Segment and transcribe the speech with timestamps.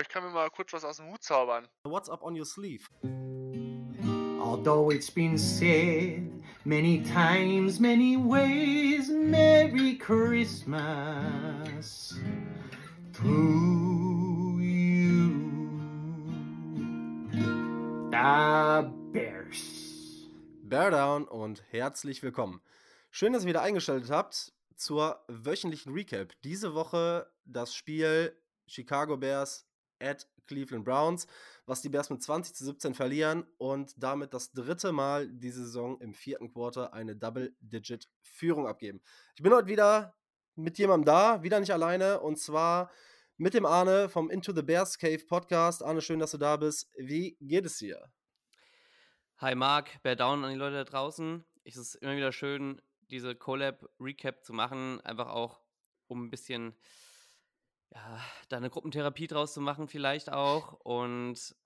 [0.00, 1.66] Ich kann mir mal kurz was aus dem Hut zaubern.
[1.82, 2.88] What's up on your sleeve?
[4.40, 6.30] Although it's been said
[6.64, 10.70] many times, many ways, Merry Christmas
[13.14, 15.32] to you.
[18.12, 20.28] The Bears.
[20.62, 22.60] Bear down und herzlich willkommen.
[23.10, 26.34] Schön, dass ihr wieder eingeschaltet habt zur wöchentlichen Recap.
[26.44, 28.36] Diese Woche das Spiel
[28.68, 29.67] Chicago Bears
[30.00, 31.26] at Cleveland Browns,
[31.66, 36.00] was die Bears mit 20 zu 17 verlieren und damit das dritte Mal diese Saison
[36.00, 39.00] im vierten Quarter eine Double-Digit-Führung abgeben.
[39.36, 40.16] Ich bin heute wieder
[40.56, 42.90] mit jemandem da, wieder nicht alleine und zwar
[43.36, 45.82] mit dem Arne vom Into the Bears Cave Podcast.
[45.82, 46.90] Arne, schön, dass du da bist.
[46.96, 48.10] Wie geht es dir?
[49.36, 51.44] Hi Marc, Bear Down an die Leute da draußen.
[51.62, 55.60] Es ist immer wieder schön, diese Collab-Recap zu machen, einfach auch
[56.08, 56.74] um ein bisschen
[57.94, 60.74] ja, da eine Gruppentherapie draus zu machen vielleicht auch.
[60.80, 61.56] Und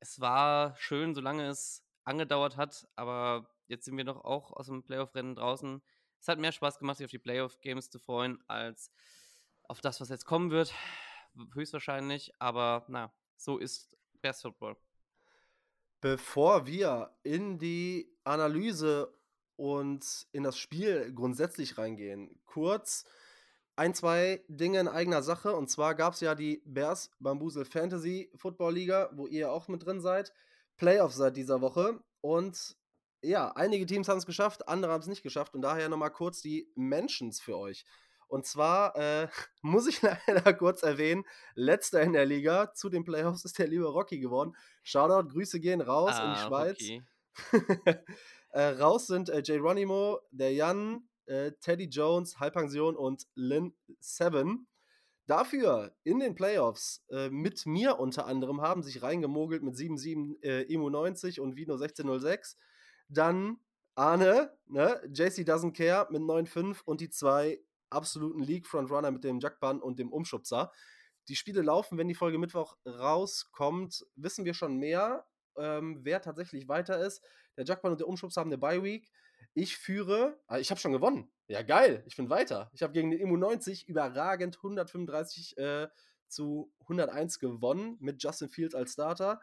[0.00, 4.82] es war schön, solange es angedauert hat, aber jetzt sind wir doch auch aus dem
[4.82, 5.82] Playoff-Rennen draußen.
[6.20, 8.90] Es hat mehr Spaß gemacht, sich auf die Playoff-Games zu freuen, als
[9.64, 10.72] auf das, was jetzt kommen wird.
[11.54, 14.76] Höchstwahrscheinlich, aber na, so ist Best Football.
[16.00, 19.12] Bevor wir in die Analyse
[19.56, 23.04] und in das Spiel grundsätzlich reingehen, kurz
[23.76, 25.54] ein, zwei Dinge in eigener Sache.
[25.54, 29.84] Und zwar gab es ja die Bears Bambusel Fantasy Football Liga, wo ihr auch mit
[29.84, 30.32] drin seid.
[30.76, 32.00] Playoffs seit dieser Woche.
[32.20, 32.76] Und
[33.22, 35.54] ja, einige Teams haben es geschafft, andere haben es nicht geschafft.
[35.54, 37.84] Und daher nochmal kurz die Mentions für euch.
[38.28, 39.28] Und zwar äh,
[39.62, 41.24] muss ich leider kurz erwähnen,
[41.54, 44.56] letzter in der Liga zu den Playoffs ist der liebe Rocky geworden.
[44.82, 46.80] Shoutout, Grüße gehen raus ah, in die ah, Schweiz.
[48.50, 54.66] äh, raus sind äh, Geronimo, der Jan, äh, Teddy Jones, Halbpension und Lynn Seven.
[55.26, 60.72] Dafür in den Playoffs äh, mit mir unter anderem haben sich reingemogelt mit 7-7 äh,
[60.72, 62.56] Emo 90 und Vino 1606.
[63.08, 63.58] Dann
[63.96, 69.80] Arne, ne, JC Doesn't Care mit 9-5 und die zwei absoluten League-Frontrunner mit dem Jackban
[69.80, 70.70] und dem Umschubser.
[71.28, 76.68] Die Spiele laufen, wenn die Folge Mittwoch rauskommt, wissen wir schon mehr, ähm, wer tatsächlich
[76.68, 77.22] weiter ist.
[77.56, 79.10] Der Jackban und der Umschubser haben eine Bye-Week.
[79.58, 81.32] Ich führe, ah, ich habe schon gewonnen.
[81.48, 82.70] Ja, geil, ich bin weiter.
[82.74, 85.88] Ich habe gegen den Immu 90 überragend 135 äh,
[86.28, 89.40] zu 101 gewonnen mit Justin Fields als Starter.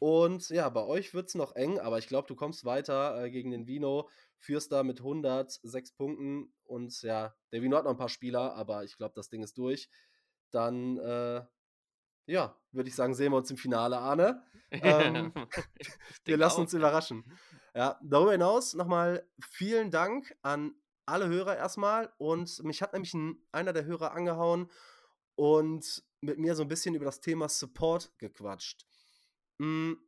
[0.00, 3.30] Und ja, bei euch wird es noch eng, aber ich glaube, du kommst weiter äh,
[3.30, 4.08] gegen den Vino.
[4.38, 6.52] Führst da mit 106 Punkten.
[6.64, 9.56] Und ja, der Vino hat noch ein paar Spieler, aber ich glaube, das Ding ist
[9.56, 9.88] durch.
[10.50, 11.44] Dann, äh,
[12.26, 14.42] ja, würde ich sagen, sehen wir uns im Finale, Arne.
[14.70, 15.32] Ähm,
[16.24, 17.24] wir lassen uns überraschen.
[17.74, 20.74] Ja, darüber hinaus nochmal vielen Dank an
[21.06, 22.12] alle Hörer erstmal.
[22.18, 24.70] Und mich hat nämlich ein, einer der Hörer angehauen
[25.34, 28.86] und mit mir so ein bisschen über das Thema Support gequatscht.
[29.58, 29.98] Hm,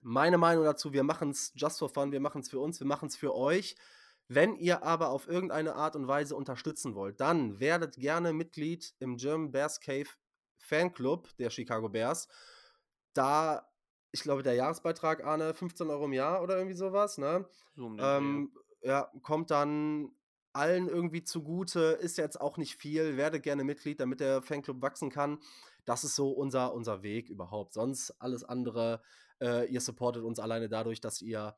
[0.00, 2.86] meine Meinung dazu, wir machen es just for fun, wir machen es für uns, wir
[2.86, 3.76] machen es für euch.
[4.28, 9.16] Wenn ihr aber auf irgendeine Art und Weise unterstützen wollt, dann werdet gerne Mitglied im
[9.16, 10.08] German Bears Cave
[10.62, 12.28] Fanclub der Chicago Bears.
[13.14, 13.68] Da
[14.12, 17.46] ich glaube, der Jahresbeitrag, Arne, 15 Euro im Jahr oder irgendwie sowas, ne?
[17.74, 18.52] So um ähm,
[18.82, 20.10] ja, kommt dann
[20.52, 25.10] allen irgendwie zugute, ist jetzt auch nicht viel, werde gerne Mitglied, damit der Fanclub wachsen
[25.10, 25.38] kann.
[25.86, 27.72] Das ist so unser, unser Weg überhaupt.
[27.72, 29.02] Sonst alles andere,
[29.40, 31.56] äh, ihr supportet uns alleine dadurch, dass ihr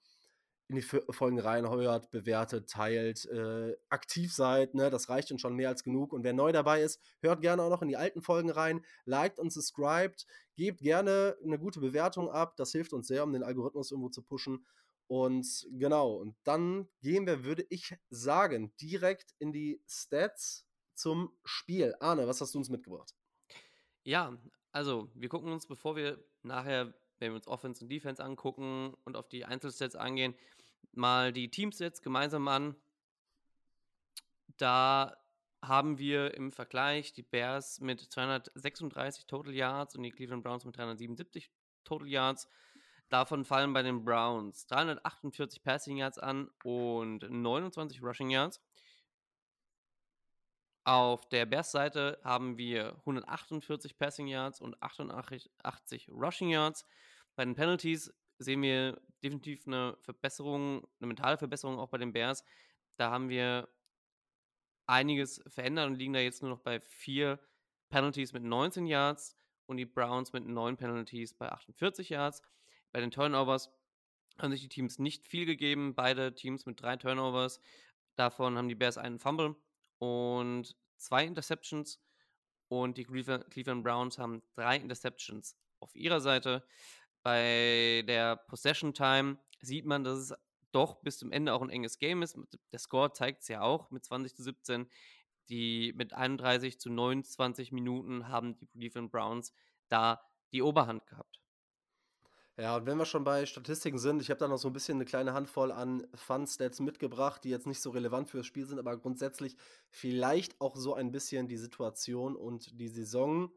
[0.69, 4.75] in die Folgen reinheuert, bewertet, teilt, äh, aktiv seid.
[4.75, 4.89] Ne?
[4.89, 6.13] Das reicht uns schon mehr als genug.
[6.13, 9.39] Und wer neu dabei ist, hört gerne auch noch in die alten Folgen rein, liked
[9.39, 10.27] und subscribed,
[10.57, 12.57] gebt gerne eine gute Bewertung ab.
[12.57, 14.65] Das hilft uns sehr, um den Algorithmus irgendwo zu pushen.
[15.07, 21.95] Und genau, und dann gehen wir, würde ich sagen, direkt in die Stats zum Spiel.
[22.01, 23.15] Arne, was hast du uns mitgebracht?
[24.03, 24.39] Ja,
[24.73, 29.17] also wir gucken uns, bevor wir nachher wenn wir uns Offense und Defense angucken und
[29.17, 30.35] auf die Einzelstats angehen,
[30.93, 32.77] mal die Teamsets gemeinsam an.
[34.57, 35.17] Da
[35.63, 40.77] haben wir im Vergleich die Bears mit 236 Total Yards und die Cleveland Browns mit
[40.77, 41.51] 377
[41.85, 42.49] Total Yards.
[43.09, 48.61] Davon fallen bei den Browns 348 Passing Yards an und 29 Rushing Yards.
[50.87, 56.85] Auf der Bears-Seite haben wir 148 Passing Yards und 88 Rushing Yards.
[57.37, 62.45] Bei den Penalties sehen wir definitiv eine Verbesserung, eine mentale Verbesserung auch bei den Bears.
[62.97, 63.69] Da haben wir
[64.87, 67.41] einiges verändert und liegen da jetzt nur noch bei vier
[67.89, 72.43] Penalties mit 19 Yards und die Browns mit neun Penalties bei 48 Yards.
[72.93, 73.71] Bei den Turnovers
[74.39, 75.95] haben sich die Teams nicht viel gegeben.
[75.95, 77.59] Beide Teams mit drei Turnovers.
[78.17, 79.57] Davon haben die Bears einen Fumble
[79.99, 82.01] und zwei Interceptions.
[82.69, 86.65] und die Cleveland, Browns haben drei Interceptions auf ihrer Seite.
[87.23, 90.35] Bei der Possession Time sieht man, dass es
[90.73, 92.37] doch bis zum Ende auch ein enges Game ist.
[92.73, 94.89] Der Score zeigt es ja auch mit 20 zu 17.
[95.49, 99.53] Die mit 31 zu 29 Minuten haben die Cleveland Browns
[99.89, 101.34] da die Oberhand gehabt.
[102.57, 104.97] Ja, und wenn wir schon bei Statistiken sind, ich habe da noch so ein bisschen
[104.99, 108.79] eine kleine Handvoll an Fun-Stats mitgebracht, die jetzt nicht so relevant für das Spiel sind,
[108.79, 109.57] aber grundsätzlich
[109.91, 113.51] vielleicht auch so ein bisschen die Situation und die Saison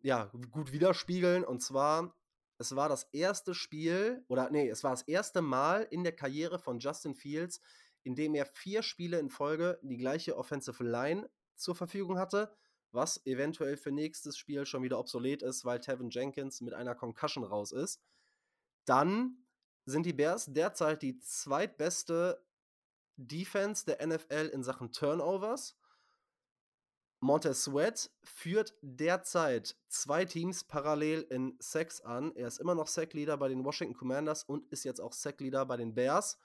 [0.00, 1.44] ja, gut widerspiegeln.
[1.44, 2.14] Und zwar,
[2.58, 6.60] es war das erste Spiel, oder nee, es war das erste Mal in der Karriere
[6.60, 7.60] von Justin Fields,
[8.04, 12.54] in dem er vier Spiele in Folge die gleiche Offensive Line zur Verfügung hatte
[12.94, 17.44] was eventuell für nächstes Spiel schon wieder obsolet ist, weil Tevin Jenkins mit einer Concussion
[17.44, 18.00] raus ist.
[18.84, 19.44] Dann
[19.86, 22.42] sind die Bears derzeit die zweitbeste
[23.16, 25.76] Defense der NFL in Sachen Turnovers.
[27.20, 32.34] Montez Sweat führt derzeit zwei Teams parallel in Sacks an.
[32.36, 35.76] Er ist immer noch Sackleader bei den Washington Commanders und ist jetzt auch Sackleader bei
[35.76, 36.38] den Bears.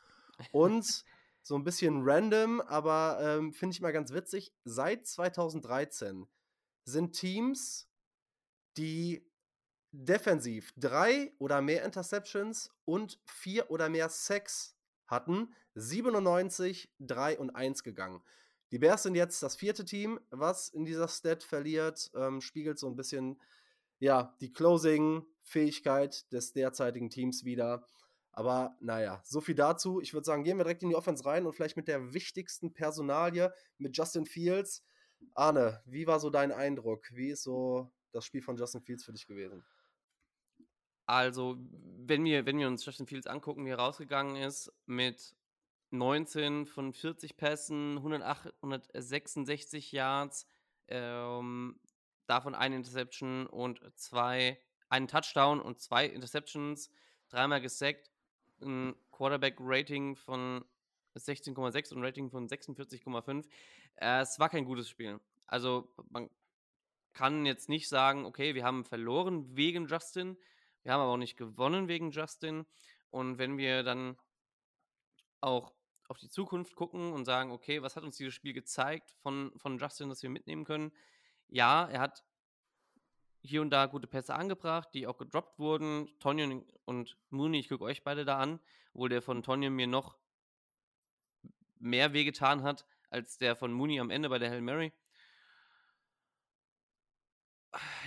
[0.51, 1.03] Und
[1.41, 4.53] so ein bisschen random, aber ähm, finde ich mal ganz witzig.
[4.63, 6.27] Seit 2013
[6.91, 7.87] sind Teams,
[8.77, 9.25] die
[9.91, 14.75] defensiv drei oder mehr Interceptions und vier oder mehr Sacks
[15.07, 18.21] hatten, 97, 3 und 1 gegangen.
[18.71, 22.87] Die Bears sind jetzt das vierte Team, was in dieser Stat verliert, ähm, spiegelt so
[22.87, 23.41] ein bisschen
[23.97, 27.85] ja, die Closing-Fähigkeit des derzeitigen Teams wieder.
[28.31, 29.99] Aber naja, so viel dazu.
[29.99, 32.73] Ich würde sagen, gehen wir direkt in die Offense rein und vielleicht mit der wichtigsten
[32.73, 34.83] Personalie, mit Justin Fields.
[35.33, 37.05] Arne, wie war so dein Eindruck?
[37.11, 39.63] Wie ist so das Spiel von Justin Fields für dich gewesen?
[41.05, 41.57] Also,
[42.05, 45.35] wenn wir, wenn wir uns Justin Fields angucken, wie er rausgegangen ist, mit
[45.91, 50.45] 19 von 40 Pässen, 108, 166 Yards,
[50.87, 51.79] ähm,
[52.27, 56.91] davon eine Interception und zwei, einen Touchdown und zwei Interceptions,
[57.29, 58.11] dreimal gesackt,
[58.61, 60.63] ein Quarterback-Rating von
[61.15, 63.47] 16,6 und Rating von 46,5.
[63.95, 65.19] Äh, es war kein gutes Spiel.
[65.47, 66.29] Also man
[67.13, 70.37] kann jetzt nicht sagen, okay, wir haben verloren wegen Justin,
[70.83, 72.65] wir haben aber auch nicht gewonnen wegen Justin.
[73.09, 74.17] Und wenn wir dann
[75.41, 75.73] auch
[76.07, 79.77] auf die Zukunft gucken und sagen, okay, was hat uns dieses Spiel gezeigt von, von
[79.77, 80.91] Justin, dass wir mitnehmen können?
[81.47, 82.23] Ja, er hat
[83.41, 86.09] hier und da gute Pässe angebracht, die auch gedroppt wurden.
[86.19, 88.59] Tonyan und Mooney, ich gucke euch beide da an,
[88.93, 90.17] obwohl der von Tonyan mir noch
[91.79, 94.93] mehr wehgetan hat als der von Mooney am Ende bei der Hail Mary.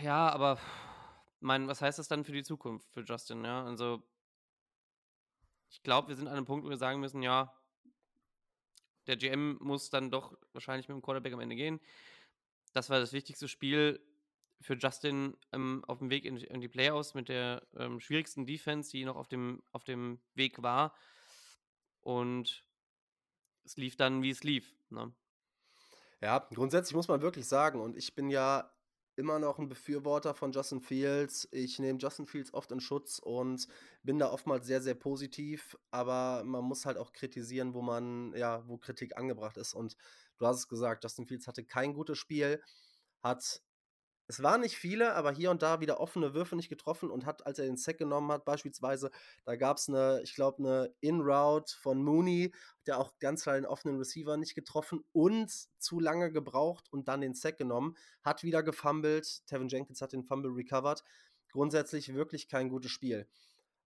[0.03, 0.59] Ja, aber
[1.41, 3.45] mein, was heißt das dann für die Zukunft für Justin?
[3.45, 4.03] Ja, also
[5.71, 7.53] ich glaube, wir sind an einem Punkt, wo wir sagen müssen, ja,
[9.07, 11.81] der GM muss dann doch wahrscheinlich mit dem Quarterback am Ende gehen.
[12.73, 14.01] Das war das wichtigste Spiel
[14.61, 18.91] für Justin ähm, auf dem Weg in, in, die Playoffs mit der ähm, schwierigsten Defense,
[18.91, 20.95] die noch auf dem, auf dem Weg war.
[22.01, 22.65] Und
[23.65, 24.75] es lief dann, wie es lief.
[24.91, 25.13] Ne?
[26.21, 28.73] Ja, grundsätzlich muss man wirklich sagen, und ich bin ja
[29.17, 31.49] immer noch ein Befürworter von Justin Fields.
[31.53, 33.67] Ich nehme Justin Fields oft in Schutz und
[34.03, 38.67] bin da oftmals sehr, sehr positiv, aber man muss halt auch kritisieren, wo man, ja,
[38.67, 39.75] wo Kritik angebracht ist.
[39.75, 39.97] Und
[40.39, 42.63] du hast es gesagt, Justin Fields hatte kein gutes Spiel,
[43.23, 43.63] hat
[44.33, 47.45] es waren nicht viele, aber hier und da wieder offene Würfe nicht getroffen und hat,
[47.47, 49.11] als er den Sack genommen hat, beispielsweise,
[49.45, 52.55] da gab es eine, ich glaube, eine In-Route von Mooney,
[52.87, 57.21] der auch ganz klar den offenen Receiver nicht getroffen und zu lange gebraucht und dann
[57.21, 59.47] den Sack genommen, hat wieder gefumbled.
[59.47, 61.05] Tevin Jenkins hat den Fumble recovered.
[61.51, 63.29] Grundsätzlich wirklich kein gutes Spiel.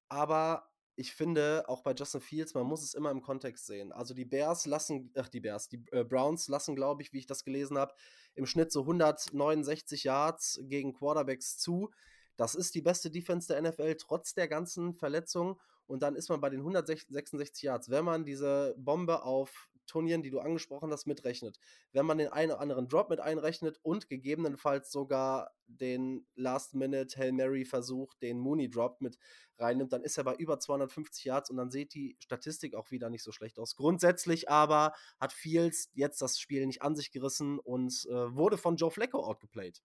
[0.09, 3.91] Aber ich finde, auch bei Justin Fields, man muss es immer im Kontext sehen.
[3.91, 7.25] Also die Bears lassen, ach die Bears, die äh, Browns lassen, glaube ich, wie ich
[7.25, 7.93] das gelesen habe,
[8.33, 11.91] im Schnitt so 169 Yards gegen Quarterbacks zu.
[12.37, 15.55] Das ist die beste Defense der NFL, trotz der ganzen Verletzungen.
[15.87, 17.89] Und dann ist man bei den 166 Yards.
[17.89, 21.59] Wenn man diese Bombe auf Turnieren, die du angesprochen hast, mitrechnet.
[21.91, 27.31] Wenn man den einen oder anderen Drop mit einrechnet und gegebenenfalls sogar den Last-Minute Hail
[27.31, 29.17] Mary-Versuch, den Mooney-Drop mit
[29.57, 33.09] reinnimmt, dann ist er bei über 250 Yards und dann sieht die Statistik auch wieder
[33.09, 33.75] nicht so schlecht aus.
[33.75, 38.75] Grundsätzlich aber hat Fields jetzt das Spiel nicht an sich gerissen und äh, wurde von
[38.75, 39.81] Joe Flacco outgeplayed.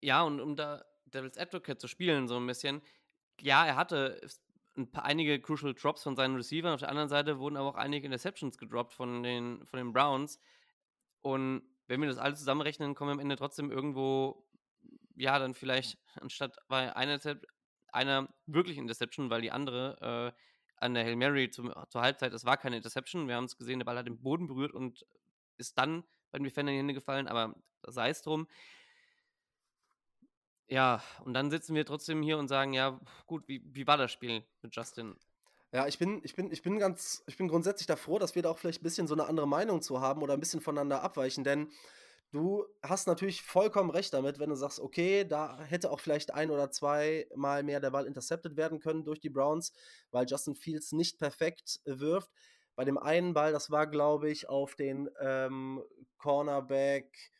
[0.00, 2.82] Ja, und um da Devil's Advocate zu spielen, so ein bisschen,
[3.40, 4.20] ja, er hatte
[4.76, 6.74] ein paar, einige Crucial Drops von seinen Receivern.
[6.74, 10.40] Auf der anderen Seite wurden aber auch einige Interceptions gedroppt von den, von den Browns.
[11.20, 14.46] Und wenn wir das alles zusammenrechnen, kommen wir am Ende trotzdem irgendwo,
[15.16, 17.18] ja, dann vielleicht anstatt bei einer,
[17.92, 20.40] einer wirklichen Interception, weil die andere äh,
[20.76, 23.28] an der Hail Mary zum, zur Halbzeit, das war keine Interception.
[23.28, 25.06] Wir haben es gesehen, der Ball hat den Boden berührt und
[25.56, 27.54] ist dann bei den Defendern in die Hände gefallen, aber
[27.86, 28.48] sei es drum.
[30.68, 34.12] Ja, und dann sitzen wir trotzdem hier und sagen, ja, gut, wie, wie war das
[34.12, 35.16] Spiel mit Justin?
[35.72, 38.42] Ja, ich bin, ich bin, ich bin ganz, ich bin grundsätzlich da froh, dass wir
[38.42, 41.02] da auch vielleicht ein bisschen so eine andere Meinung zu haben oder ein bisschen voneinander
[41.02, 41.68] abweichen, denn
[42.30, 46.50] du hast natürlich vollkommen recht damit, wenn du sagst, okay, da hätte auch vielleicht ein
[46.50, 49.72] oder zwei Mal mehr der Ball intercepted werden können durch die Browns,
[50.12, 52.30] weil Justin Fields nicht perfekt wirft.
[52.76, 55.82] Bei dem einen Ball, das war, glaube ich, auf den ähm,
[56.18, 57.32] Cornerback,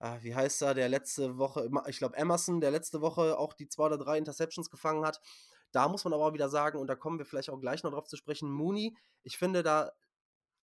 [0.00, 3.68] ah, wie heißt er, der letzte Woche, ich glaube Emerson, der letzte Woche auch die
[3.68, 5.20] zwei oder drei Interceptions gefangen hat.
[5.72, 7.92] Da muss man aber auch wieder sagen, und da kommen wir vielleicht auch gleich noch
[7.92, 9.92] drauf zu sprechen, Mooney, ich finde, da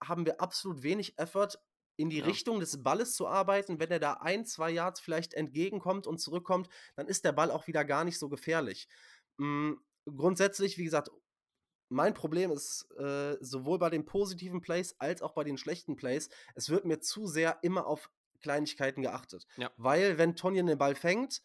[0.03, 1.59] haben wir absolut wenig Effort
[1.97, 2.25] in die Ja.
[2.25, 3.79] Richtung des Balles zu arbeiten.
[3.79, 7.67] Wenn er da ein, zwei Yards vielleicht entgegenkommt und zurückkommt, dann ist der Ball auch
[7.67, 8.87] wieder gar nicht so gefährlich.
[9.39, 11.09] Hm, grundsätzlich, wie gesagt,
[11.89, 16.29] mein Problem ist äh, sowohl bei den positiven Plays als auch bei den schlechten Plays,
[16.53, 19.45] es wird mir zu sehr immer auf Kleinigkeiten geachtet.
[19.57, 19.71] Ja.
[19.77, 21.41] Weil, wenn Tonyan den Ball fängt,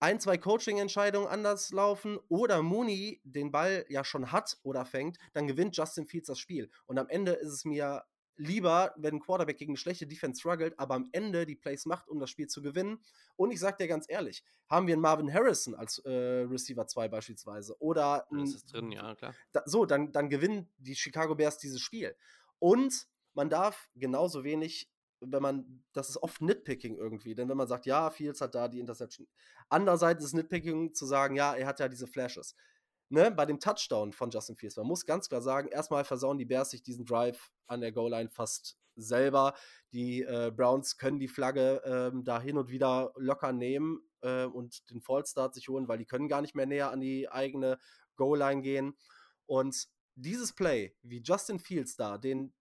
[0.00, 5.46] ein, zwei Coaching-Entscheidungen anders laufen oder Mooney den Ball ja schon hat oder fängt, dann
[5.46, 6.70] gewinnt Justin Fields das Spiel.
[6.86, 8.04] Und am Ende ist es mir
[8.36, 12.08] lieber, wenn ein Quarterback gegen eine schlechte Defense struggelt, aber am Ende die Plays macht,
[12.08, 13.02] um das Spiel zu gewinnen.
[13.36, 17.08] Und ich sag dir ganz ehrlich, haben wir einen Marvin Harrison als äh, Receiver 2
[17.08, 19.34] beispielsweise oder Das einen ist drin, ja, klar.
[19.52, 22.16] da, so, dann, dann gewinnen die Chicago Bears dieses Spiel.
[22.58, 24.90] Und man darf genauso wenig,
[25.26, 28.68] wenn man, das ist oft Nitpicking irgendwie, denn wenn man sagt, ja, Fields hat da
[28.68, 29.26] die Interception.
[29.68, 32.54] Andererseits ist Nitpicking zu sagen, ja, er hat ja diese Flashes.
[33.10, 36.46] Ne, bei dem Touchdown von Justin Fields, man muss ganz klar sagen, erstmal versauen die
[36.46, 39.54] Bears sich diesen Drive an der Goal-Line fast selber.
[39.92, 44.90] Die äh, Browns können die Flagge ähm, da hin und wieder locker nehmen äh, und
[44.90, 47.78] den Fallstart sich holen, weil die können gar nicht mehr näher an die eigene
[48.16, 48.96] Goal-Line gehen.
[49.46, 52.54] Und dieses Play, wie Justin Fields da den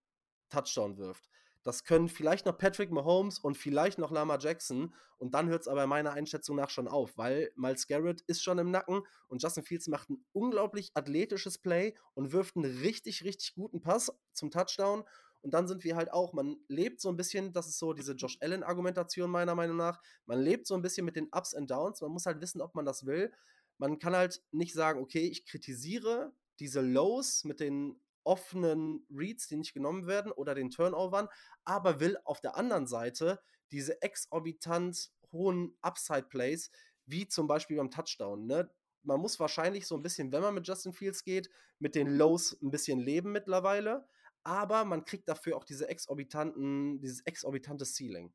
[0.49, 1.29] Touchdown wirft,
[1.63, 4.93] das können vielleicht noch Patrick Mahomes und vielleicht noch Lama Jackson.
[5.17, 8.59] Und dann hört es aber meiner Einschätzung nach schon auf, weil Miles Garrett ist schon
[8.59, 13.55] im Nacken und Justin Fields macht ein unglaublich athletisches Play und wirft einen richtig, richtig
[13.55, 15.03] guten Pass zum Touchdown.
[15.41, 18.13] Und dann sind wir halt auch, man lebt so ein bisschen, das ist so diese
[18.13, 22.01] Josh Allen-Argumentation meiner Meinung nach, man lebt so ein bisschen mit den Ups und Downs.
[22.01, 23.31] Man muss halt wissen, ob man das will.
[23.77, 29.57] Man kann halt nicht sagen, okay, ich kritisiere diese Lows mit den offenen Reads, die
[29.57, 31.27] nicht genommen werden, oder den Turnovern,
[31.65, 33.39] aber will auf der anderen Seite
[33.71, 36.71] diese exorbitant hohen Upside-Plays,
[37.05, 38.45] wie zum Beispiel beim Touchdown.
[38.45, 38.69] Ne?
[39.03, 41.49] Man muss wahrscheinlich so ein bisschen, wenn man mit Justin Fields geht,
[41.79, 44.07] mit den Lows ein bisschen leben mittlerweile,
[44.43, 48.33] aber man kriegt dafür auch diese exorbitanten, dieses exorbitante Ceiling.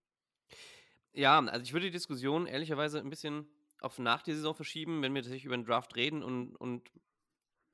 [1.13, 3.49] Ja, also ich würde die Diskussion ehrlicherweise ein bisschen
[3.81, 6.91] auf nach der Saison verschieben, wenn wir tatsächlich über den Draft reden und, und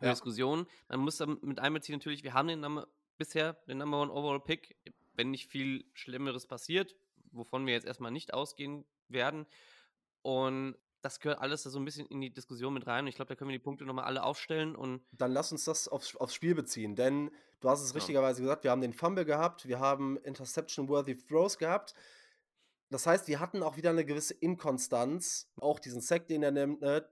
[0.04, 0.10] Ja.
[0.12, 0.66] Diskussion.
[0.88, 2.86] Man muss mit einbeziehen natürlich, wir haben den Nummer,
[3.18, 4.76] bisher den Number One Overall Pick,
[5.14, 6.94] wenn nicht viel Schlimmeres passiert,
[7.32, 9.46] wovon wir jetzt erstmal nicht ausgehen werden.
[10.22, 13.06] Und das gehört alles da so ein bisschen in die Diskussion mit rein.
[13.06, 15.86] Ich glaube, da können wir die Punkte nochmal alle aufstellen und Dann lass uns das
[15.86, 17.30] aufs, aufs Spiel beziehen, denn
[17.60, 17.96] du hast es Ja.
[17.96, 21.94] richtigerweise gesagt, wir haben den Fumble gehabt, wir haben Interception-worthy Throws gehabt.
[22.90, 26.80] Das heißt, wir hatten auch wieder eine gewisse Inkonstanz, auch diesen Sack, den er nimmt.
[26.80, 27.06] Ne?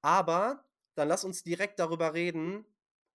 [0.00, 0.64] Aber
[0.98, 2.64] dann lass uns direkt darüber reden,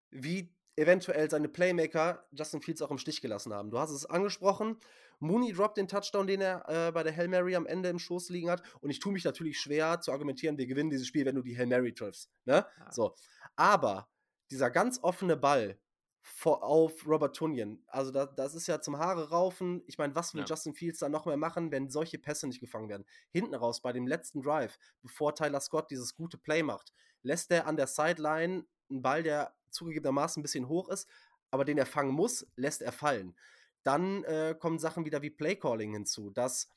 [0.10, 3.70] wie eventuell seine Playmaker Justin Fields auch im Stich gelassen haben.
[3.70, 4.78] Du hast es angesprochen.
[5.20, 8.30] Mooney droppt den Touchdown, den er äh, bei der Hail Mary am Ende im Schoß
[8.30, 8.64] liegen hat.
[8.82, 11.58] Und ich tue mich natürlich schwer zu argumentieren, wir gewinnen dieses Spiel, wenn du die
[11.58, 12.30] Hail Mary triffst.
[12.46, 12.66] Ne?
[12.78, 12.92] Ja.
[12.92, 13.16] So.
[13.56, 14.10] Aber
[14.52, 15.78] dieser ganz offene Ball
[16.22, 19.84] vor, auf Robert Tunyon, also da, das ist ja zum Haare raufen.
[19.88, 20.48] Ich meine, was will Ja.
[20.48, 23.06] Justin Fields dann noch mehr machen, wenn solche Pässe nicht gefangen werden?
[23.30, 27.68] Hinten raus bei dem letzten Drive, bevor Tyler Scott dieses gute Play macht, lässt er
[27.68, 31.10] an der Sideline einen Ball, der zugegebenermaßen ein bisschen hoch ist,
[31.52, 33.36] aber den er fangen muss, lässt er fallen.
[33.84, 36.70] Dann äh, kommen Sachen wieder wie Playcalling hinzu, dass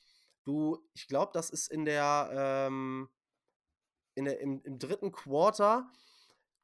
[0.44, 3.08] du, ich glaube, das ist in der, ähm,
[4.14, 5.90] in der im, im dritten Quarter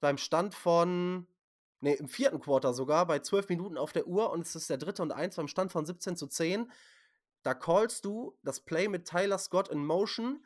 [0.01, 1.27] beim Stand von,
[1.81, 4.79] nee, im vierten Quarter sogar, bei zwölf Minuten auf der Uhr und es ist der
[4.79, 6.71] dritte und eins beim Stand von 17 zu 10.
[7.43, 10.45] Da callst du das Play mit Tyler Scott in Motion.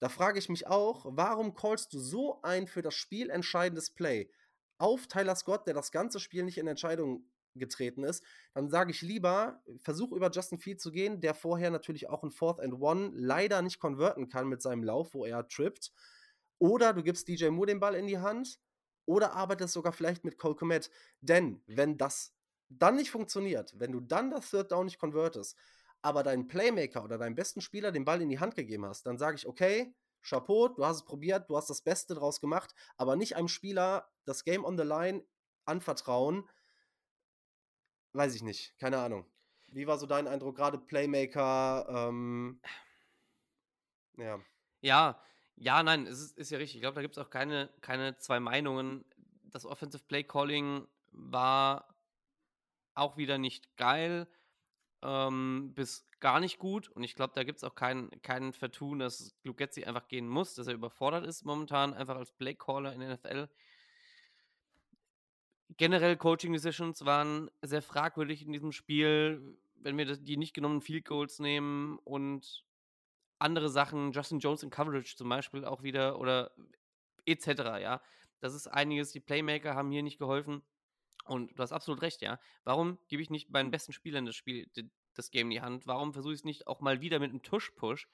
[0.00, 4.30] Da frage ich mich auch, warum callst du so ein für das Spiel entscheidendes Play
[4.78, 8.22] auf Tyler Scott, der das ganze Spiel nicht in Entscheidung getreten ist?
[8.54, 12.30] Dann sage ich lieber, versuch über Justin Field zu gehen, der vorher natürlich auch ein
[12.30, 15.92] Fourth and One leider nicht konverten kann mit seinem Lauf, wo er trippt.
[16.58, 18.60] Oder du gibst DJ Moore den Ball in die Hand
[19.04, 20.90] oder arbeitest sogar vielleicht mit Cole Komet.
[21.20, 22.34] Denn wenn das
[22.68, 25.56] dann nicht funktioniert, wenn du dann das Third Down nicht konvertest,
[26.02, 29.18] aber deinen Playmaker oder deinen besten Spieler den Ball in die Hand gegeben hast, dann
[29.18, 33.16] sage ich, okay, Chapeau, du hast es probiert, du hast das Beste draus gemacht, aber
[33.16, 35.24] nicht einem Spieler das Game on the Line
[35.64, 36.48] anvertrauen.
[38.12, 39.26] Weiß ich nicht, keine Ahnung.
[39.68, 41.86] Wie war so dein Eindruck, gerade Playmaker?
[42.08, 42.60] Ähm,
[44.16, 44.40] ja.
[44.80, 45.22] Ja,
[45.56, 46.76] Ja, nein, es ist, ist ja richtig.
[46.76, 49.04] Ich glaube, da gibt es auch keine, keine zwei Meinungen.
[49.44, 51.94] Das Offensive Play Calling war
[52.94, 54.28] auch wieder nicht geil
[55.02, 56.88] ähm, bis gar nicht gut.
[56.88, 60.28] Und ich glaube, da gibt es auch kein, kein Vertun, dass Luke Getzi einfach gehen
[60.28, 63.48] muss, dass er überfordert ist momentan, einfach als Playcaller in der NFL.
[65.76, 69.58] Generell Coaching Decisions waren sehr fragwürdig in diesem Spiel.
[69.76, 72.64] Wenn wir die nicht genommenen Field Goals nehmen und
[73.38, 76.50] andere Sachen, Justin Jones in Coverage zum Beispiel auch wieder oder
[77.26, 77.46] etc.
[77.80, 78.00] Ja,
[78.40, 79.12] das ist einiges.
[79.12, 80.62] Die Playmaker haben hier nicht geholfen.
[81.28, 82.40] Und du hast absolut recht, ja.
[82.64, 84.70] Warum gebe ich nicht meinen besten Spielern das Spiel,
[85.14, 85.86] das Game in die Hand?
[85.86, 88.08] Warum versuche ich es nicht auch mal wieder mit einem Tush-Push,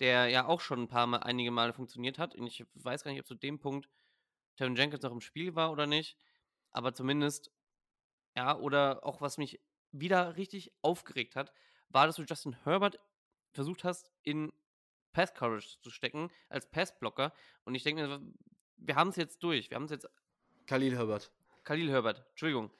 [0.00, 2.34] der ja auch schon ein paar Mal, einige Male funktioniert hat?
[2.34, 3.88] Und ich weiß gar nicht, ob zu dem Punkt
[4.56, 6.16] Tevin Jenkins noch im Spiel war oder nicht.
[6.70, 7.50] Aber zumindest,
[8.36, 9.60] ja, oder auch was mich
[9.92, 11.52] wieder richtig aufgeregt hat,
[11.88, 12.98] war, dass du Justin Herbert
[13.52, 14.52] versucht hast, in
[15.12, 17.32] Pass Coverage zu stecken, als Passblocker.
[17.64, 18.20] Und ich denke mir,
[18.76, 19.70] wir haben es jetzt durch.
[19.70, 20.08] Wir haben es jetzt.
[20.66, 21.30] Khalil Herbert.
[21.64, 22.70] Khalil Herbert, Entschuldigung.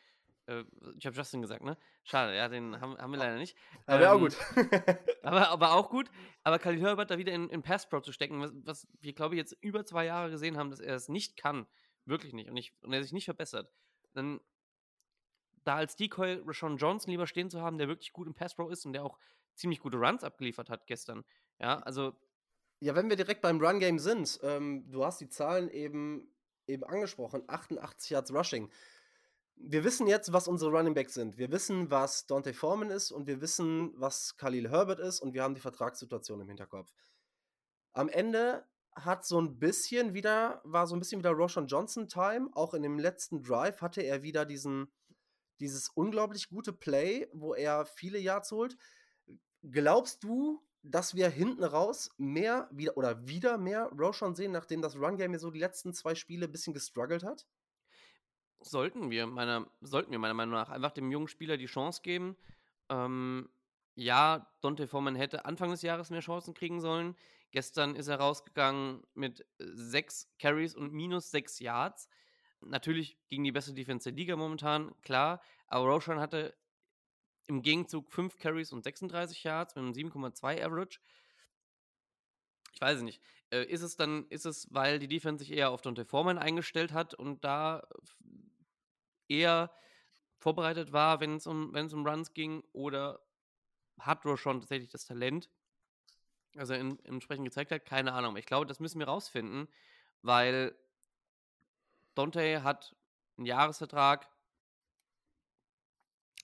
[0.47, 0.65] Äh,
[0.99, 1.77] ich habe Justin gesagt, ne?
[2.03, 3.57] Schade, ja, den haben, haben wir leider nicht.
[3.87, 4.37] Aber ähm, auch gut.
[5.23, 6.11] aber, aber auch gut.
[6.43, 9.35] Aber Khalil Herbert da wieder in, in Pass Pro zu stecken, was, was wir, glaube
[9.35, 11.67] ich, jetzt über zwei Jahre gesehen haben, dass er es nicht kann.
[12.05, 12.51] Wirklich nicht.
[12.51, 13.73] Und, ich, und er sich nicht verbessert.
[14.13, 14.41] Dann
[15.65, 18.69] da als Decoy Rashawn Johnson lieber stehen zu haben, der wirklich gut im Pass Pro
[18.69, 19.19] ist und der auch
[19.55, 21.25] ziemlich gute Runs abgeliefert hat gestern.
[21.59, 22.15] Ja, also.
[22.81, 26.34] Ja, wenn wir direkt beim Run Game sind, ähm, du hast die Zahlen eben
[26.67, 28.71] eben angesprochen, 88 Yards Rushing.
[29.57, 31.39] Wir wissen jetzt, was unsere Running Backs sind.
[31.39, 35.43] Wir wissen, was Dante Foreman ist und wir wissen, was Khalil Herbert ist und wir
[35.43, 36.93] haben die Vertragssituation im Hinterkopf.
[37.93, 42.49] Am Ende hat so ein bisschen wieder, war so ein bisschen wieder Roshan Johnson Time.
[42.53, 44.89] Auch in dem letzten Drive hatte er wieder diesen,
[45.61, 48.77] dieses unglaublich gute Play, wo er viele Yards holt.
[49.63, 54.97] Glaubst du, dass wir hinten raus mehr wieder oder wieder mehr Roshan sehen, nachdem das
[54.97, 57.47] Run-Game ja so die letzten zwei Spiele ein bisschen gestruggelt hat?
[58.61, 62.37] Sollten wir, meiner, sollten wir meiner Meinung nach einfach dem jungen Spieler die Chance geben.
[62.91, 63.49] Ähm,
[63.95, 67.17] ja, Dante Foreman hätte Anfang des Jahres mehr Chancen kriegen sollen.
[67.51, 72.09] Gestern ist er rausgegangen mit äh, sechs Carries und minus sechs Yards.
[72.61, 75.41] Natürlich gegen die beste Defense der Liga momentan, klar.
[75.67, 76.55] Aber Roshan hatte
[77.47, 81.01] im Gegenzug 5 Carries und 36 Yards mit einem 7,2 Average.
[82.73, 83.23] Ich weiß es nicht.
[83.51, 86.93] Äh, ist es dann, ist es, weil die Defense sich eher auf Dante Foreman eingestellt
[86.93, 87.87] hat und da
[89.29, 89.71] eher
[90.39, 93.21] vorbereitet war, wenn es um, um Runs ging, oder
[93.99, 95.49] hat Roshan tatsächlich das Talent,
[96.57, 97.85] also in, entsprechend gezeigt hat?
[97.85, 98.37] Keine Ahnung.
[98.37, 99.69] Ich glaube, das müssen wir rausfinden,
[100.23, 100.77] weil
[102.15, 102.95] Dante hat
[103.37, 104.29] einen Jahresvertrag,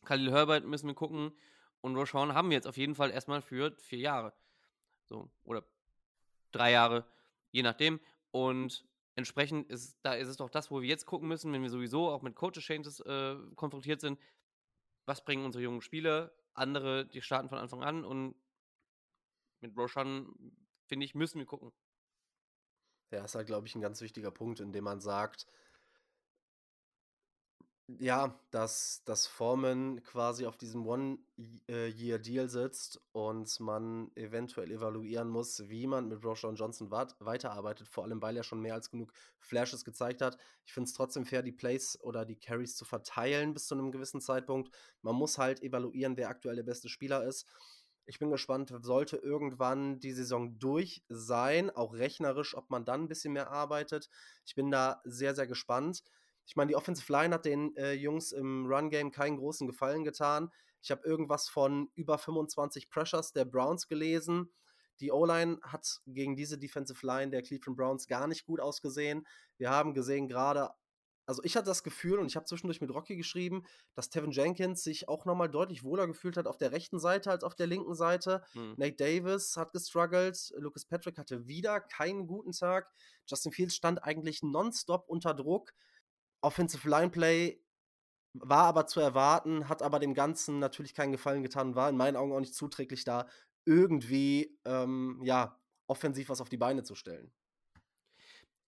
[0.04, 1.32] Khalil Herbert müssen wir gucken.
[1.80, 4.32] Und Roshan haben wir jetzt auf jeden Fall erstmal für vier Jahre.
[5.04, 5.64] So, oder
[6.52, 7.06] drei Jahre,
[7.50, 8.00] je nachdem.
[8.30, 11.70] Und entsprechend ist, da ist es doch das, wo wir jetzt gucken müssen, wenn wir
[11.70, 14.18] sowieso auch mit Coaches Changes äh, konfrontiert sind.
[15.06, 16.32] Was bringen unsere jungen Spieler?
[16.54, 18.34] Andere, die starten von Anfang an und
[19.60, 20.34] mit Roshan,
[20.86, 21.72] finde ich, müssen wir gucken.
[23.10, 25.46] Ja, ist halt, glaube ich, ein ganz wichtiger Punkt, in dem man sagt,
[27.98, 35.86] ja, dass, dass Foreman quasi auf diesem One-Year-Deal sitzt und man eventuell evaluieren muss, wie
[35.86, 40.22] man mit Roshan Johnson weiterarbeitet, vor allem weil er schon mehr als genug Flashes gezeigt
[40.22, 40.38] hat.
[40.64, 43.90] Ich finde es trotzdem fair, die Plays oder die Carries zu verteilen bis zu einem
[43.90, 44.70] gewissen Zeitpunkt.
[45.02, 47.46] Man muss halt evaluieren, wer aktuell der beste Spieler ist.
[48.06, 53.08] Ich bin gespannt, sollte irgendwann die Saison durch sein, auch rechnerisch, ob man dann ein
[53.08, 54.10] bisschen mehr arbeitet.
[54.44, 56.02] Ich bin da sehr, sehr gespannt.
[56.50, 60.50] Ich meine, die Offensive Line hat den äh, Jungs im Run-Game keinen großen Gefallen getan.
[60.82, 64.50] Ich habe irgendwas von über 25 Pressures der Browns gelesen.
[64.98, 69.28] Die O-Line hat gegen diese Defensive Line der Cleveland Browns gar nicht gut ausgesehen.
[69.58, 70.70] Wir haben gesehen gerade,
[71.24, 73.62] also ich hatte das Gefühl und ich habe zwischendurch mit Rocky geschrieben,
[73.94, 77.44] dass Tevin Jenkins sich auch nochmal deutlich wohler gefühlt hat auf der rechten Seite als
[77.44, 78.42] auf der linken Seite.
[78.54, 78.74] Hm.
[78.76, 82.90] Nate Davis hat gestruggelt, Lucas Patrick hatte wieder keinen guten Tag.
[83.28, 85.72] Justin Fields stand eigentlich nonstop unter Druck.
[86.42, 87.60] Offensive Line Play
[88.32, 92.16] war aber zu erwarten, hat aber dem Ganzen natürlich keinen Gefallen getan, war in meinen
[92.16, 93.28] Augen auch nicht zuträglich da,
[93.64, 97.32] irgendwie ähm, ja, offensiv was auf die Beine zu stellen.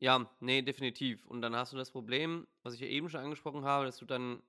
[0.00, 1.24] Ja, nee, definitiv.
[1.26, 4.04] Und dann hast du das Problem, was ich ja eben schon angesprochen habe, dass du
[4.04, 4.42] dann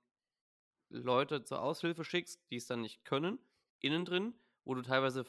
[0.89, 3.37] Leute zur Aushilfe schickst, die es dann nicht können,
[3.79, 4.33] innen drin,
[4.65, 5.25] wo du teilweise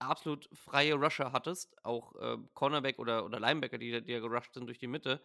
[0.00, 4.66] absolut freie Rusher hattest, auch äh, Cornerback oder, oder Linebacker, die, die ja gerusht sind
[4.66, 5.22] durch die Mitte,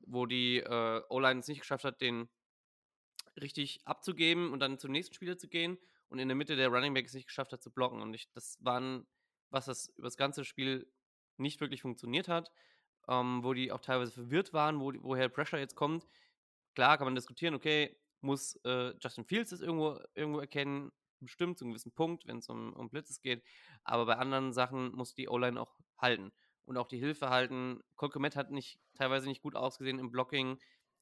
[0.00, 2.28] wo die äh, O-Line es nicht geschafft hat, den
[3.40, 5.78] richtig abzugeben und dann zum nächsten Spieler zu gehen
[6.08, 8.00] und in der Mitte der Running Back es nicht geschafft hat zu blocken.
[8.00, 9.06] Und ich, das waren,
[9.50, 10.90] was das über das ganze Spiel
[11.36, 12.50] nicht wirklich funktioniert hat,
[13.08, 16.06] ähm, wo die auch teilweise verwirrt waren, wo, woher Pressure jetzt kommt.
[16.74, 21.64] Klar kann man diskutieren, okay, muss äh, Justin Fields das irgendwo, irgendwo erkennen, bestimmt zu
[21.64, 23.42] einem gewissen Punkt, wenn es um, um Blitzes geht,
[23.84, 26.32] aber bei anderen Sachen muss die O-Line auch halten
[26.66, 27.80] und auch die Hilfe halten.
[27.96, 30.58] Kolkomet hat nicht, teilweise nicht gut ausgesehen im Blocking.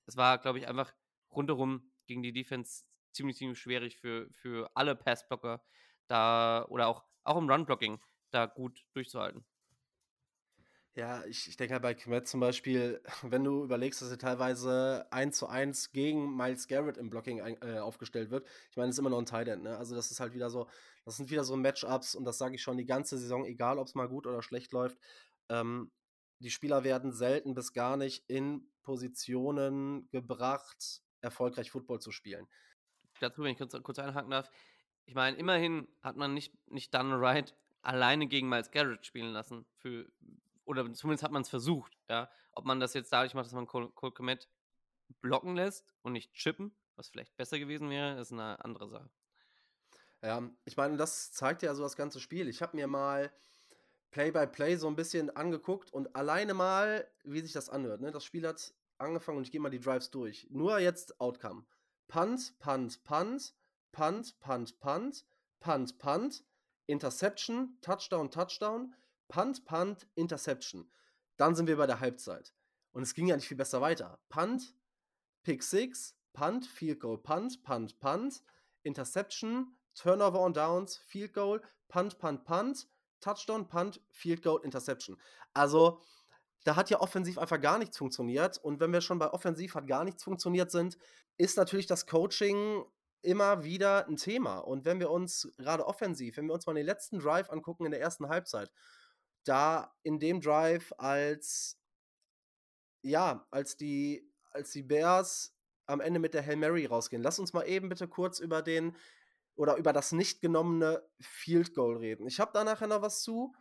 [0.07, 0.95] Es war, glaube ich, einfach
[1.31, 5.63] rundherum gegen die Defense ziemlich, ziemlich schwierig für, für alle Passblocker
[6.07, 8.01] da oder auch, auch im Run-Blocking
[8.31, 9.45] da gut durchzuhalten.
[10.97, 15.07] Ja, ich, ich denke halt bei Kmet zum Beispiel, wenn du überlegst, dass er teilweise
[15.11, 18.47] 1 zu 1 gegen Miles Garrett im Blocking ein, äh, aufgestellt wird.
[18.71, 19.77] Ich meine, das ist immer noch ein Tight End, ne?
[19.77, 20.69] Also das ist halt wieder so,
[21.05, 23.89] das sind wieder so Matchups und das sage ich schon die ganze Saison, egal ob
[23.89, 24.99] es mal gut oder schlecht läuft.
[25.49, 25.91] Ähm,
[26.39, 32.47] die Spieler werden selten bis gar nicht in Positionen gebracht, erfolgreich Football zu spielen.
[33.21, 34.51] Dazu, wenn ich kurz, kurz einhaken darf,
[35.07, 39.67] ich meine, immerhin hat man nicht, nicht Dun Right alleine gegen Miles Garrett spielen lassen
[39.77, 40.11] für,
[40.65, 42.31] oder zumindest hat man es versucht, ja.
[42.53, 44.49] Ob man das jetzt dadurch macht, dass man Cole, Cole Komet
[45.21, 49.11] blocken lässt und nicht chippen, was vielleicht besser gewesen wäre, ist eine andere Sache.
[50.23, 52.49] Ja, ich meine, das zeigt ja so das ganze Spiel.
[52.49, 53.31] Ich habe mir mal
[54.15, 58.01] Play-by-Play -play so ein bisschen angeguckt und alleine mal, wie sich das anhört.
[58.01, 58.13] Ne?
[58.13, 60.47] Das Spiel hat angefangen und ich gehe mal die Drives durch.
[60.51, 61.65] Nur jetzt Outcome.
[62.07, 63.55] Punt, Punt, Punt,
[63.91, 65.27] Punt, Punt, Punt,
[65.59, 66.45] Punt, Punt,
[66.87, 68.95] Interception, Touchdown, Touchdown,
[69.27, 70.89] Punt, Punt, Interception.
[71.37, 72.55] Dann sind wir bei der Halbzeit.
[72.93, 74.21] Und es ging ja nicht viel besser weiter.
[74.29, 74.77] Punt,
[75.43, 78.45] Pick 6, Punt, Field Goal, Punt, Punt, Punt,
[78.85, 82.87] Interception, Turnover on Downs, Field Goal, Punt, Punt, Punt,
[83.25, 85.17] Touchdown, Punt, Field Goal, Interception.
[85.55, 86.01] Also,
[86.65, 88.59] da hat ja offensiv einfach gar nichts funktioniert.
[88.59, 90.99] Und wenn wir schon bei offensiv hat gar nichts funktioniert sind,
[91.37, 92.85] ist natürlich das Coaching
[93.23, 94.59] immer wieder ein Thema.
[94.59, 97.91] Und wenn wir uns gerade offensiv, wenn wir uns mal den letzten Drive angucken in
[97.91, 98.71] der ersten Halbzeit,
[99.45, 101.79] da in dem Drive als
[103.03, 105.55] ja, als die als die Bears
[105.87, 107.23] am Ende mit der Hail Mary rausgehen.
[107.23, 108.97] Lass uns mal eben bitte kurz über den
[109.57, 112.27] oder über das nicht genommene Field Goal reden.
[112.27, 113.55] Ich habe da nachher noch was zu.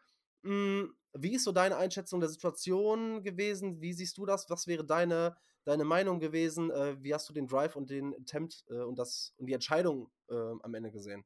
[0.44, 3.82] Hm, wie ist so deine Einschätzung der Situation gewesen?
[3.82, 4.50] Wie siehst du das?
[4.50, 6.72] Was wäre deine, deine Meinung gewesen?
[6.72, 10.12] Äh, wie hast du den Drive und den Attempt äh, und, das, und die Entscheidung
[10.30, 11.24] äh, am Ende gesehen?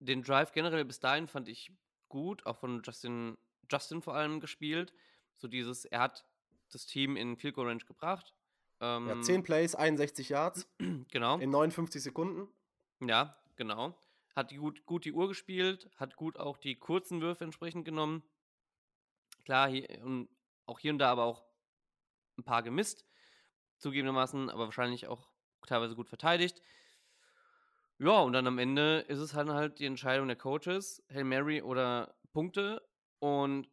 [0.00, 1.72] Den Drive generell bis dahin fand ich
[2.08, 3.36] gut, auch von Justin,
[3.70, 4.92] Justin vor allem gespielt.
[5.36, 6.26] So dieses, er hat
[6.72, 8.34] das Team in Field Goal Range gebracht.
[8.80, 10.68] Ähm, ja, 10 Plays, 61 Yards.
[11.12, 11.38] Genau.
[11.38, 12.48] In 59 Sekunden.
[13.00, 13.94] Ja, genau.
[14.36, 18.22] Hat gut, gut die Uhr gespielt, hat gut auch die kurzen Würfe entsprechend genommen.
[19.44, 20.28] Klar, hier, und
[20.66, 21.44] auch hier und da aber auch
[22.38, 23.04] ein paar gemisst,
[23.78, 25.28] zugegebenermaßen, aber wahrscheinlich auch
[25.66, 26.62] teilweise gut verteidigt.
[27.98, 31.60] Ja, und dann am Ende ist es halt, halt die Entscheidung der Coaches, Hail Mary
[31.60, 32.82] oder Punkte.
[33.18, 33.68] Und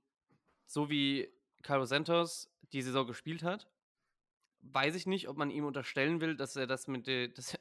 [0.65, 1.31] so wie
[1.63, 3.69] Carlos Santos die Saison gespielt hat,
[4.61, 7.57] weiß ich nicht, ob man ihm unterstellen will, dass er das mit der, dass,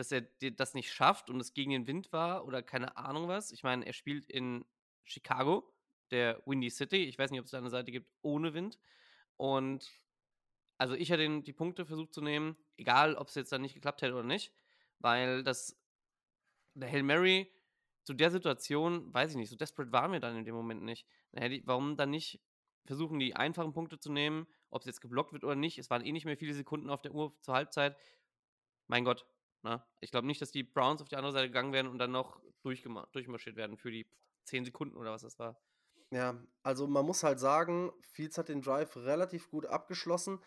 [0.00, 3.52] dass er das nicht schafft und es gegen den Wind war oder keine Ahnung was.
[3.52, 4.64] Ich meine, er spielt in
[5.04, 5.70] Chicago,
[6.10, 7.04] der Windy City.
[7.04, 8.78] Ich weiß nicht, ob es da eine Seite gibt ohne Wind.
[9.36, 9.90] Und
[10.78, 14.00] also ich hätte die Punkte versucht zu nehmen, egal ob es jetzt dann nicht geklappt
[14.00, 14.52] hätte oder nicht,
[15.00, 15.78] weil das
[16.72, 17.52] der Hail Mary
[18.04, 21.06] zu der Situation, weiß ich nicht, so desperate waren wir dann in dem Moment nicht.
[21.32, 22.40] Ich, warum dann nicht
[22.86, 25.78] versuchen, die einfachen Punkte zu nehmen, ob es jetzt geblockt wird oder nicht?
[25.78, 27.98] Es waren eh nicht mehr viele Sekunden auf der Uhr zur Halbzeit.
[28.86, 29.26] Mein Gott,
[29.62, 29.76] na?
[29.76, 29.82] Ne?
[30.00, 32.40] Ich glaube nicht, dass die Browns auf die andere Seite gegangen wären und dann noch
[32.62, 34.06] durchmarschiert werden für die
[34.44, 35.60] 10 Sekunden oder was das war.
[36.10, 40.40] Ja, also man muss halt sagen, Fields hat den Drive relativ gut abgeschlossen.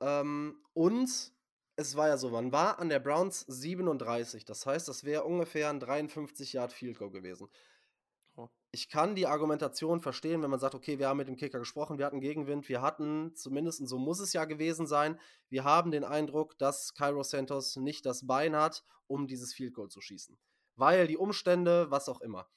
[0.00, 1.32] Ähm, und
[1.76, 4.44] es war ja so, man war an der Browns 37.
[4.44, 7.48] Das heißt, das wäre ungefähr ein 53 Yard Field Goal gewesen.
[8.70, 11.98] Ich kann die Argumentation verstehen, wenn man sagt, okay, wir haben mit dem Kicker gesprochen,
[11.98, 16.02] wir hatten Gegenwind, wir hatten, zumindest so muss es ja gewesen sein, wir haben den
[16.02, 20.36] Eindruck, dass Cairo Santos nicht das Bein hat, um dieses Field Goal zu schießen.
[20.74, 22.48] Weil die Umstände, was auch immer.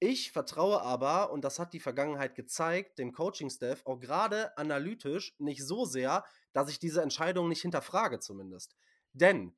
[0.00, 5.64] Ich vertraue aber, und das hat die Vergangenheit gezeigt, dem Coaching-Staff auch gerade analytisch nicht
[5.64, 8.74] so sehr, dass ich diese Entscheidung nicht hinterfrage zumindest.
[9.12, 9.54] Denn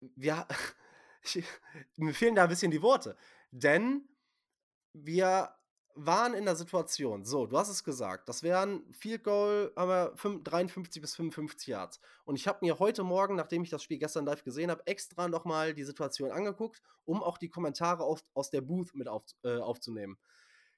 [0.00, 0.46] wir,
[1.22, 1.44] ich,
[1.96, 3.16] mir fehlen da ein bisschen die Worte.
[3.50, 4.08] Denn
[4.92, 5.54] wir
[5.94, 11.02] waren in der Situation, so, du hast es gesagt, das wären Field Goal, aber 53
[11.02, 12.00] bis 55 Yards.
[12.24, 15.28] Und ich habe mir heute Morgen, nachdem ich das Spiel gestern live gesehen habe, extra
[15.28, 19.58] nochmal die Situation angeguckt, um auch die Kommentare auf, aus der Booth mit auf, äh,
[19.58, 20.18] aufzunehmen.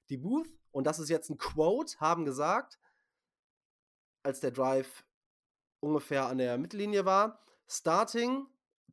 [0.09, 2.77] Die Booth, und das ist jetzt ein Quote, haben gesagt,
[4.23, 5.05] als der Drive
[5.79, 8.47] ungefähr an der Mittellinie war, starting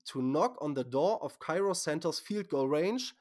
[0.06, 3.14] to knock on the door of Cairo Santos field goal range,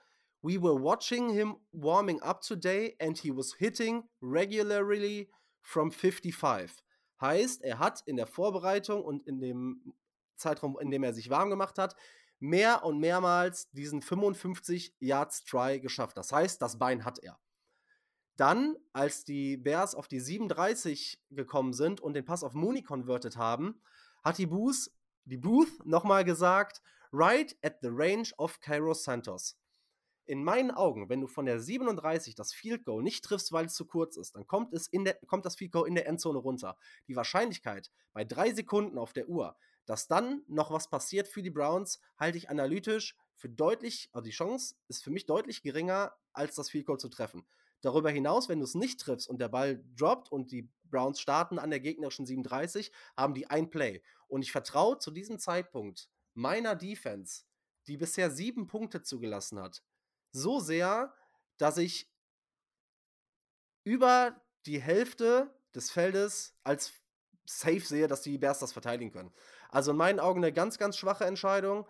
[0.44, 5.30] We were watching him warming up today and he was hitting regularly
[5.62, 6.84] from 55.
[7.22, 9.94] Heißt, er hat in der Vorbereitung und in dem
[10.38, 11.96] Zeitraum, in dem er sich warm gemacht hat,
[12.40, 16.18] mehr und mehrmals diesen 55 Yards Try geschafft.
[16.18, 17.40] Das heißt, das Bein hat er.
[18.36, 23.38] Dann, als die Bears auf die 37 gekommen sind und den Pass auf Mooney converted
[23.38, 23.80] haben,
[24.24, 24.90] hat die Booth,
[25.26, 26.82] die Booth nochmal gesagt,
[27.12, 29.58] right at the range of Cairo Santos.
[30.26, 33.74] In meinen Augen, wenn du von der 37 das Field Goal nicht triffst, weil es
[33.74, 36.40] zu kurz ist, dann kommt, es in der, kommt das Field Goal in der Endzone
[36.40, 36.78] runter.
[37.08, 41.50] Die Wahrscheinlichkeit bei drei Sekunden auf der Uhr, dass dann noch was passiert für die
[41.50, 46.56] Browns, halte ich analytisch für deutlich, also die Chance ist für mich deutlich geringer, als
[46.56, 47.46] das Field Goal zu treffen.
[47.82, 51.58] Darüber hinaus, wenn du es nicht triffst und der Ball droppt und die Browns starten
[51.58, 54.02] an der gegnerischen 37, haben die ein Play.
[54.28, 57.44] Und ich vertraue zu diesem Zeitpunkt meiner Defense,
[57.88, 59.84] die bisher sieben Punkte zugelassen hat,
[60.32, 61.14] so sehr,
[61.58, 62.12] dass ich
[63.84, 66.94] über die Hälfte des Feldes als
[67.46, 69.34] safe sehe, dass die Bears das verteidigen können.
[69.70, 71.88] Also in meinen Augen eine ganz, ganz schwache Entscheidung.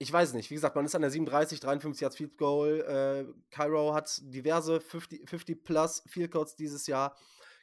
[0.00, 2.80] Ich weiß nicht, wie gesagt, man ist an der 37, 53 Yards Field Goal.
[2.82, 7.16] Äh, Cairo hat diverse 50, 50 plus Field Goals dieses Jahr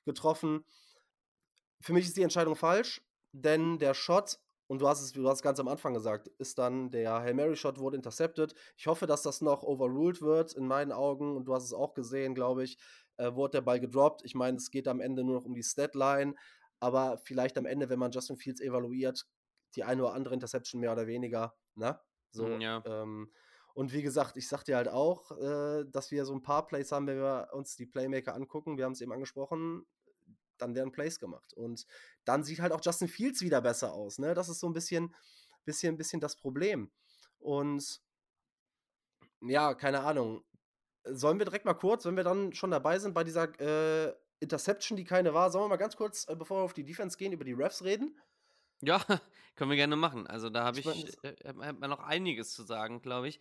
[0.03, 0.65] getroffen.
[1.79, 5.37] Für mich ist die Entscheidung falsch, denn der Shot, und du hast es, du hast
[5.37, 8.53] es ganz am Anfang gesagt, ist dann der Hail Mary Shot wurde intercepted.
[8.75, 11.93] Ich hoffe, dass das noch overruled wird in meinen Augen, und du hast es auch
[11.93, 12.77] gesehen, glaube ich,
[13.15, 14.23] äh, wurde der Ball gedroppt.
[14.25, 16.35] Ich meine, es geht am Ende nur noch um die Statline,
[16.81, 19.25] aber vielleicht am Ende, wenn man Justin Fields evaluiert,
[19.75, 21.97] die eine oder andere Interception mehr oder weniger, ne?
[22.35, 22.83] So, Mm, ja.
[22.85, 23.31] ähm,
[23.73, 26.91] und wie gesagt, ich sag dir halt auch, äh, dass wir so ein paar Plays
[26.91, 29.85] haben, wenn wir uns die Playmaker angucken, wir haben es eben angesprochen,
[30.57, 31.53] dann werden Plays gemacht.
[31.53, 31.85] Und
[32.23, 34.19] dann sieht halt auch Justin Fields wieder besser aus.
[34.19, 34.33] Ne?
[34.33, 35.13] Das ist so ein bisschen,
[35.65, 36.91] bisschen, bisschen das Problem.
[37.39, 38.01] Und
[39.41, 40.43] ja, keine Ahnung.
[41.03, 44.97] Sollen wir direkt mal kurz, wenn wir dann schon dabei sind bei dieser äh, Interception,
[44.97, 47.33] die keine war, sollen wir mal ganz kurz, äh, bevor wir auf die Defense gehen,
[47.33, 48.19] über die Refs reden?
[48.85, 48.99] Ja,
[49.55, 50.27] können wir gerne machen.
[50.27, 53.39] Also da habe Ich ich, äh, äh, man noch einiges zu sagen, glaube ich.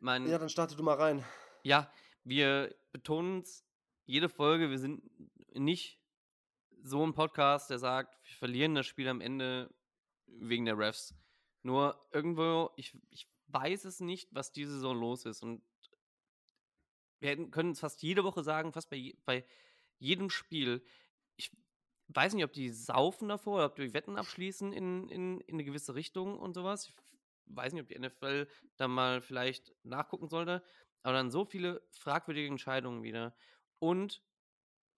[0.00, 1.24] Mein, Ja, dann starte du mal rein.
[1.62, 1.92] Ja,
[2.24, 3.64] wir betonen es
[4.04, 5.02] jede Folge, wir sind
[5.54, 5.98] nicht
[6.82, 9.72] so ein Podcast, der sagt, wir verlieren das Spiel am Ende
[10.26, 11.14] wegen der Refs.
[11.62, 15.42] Nur irgendwo, ich, ich weiß es nicht, was diese Saison los ist.
[15.42, 15.62] Und
[17.20, 19.44] wir hätten, können es fast jede Woche sagen, fast bei, je- bei
[19.98, 20.84] jedem Spiel.
[22.14, 25.64] Weiß nicht, ob die saufen davor oder ob die Wetten abschließen in, in, in eine
[25.64, 26.88] gewisse Richtung und sowas.
[27.46, 30.62] Ich weiß nicht, ob die NFL da mal vielleicht nachgucken sollte.
[31.02, 33.34] Aber dann so viele fragwürdige Entscheidungen wieder.
[33.78, 34.22] Und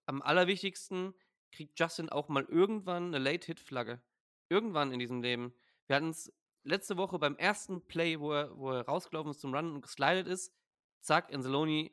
[0.06, 1.14] am allerwichtigsten
[1.52, 4.02] kriegt Justin auch mal irgendwann eine Late-Hit-Flagge.
[4.48, 5.54] Irgendwann in diesem Leben.
[5.86, 6.32] Wir hatten es
[6.64, 10.26] letzte Woche beim ersten Play, wo er, wo er rausgelaufen ist zum Run und geslidet
[10.26, 10.52] ist.
[11.00, 11.90] Zack, Anzalone,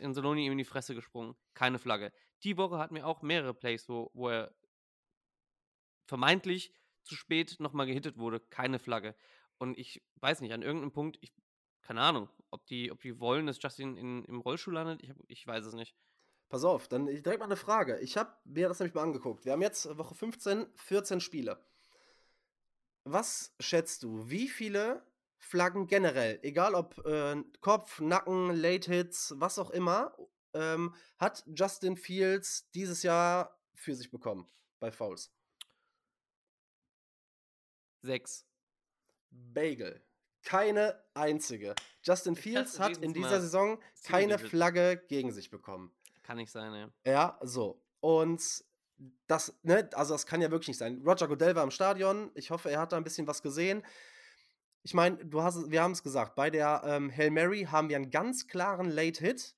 [0.00, 1.36] Anzalone ihm in die Fresse gesprungen.
[1.54, 2.12] Keine Flagge.
[2.42, 4.54] Die Woche hatten wir auch mehrere Plays, wo, wo er
[6.06, 6.72] vermeintlich
[7.02, 8.40] zu spät nochmal gehittet wurde.
[8.40, 9.14] Keine Flagge.
[9.58, 11.32] Und ich weiß nicht, an irgendeinem Punkt, ich,
[11.82, 15.02] keine Ahnung, ob die, ob die wollen, dass Justin in, im Rollstuhl landet.
[15.02, 15.96] Ich, hab, ich weiß es nicht.
[16.48, 17.98] Pass auf, dann direkt mal eine Frage.
[18.00, 19.44] Ich habe mir das nämlich mal angeguckt.
[19.44, 21.58] Wir haben jetzt Woche 15, 14 Spiele.
[23.04, 25.02] Was schätzt du, wie viele
[25.38, 30.16] Flaggen generell, egal ob äh, Kopf, Nacken, Late Hits, was auch immer,
[30.56, 34.48] ähm, hat Justin Fields dieses Jahr für sich bekommen
[34.80, 35.32] bei Fouls?
[38.02, 38.46] Sechs.
[39.30, 40.02] Bagel.
[40.42, 41.74] Keine einzige.
[42.02, 44.38] Justin Fields hat in dieser Saison keine.
[44.38, 45.92] Flagge gegen sich bekommen.
[46.22, 46.72] Kann nicht sein,
[47.04, 47.12] ja.
[47.12, 47.82] Ja, so.
[48.00, 48.64] Und
[49.26, 51.02] das, ne, also das kann ja wirklich nicht sein.
[51.04, 52.30] Roger Goodell war im Stadion.
[52.34, 53.84] Ich hoffe, er hat da ein bisschen was gesehen.
[54.84, 57.96] Ich meine, du hast, wir haben es gesagt, bei der ähm, Hail Mary haben wir
[57.96, 59.55] einen ganz klaren Late Hit.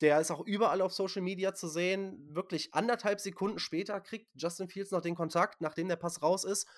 [0.00, 2.34] Der ist auch überall auf Social Media zu sehen.
[2.34, 6.68] Wirklich anderthalb Sekunden später kriegt Justin Fields noch den Kontakt, nachdem der Pass raus ist.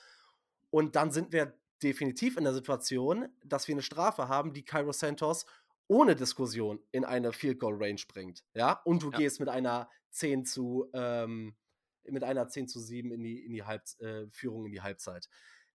[0.70, 4.92] Und dann sind wir definitiv in der Situation, dass wir eine Strafe haben, die Cairo
[4.92, 5.46] Santos
[5.88, 8.44] ohne Diskussion in eine Field Goal Range bringt.
[8.54, 9.18] Ja, und du Ja.
[9.18, 11.56] gehst mit einer 10 zu, ähm,
[12.04, 15.28] mit einer 10 zu 7 in die, in die Halb, äh, Führung in die Halbzeit.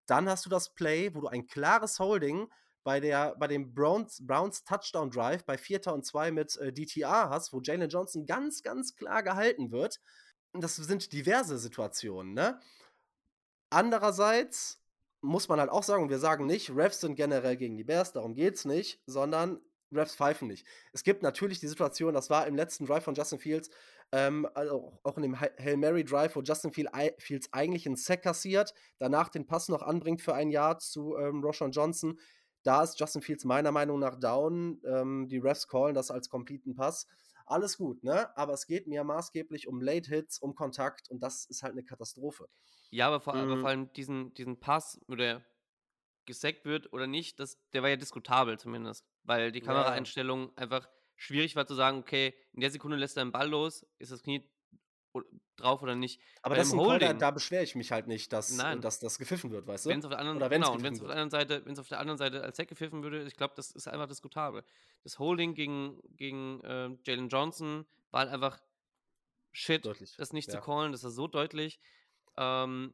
[0.06, 2.48] Dann hast du das Play, wo du ein klares Holding
[2.86, 5.88] bei, der, bei dem Browns, Browns Touchdown Drive bei 4.
[5.88, 10.00] und 2 mit äh, DTR hast, wo Jalen Johnson ganz, ganz klar gehalten wird.
[10.54, 12.62] Das sind diverse Situationen, ne?
[13.72, 14.80] Andererseits
[15.22, 18.36] muss man halt auch sagen, wir sagen nicht, Refs sind generell gegen die Bears, darum
[18.36, 19.60] geht's nicht, sondern
[19.92, 20.68] Refs pfeifen nicht.
[20.94, 23.72] Es gibt natürlich die Situation, das war im letzten Drive von Justin Fields,
[24.12, 28.76] ähm, also auch in dem Hail Mary Drive, wo Justin Fields eigentlich einen Sack kassiert,
[29.00, 32.20] danach den Pass noch anbringt für ein Jahr zu ähm, Roshan Johnson.
[32.66, 34.82] Da ist Justin Fields meiner Meinung nach down.
[34.86, 37.08] Ähm, die Refs callen das als completen Pass.
[37.46, 38.36] Alles gut, ne?
[38.38, 41.84] Aber es geht mir maßgeblich um Late Hits, um Kontakt und das ist halt eine
[41.86, 42.48] Katastrophe.
[42.92, 43.58] Ja, aber vor, aber Mhm.
[43.58, 45.46] vor allem diesen, diesen Pass, wo der
[46.26, 49.08] gesackt wird oder nicht, das, der war ja diskutabel zumindest.
[49.24, 49.62] Weil die Ja.
[49.62, 53.86] Kameraeinstellung einfach schwierig war zu sagen, okay, in der Sekunde lässt er den Ball los,
[54.00, 54.50] ist das Knie
[55.56, 56.22] drauf oder nicht.
[56.42, 58.52] Aber Bei das ist ein Call, da, Holding- da beschwere ich mich halt nicht, dass,
[58.52, 58.82] äh, Nein.
[58.82, 59.90] dass das gepfiffen wird, weißt du?
[59.90, 61.66] Wenn es auf der anderen Oder wenn's genau, und wenn es auf der anderen Seite,
[61.66, 64.08] wenn es auf der anderen Seite als Sack gepfiffen würde, ich glaube, das ist einfach
[64.08, 64.64] diskutabel.
[65.04, 68.60] Das Holding gegen, gegen äh, Jalen Johnson war halt einfach
[69.52, 70.62] shit, Deutlich, das nicht zu ja.
[70.62, 71.80] callen, das war so deutlich.
[72.38, 72.94] Ähm,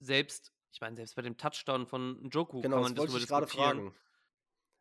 [0.00, 3.28] selbst, ich meine, selbst bei dem Touchdown von Njoku Genau, kann das man wollte ich
[3.28, 3.94] gerade fragen.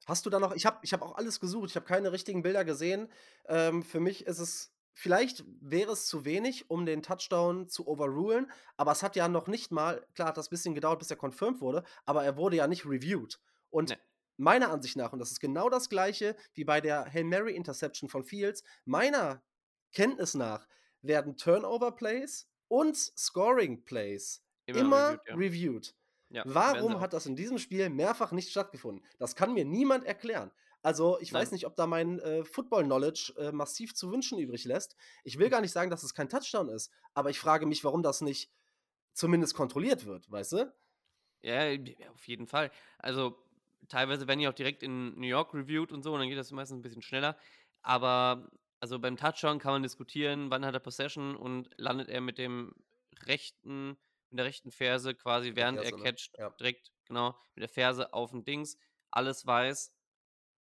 [0.07, 2.41] Hast du da noch, ich habe ich hab auch alles gesucht, ich habe keine richtigen
[2.41, 3.07] Bilder gesehen.
[3.45, 8.51] Ähm, für mich ist es, vielleicht wäre es zu wenig, um den Touchdown zu overrulen,
[8.77, 11.17] aber es hat ja noch nicht mal, klar hat das ein bisschen gedauert, bis er
[11.17, 13.39] confirmed wurde, aber er wurde ja nicht reviewed.
[13.69, 13.97] Und Nee.
[14.37, 18.09] meiner Ansicht nach, und das ist genau das gleiche wie bei der Hail Mary Interception
[18.09, 19.43] von Fields, meiner
[19.91, 20.67] Kenntnis nach
[21.01, 25.35] werden Turnover Plays und Scoring Plays Immer immer, reviewed, ja.
[25.35, 25.95] reviewed.
[26.29, 29.05] Ja, Warum hat das in diesem Spiel mehrfach nicht stattgefunden?
[29.19, 30.51] Das kann mir niemand erklären.
[30.83, 31.51] Also, ich weiß Nein.
[31.51, 34.95] nicht, ob da mein äh, Football-Knowledge äh, massiv zu wünschen übrig lässt.
[35.23, 38.03] Ich will gar nicht sagen, dass es kein Touchdown ist, aber ich frage mich, warum
[38.03, 38.51] das nicht
[39.13, 40.73] zumindest kontrolliert wird, weißt du?
[41.43, 41.71] Ja,
[42.11, 42.71] auf jeden Fall.
[42.99, 43.43] Also
[43.87, 46.51] teilweise werden die auch direkt in New York reviewed und so, und dann geht das
[46.51, 47.37] meistens ein bisschen schneller.
[47.81, 52.37] Aber also beim Touchdown kann man diskutieren, wann hat er Possession und landet er mit
[52.37, 52.73] dem
[53.23, 53.97] rechten,
[54.29, 56.13] mit der rechten Ferse quasi, während Ferse, er ne?
[56.13, 56.53] catcht, Ja.
[56.59, 58.77] direkt, genau, mit der Ferse auf dem Dings,
[59.09, 59.93] alles weiß.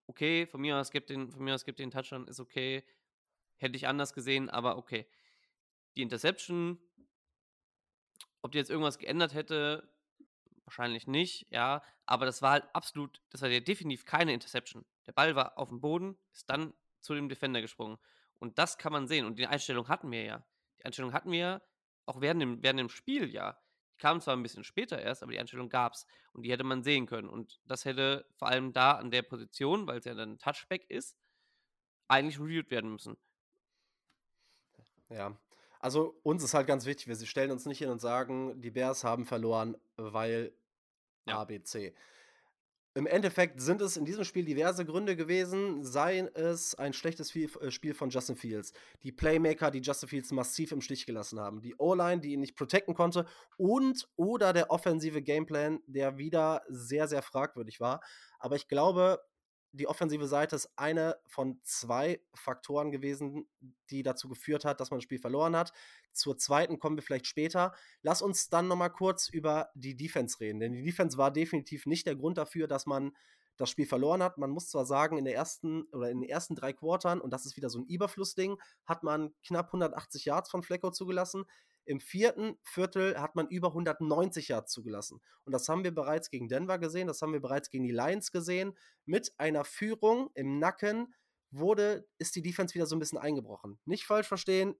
[0.08, 2.82] Okay, von mir aus gibt den, von mir aus gibt den Touchdown, ist okay.
[3.58, 5.06] Hätte ich anders gesehen, aber okay.
[5.96, 6.80] Die Interception,
[8.40, 9.92] ob die jetzt irgendwas geändert hätte,
[10.64, 11.82] wahrscheinlich nicht, ja.
[12.06, 14.86] Aber das war halt absolut, das war ja definitiv keine Interception.
[15.06, 17.98] Der Ball war auf dem Boden, ist dann zu dem Defender gesprungen.
[18.38, 19.26] Und das kann man sehen.
[19.26, 20.46] Und die Einstellung hatten wir ja.
[20.78, 21.60] Die Einstellung hatten wir
[22.06, 23.60] auch während dem, während dem Spiel ja.
[23.98, 26.06] Kam zwar ein bisschen später erst, aber die Einstellung gab es.
[26.32, 27.28] Und die hätte man sehen können.
[27.28, 30.88] Und das hätte vor allem da an der Position, weil es ja dann ein Touchback
[30.90, 31.16] ist,
[32.08, 33.16] eigentlich reviewed werden müssen.
[35.10, 35.36] Ja.
[35.80, 39.04] Also, uns ist halt ganz wichtig, wir stellen uns nicht hin und sagen, die Bears
[39.04, 40.52] haben verloren, weil
[41.26, 41.42] Ja.
[41.42, 41.94] ABC.
[42.94, 47.70] Im Endeffekt sind es in diesem Spiel diverse Gründe gewesen, sei es ein schlechtes äh,
[47.70, 48.72] Spiel von Justin Fields,
[49.02, 52.56] die Playmaker, die Justin Fields massiv im Stich gelassen haben, die O-Line, die ihn nicht
[52.56, 58.00] protecten konnte und oder der offensive Gameplan, der wieder sehr, sehr fragwürdig war.
[58.38, 59.20] Aber ich glaube,
[59.78, 63.48] die offensive Seite ist eine von zwei Faktoren gewesen,
[63.90, 65.72] die dazu geführt hat, dass man das Spiel verloren hat.
[66.12, 67.72] Zur zweiten kommen wir vielleicht später.
[68.02, 71.86] Lass uns dann noch mal kurz über die Defense reden, denn die Defense war definitiv
[71.86, 73.12] nicht der Grund dafür, dass man
[73.56, 74.38] das Spiel verloren hat.
[74.38, 77.46] Man muss zwar sagen, in der ersten oder in den ersten drei Quartern, und das
[77.46, 81.44] ist wieder so ein Überflussding, hat man knapp 180 Yards von Flecko zugelassen.
[81.88, 85.22] Im vierten Viertel hat man über 190 Yards zugelassen.
[85.44, 88.30] Und das haben wir bereits gegen Denver gesehen, das haben wir bereits gegen die Lions
[88.30, 88.76] gesehen.
[89.06, 91.14] Mit einer Führung im Nacken
[91.50, 93.78] wurde, ist die Defense wieder so ein bisschen eingebrochen.
[93.86, 94.74] Nicht falsch verstehen,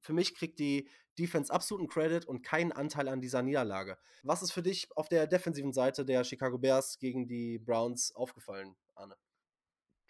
[0.00, 3.98] für mich kriegt die Defense absoluten Credit und keinen Anteil an dieser Niederlage.
[4.22, 8.74] Was ist für dich auf der defensiven Seite der Chicago Bears gegen die Browns aufgefallen,
[8.94, 9.18] Arne?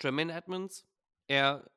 [0.00, 0.86] Jermaine Edmonds,
[1.26, 1.68] er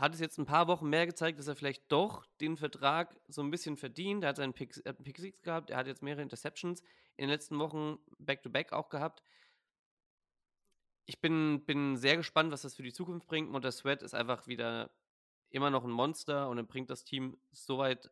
[0.00, 3.42] hat es jetzt ein paar Wochen mehr gezeigt, dass er vielleicht doch den Vertrag so
[3.42, 4.24] ein bisschen verdient.
[4.24, 6.80] Er hat seinen Pick, einen Pick Six gehabt, er hat jetzt mehrere Interceptions
[7.16, 9.22] in den letzten Wochen Back-to-Back auch gehabt.
[11.04, 13.50] Ich bin, bin sehr gespannt, was das für die Zukunft bringt.
[13.50, 14.90] Monter Sweat ist einfach wieder
[15.50, 18.10] immer noch ein Monster und er bringt das Team so weit,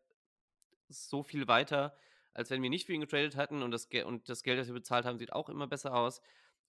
[0.89, 1.95] so viel weiter,
[2.33, 4.73] als wenn wir nicht für ihn getradet hatten und das, und das Geld, das wir
[4.73, 6.21] bezahlt haben, sieht auch immer besser aus.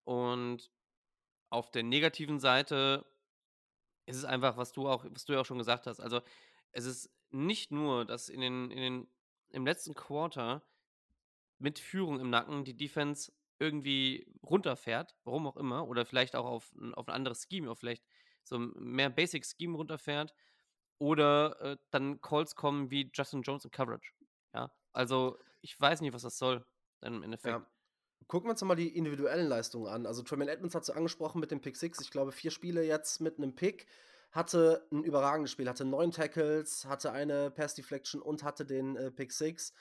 [0.05, 0.71] Und
[1.51, 3.05] auf der negativen Seite
[4.11, 6.01] ist es einfach, was du auch, was du ja auch schon gesagt hast.
[6.01, 6.21] Also
[6.73, 9.09] es ist nicht nur, dass in den, in den,
[9.51, 10.63] im letzten Quarter
[11.59, 16.73] mit Führung im Nacken die Defense irgendwie runterfährt, warum auch immer, oder vielleicht auch auf,
[16.75, 18.05] ein- auf ein anderes Scheme, auf vielleicht
[18.43, 20.35] so ein mehr Basic Scheme runterfährt,
[20.99, 24.13] oder äh, dann Calls kommen wie Justin Jones in Coverage.
[24.55, 26.67] Ja, also ich weiß nicht, was das soll,
[27.01, 27.61] dann im Endeffekt.
[27.61, 27.67] Ja.
[28.31, 30.07] Gucken wir uns mal die individuellen Leistungen an.
[30.07, 32.01] Also Tremaine Edmonds hat so angesprochen mit dem Pick 6.
[32.01, 33.89] Ich glaube, vier Spiele jetzt mit einem Pick.
[34.31, 39.11] Hatte ein überragendes Spiel, hatte neun Tackles, hatte eine Pass Deflection und hatte den äh,
[39.11, 39.73] Pick 6.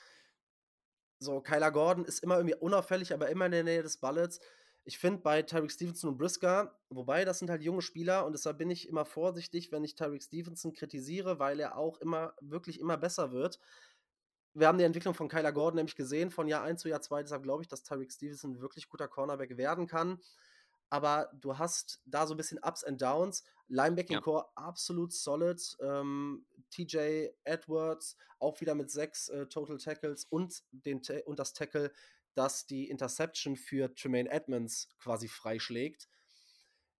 [1.20, 4.40] So, Kyler Gordon ist immer irgendwie unauffällig, aber immer in der Nähe des Balles.
[4.82, 8.58] Ich finde bei Tyreek Stevenson und Brisker, wobei das sind halt junge Spieler und deshalb
[8.58, 12.96] bin ich immer vorsichtig, wenn ich Tyreek Stevenson kritisiere, weil er auch immer, wirklich immer
[12.96, 13.60] besser wird.
[14.54, 17.22] Wir haben die Entwicklung von Kyler Gordon nämlich gesehen, von Jahr 1 zu Jahr 2.
[17.22, 20.20] Deshalb glaube ich, dass Tyreek Stevenson ein wirklich guter Cornerback werden kann.
[20.92, 23.44] aber du hast da so ein bisschen Ups and Downs.
[23.68, 24.20] Linebacking Ja.
[24.20, 25.60] Core absolut solid.
[25.80, 31.92] Ähm, TJ Edwards auch wieder mit sechs äh, Total Tackles und, den und das Tackle,
[32.34, 36.08] das die Interception für Tremaine Edmonds quasi freischlägt.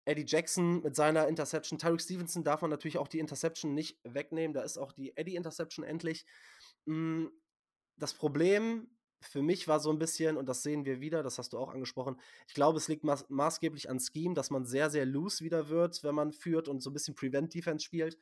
[0.05, 1.78] Eddie Jackson mit seiner Interception.
[1.78, 4.55] Tyreek Stevenson darf man natürlich auch die Interception nicht wegnehmen.
[4.55, 6.26] Da ist auch die Eddie Interception endlich.
[6.86, 7.26] Mm,
[8.01, 8.88] Das Problem
[9.20, 11.68] für mich war so ein bisschen, und das sehen wir wieder, das hast du auch
[11.68, 15.68] angesprochen, ich glaube, es liegt maß maßgeblich an Scheme, dass man sehr, sehr loose wieder
[15.68, 18.16] wird, wenn man führt und so ein bisschen Prevent-Defense spielt.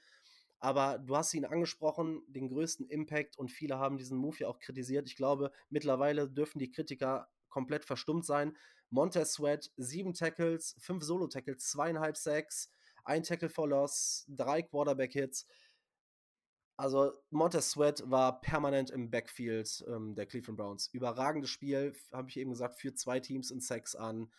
[0.58, 4.58] Aber du hast ihn angesprochen, den größten Impact, und viele haben diesen Move ja auch
[4.58, 5.06] kritisiert.
[5.06, 8.56] Ich glaube, mittlerweile dürfen die Kritiker komplett verstummt sein.
[8.90, 12.72] Montez Sweat, sieben Tackles, fünf Solo-Tackles, zweieinhalb Sacks,
[13.04, 15.46] ein Tackle for Loss, drei Quarterback-Hits.
[16.78, 20.86] Also Montez Sweat war permanent im Backfield ähm, der Cleveland Browns.
[20.92, 24.30] Überragendes Spiel, habe ich eben gesagt, führt zwei Teams in Sacks an.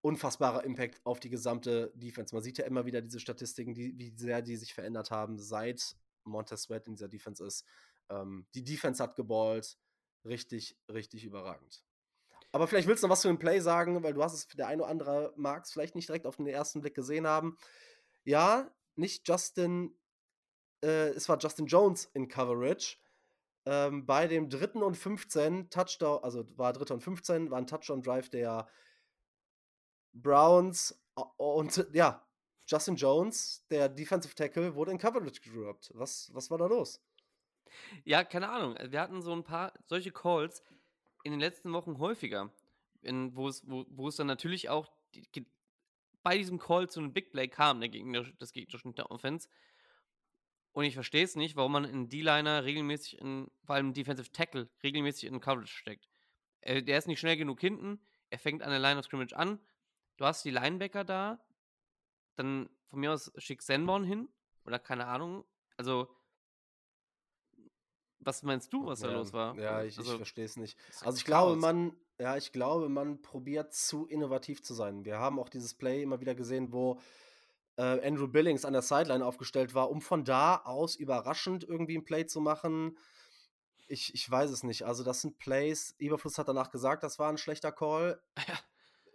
[0.00, 2.34] Unfassbarer Impact auf die gesamte Defense.
[2.34, 5.94] Man sieht ja immer wieder diese Statistiken, die, wie sehr die sich verändert haben, seit
[6.24, 7.66] Montez Sweat in dieser Defense ist.
[8.08, 9.76] Ähm, die Defense hat geballt.
[10.24, 11.84] Richtig, richtig überragend.
[12.50, 14.68] Aber vielleicht willst du noch was zu dem Play sagen, weil du hast es, der
[14.68, 17.58] eine oder andere mag es vielleicht nicht direkt auf den ersten Blick gesehen haben.
[18.24, 19.94] Ja, nicht Justin
[20.82, 22.96] äh, es war Justin Jones in Coverage.
[23.66, 28.30] Ähm, bei dem dritten und 15 Touchdown, also war dritter und 15, war ein Touchdown-Drive
[28.30, 28.66] der
[30.12, 30.98] Browns
[31.36, 32.26] und ja,
[32.66, 35.90] Justin Jones, der Defensive Tackle, wurde in Coverage gedroppt.
[35.94, 37.02] Was, was war da los?
[38.04, 38.76] Ja, keine Ahnung.
[38.90, 40.62] Wir hatten so ein paar solche Calls
[41.24, 42.50] in den letzten Wochen häufiger,
[43.02, 45.46] in, wo, es, wo, wo es dann natürlich auch die,
[46.22, 49.48] bei diesem Call zu einem Big Play kam, der Gegner, des gegnerischen Offense.
[50.78, 54.68] Und ich verstehe es nicht, warum man einen D-Liner regelmäßig in, vor allem Defensive Tackle,
[54.84, 56.08] regelmäßig in Coverage steckt.
[56.60, 58.00] Äh, der ist nicht schnell genug hinten,
[58.30, 59.58] er fängt an der Line of Scrimmage an,
[60.18, 61.44] du hast die Linebacker da,
[62.36, 64.28] dann von mir aus schick Sanborn hin,
[64.66, 65.44] oder keine Ahnung.
[65.76, 66.14] Also,
[68.20, 69.58] was meinst du, was da ja, los war?
[69.58, 70.78] Ja, ich, ich also, verstehe es nicht.
[71.00, 75.04] Also ich glaube, man, ja, ich glaube, man probiert zu innovativ zu sein.
[75.04, 77.00] Wir haben auch dieses Play immer wieder gesehen, wo
[77.78, 82.04] äh, Andrew Billings an der Sideline aufgestellt war, um von da aus überraschend irgendwie ein
[82.04, 82.98] Play zu machen.
[83.86, 84.84] Ich, ich weiß es nicht.
[84.84, 85.94] Also das sind Plays.
[85.96, 88.20] Überfluss hat danach gesagt, das war ein schlechter Call.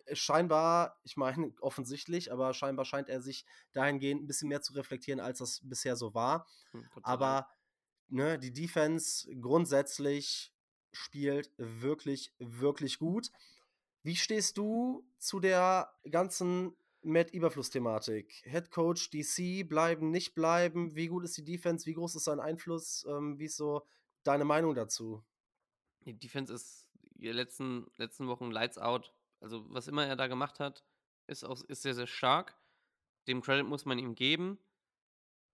[0.05, 4.73] Äh, Scheinbar, ich meine offensichtlich, aber scheinbar scheint er sich dahingehend ein bisschen mehr zu
[4.73, 6.45] reflektieren, als das bisher so war.
[6.71, 6.85] Hm.
[7.03, 7.47] Aber
[8.09, 10.53] ne, die Defense grundsätzlich
[10.91, 13.31] spielt wirklich, wirklich gut.
[14.01, 18.43] Wie stehst du zu der ganzen Matt Überfluss-Thematik?
[18.45, 20.95] Head Coach, DC, bleiben, nicht bleiben?
[20.95, 21.85] Wie gut ist die Defense?
[21.85, 23.05] Wie groß ist sein Einfluss?
[23.07, 23.85] Ähm, wie ist so
[24.23, 25.23] deine Meinung dazu?
[26.05, 26.85] Die Defense ist
[27.15, 29.13] die letzten, letzten Wochen Lights out.
[29.39, 30.83] Also, was immer er da gemacht hat,
[31.27, 32.55] ist, auch, ist sehr, sehr stark.
[33.27, 34.57] Dem Credit muss man ihm geben.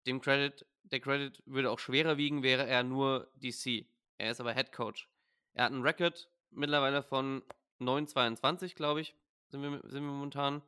[0.08, 3.86] Dem Credit, der Credit würde auch schwerer wiegen, wäre er nur DC.
[4.18, 5.10] Er ist aber Head Coach.
[5.54, 7.44] Er hat einen Record mittlerweile von
[7.80, 9.16] 9,22, glaube ich,
[9.50, 10.62] sind wir, sind wir momentan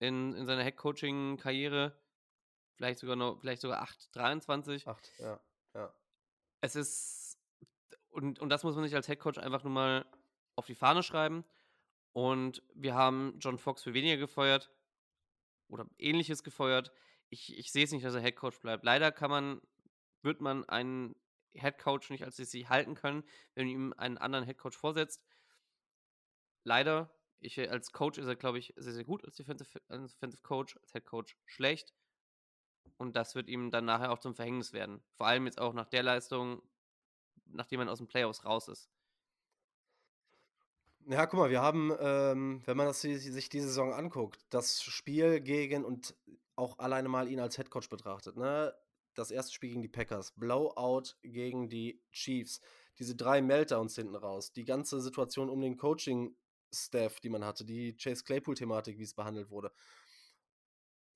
[0.00, 1.96] in, in seiner Head Coaching-Karriere.
[2.74, 5.38] Vielleicht sogar noch, vielleicht sogar 8,23 Acht, ja.
[5.74, 5.94] ja.
[6.62, 7.38] es ist,
[8.08, 10.06] und, und das muss man sich als Headcoach einfach nur mal
[10.56, 11.44] auf die Fahne schreiben.
[12.12, 14.72] Und wir haben John Fox für weniger gefeuert
[15.68, 16.90] oder ähnliches gefeuert.
[17.28, 18.84] Ich, ich sehe es nicht, dass er Headcoach bleibt.
[18.84, 19.60] Leider kann man,
[20.22, 21.14] wird man einen
[21.52, 23.22] Headcoach nicht als DC halten können,
[23.54, 25.22] wenn man ihm einen anderen Headcoach vorsetzt.
[26.64, 27.10] Leider,
[27.40, 30.76] ich, als Coach ist er, glaube ich, sehr, sehr gut als Defensive, als Defensive Coach,
[30.76, 31.94] als Headcoach schlecht.
[32.96, 35.02] Und das wird ihm dann nachher auch zum Verhängnis werden.
[35.14, 36.62] Vor allem jetzt auch nach der Leistung,
[37.46, 38.90] nachdem man aus den Playoffs raus ist.
[41.06, 44.82] Ja, guck mal, wir haben, ähm, wenn man das, si- sich diese Saison anguckt, das
[44.82, 46.14] Spiel gegen und
[46.56, 48.74] auch alleine mal ihn als Headcoach betrachtet, ne?
[49.14, 52.60] Das erste Spiel gegen die Packers, Blowout gegen die Chiefs,
[52.98, 55.76] diese drei Meltdowns hinten raus, die ganze Situation um den
[56.70, 59.72] Coaching-Staff, die man hatte, die Chase Claypool-Thematik, wie es behandelt wurde.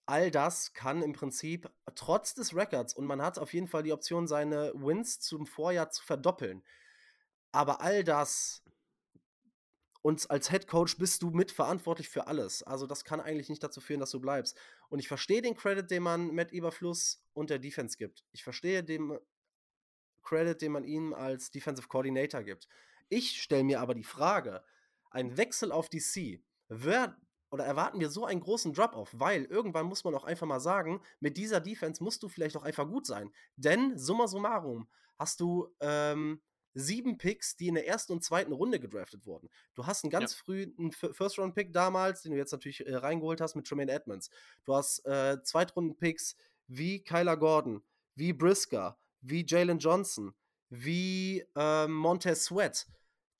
[0.06, 3.92] All das kann im Prinzip trotz des Records und man hat auf jeden Fall die
[3.92, 6.62] Option, seine Wins zum Vorjahr zu verdoppeln.
[7.52, 8.62] Aber all das
[10.02, 12.62] und als Head Coach bist du mitverantwortlich für alles.
[12.62, 14.58] Also das kann eigentlich nicht dazu führen, dass du bleibst.
[14.90, 18.22] Und ich verstehe den Credit, den man Matt Eberfluss und der Defense gibt.
[18.32, 19.18] Ich verstehe den
[20.22, 22.68] Credit, den man ihm als Defensive Coordinator gibt.
[23.08, 24.62] Ich stelle mir aber die Frage,
[25.14, 27.16] ein Wechsel auf DC, wer,
[27.50, 29.10] oder erwarten wir so einen großen Drop-off?
[29.12, 32.64] Weil irgendwann muss man auch einfach mal sagen, mit dieser Defense musst du vielleicht auch
[32.64, 33.30] einfach gut sein.
[33.56, 34.88] Denn, summa summarum,
[35.18, 36.42] hast du ähm,
[36.74, 39.48] sieben Picks, die in der ersten und zweiten Runde gedraftet wurden.
[39.74, 40.38] Du hast einen ganz ja.
[40.44, 44.30] frühen First-Round-Pick damals, den du jetzt natürlich äh, reingeholt hast mit Tremaine Edmonds.
[44.64, 46.36] Du hast äh, Zweitrunden-Picks
[46.66, 47.84] wie Kyler Gordon,
[48.16, 50.34] wie Brisker, wie Jalen Johnson,
[50.70, 52.86] wie äh, Montez Sweat.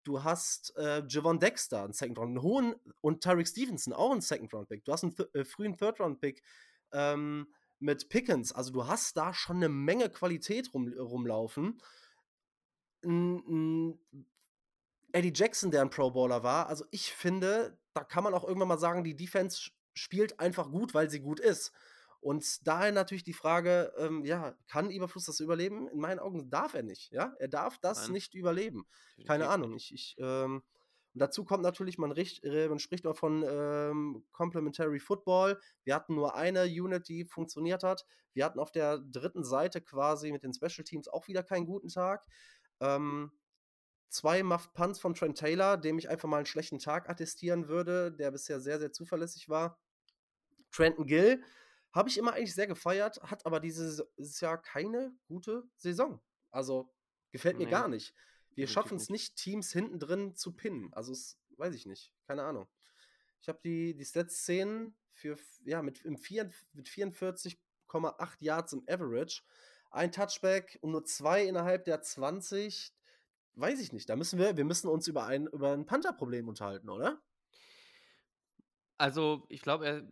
[0.04, 4.20] Du hast äh, Javon Dexter, einen Second Round, einen hohen und Tyreek Stevenson, auch einen
[4.20, 4.84] Second Round Pick.
[4.84, 6.42] Du hast einen th äh, frühen Third Round Pick
[6.92, 7.48] ähm,
[7.78, 8.52] mit Pickens.
[8.52, 11.80] Also du hast da schon eine Menge Qualität rum, rumlaufen.
[13.02, 13.98] N,
[15.12, 16.68] Eddie Jackson, der ein Pro Bowler war.
[16.68, 20.92] Also ich finde, da kann man auch irgendwann mal sagen, die Defense spielt einfach gut,
[20.92, 21.72] weil sie gut ist.
[22.24, 25.88] Und daher natürlich die Frage, ähm, ja, kann Überfluss das überleben?
[25.88, 27.34] In meinen Augen darf er nicht, ja.
[27.38, 28.12] Er darf das Nein.
[28.12, 28.86] nicht überleben.
[29.26, 29.74] Keine Ahnung.
[29.74, 30.62] Ich, ich, ähm,
[31.12, 35.60] und dazu kommt natürlich, man, richt, man spricht auch von ähm, Complementary Football.
[35.84, 38.06] Wir hatten nur eine Unit, die funktioniert hat.
[38.32, 41.88] Wir hatten auf der dritten Seite quasi mit den Special Teams auch wieder keinen guten
[41.88, 42.24] Tag.
[42.80, 43.32] Ähm,
[44.08, 48.12] zwei Muffed Punts von Trent Taylor, dem ich einfach mal einen schlechten Tag attestieren würde,
[48.12, 49.78] der bisher sehr, sehr zuverlässig war.
[50.72, 51.44] Trenton Gill,
[51.94, 54.04] habe ich immer eigentlich sehr gefeiert, hat aber dieses
[54.40, 56.20] Jahr keine gute Saison.
[56.50, 56.92] Also
[57.30, 57.70] gefällt mir nee.
[57.70, 58.14] gar nicht.
[58.56, 60.92] Wir schaffen es nicht, Teams hinten drin zu pinnen.
[60.92, 62.12] Also, es, weiß ich nicht.
[62.26, 62.68] Keine Ahnung.
[63.40, 67.56] Ich habe die, die Stats 10 für, ja, mit, im 4, mit 44,8
[68.38, 69.42] Yards im Average.
[69.90, 72.92] Ein Touchback und nur zwei innerhalb der 20.
[73.54, 74.08] Weiß ich nicht.
[74.08, 77.20] Da müssen wir, wir müssen uns über ein, über ein Panther-Problem unterhalten, oder?
[78.98, 80.08] Also, ich glaube,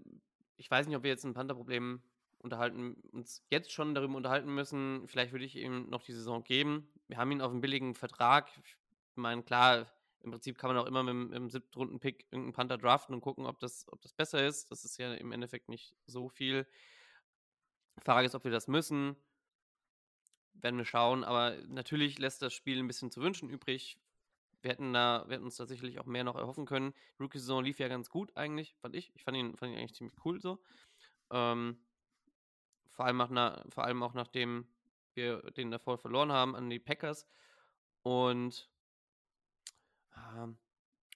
[0.62, 2.00] ich weiß nicht, ob wir jetzt ein Panther-Problem
[2.38, 5.08] unterhalten, uns jetzt schon darüber unterhalten müssen.
[5.08, 6.88] Vielleicht würde ich ihm noch die Saison geben.
[7.08, 8.48] Wir haben ihn auf einem billigen Vertrag.
[8.64, 8.76] Ich
[9.16, 9.90] meine, klar,
[10.20, 13.22] im Prinzip kann man auch immer mit, mit dem siebten Runden-Pick irgendeinen Panther draften und
[13.22, 14.70] gucken, ob das, ob das besser ist.
[14.70, 16.64] Das ist ja im Endeffekt nicht so viel.
[17.98, 19.16] Frage ist, ob wir das müssen.
[20.54, 21.24] Werden wir schauen.
[21.24, 23.98] Aber natürlich lässt das Spiel ein bisschen zu wünschen übrig.
[24.62, 26.94] Wir hätten, da, wir hätten uns tatsächlich auch mehr noch erhoffen können.
[27.20, 29.12] Rookie-Saison lief ja ganz gut eigentlich, fand ich.
[29.14, 30.62] Ich fand ihn, fand ihn eigentlich ziemlich cool so.
[31.30, 31.78] Ähm,
[32.88, 34.66] vor, allem auch na, vor allem auch nachdem
[35.14, 37.26] wir den davor verloren haben an die Packers.
[38.02, 38.70] Und
[40.16, 40.56] ähm,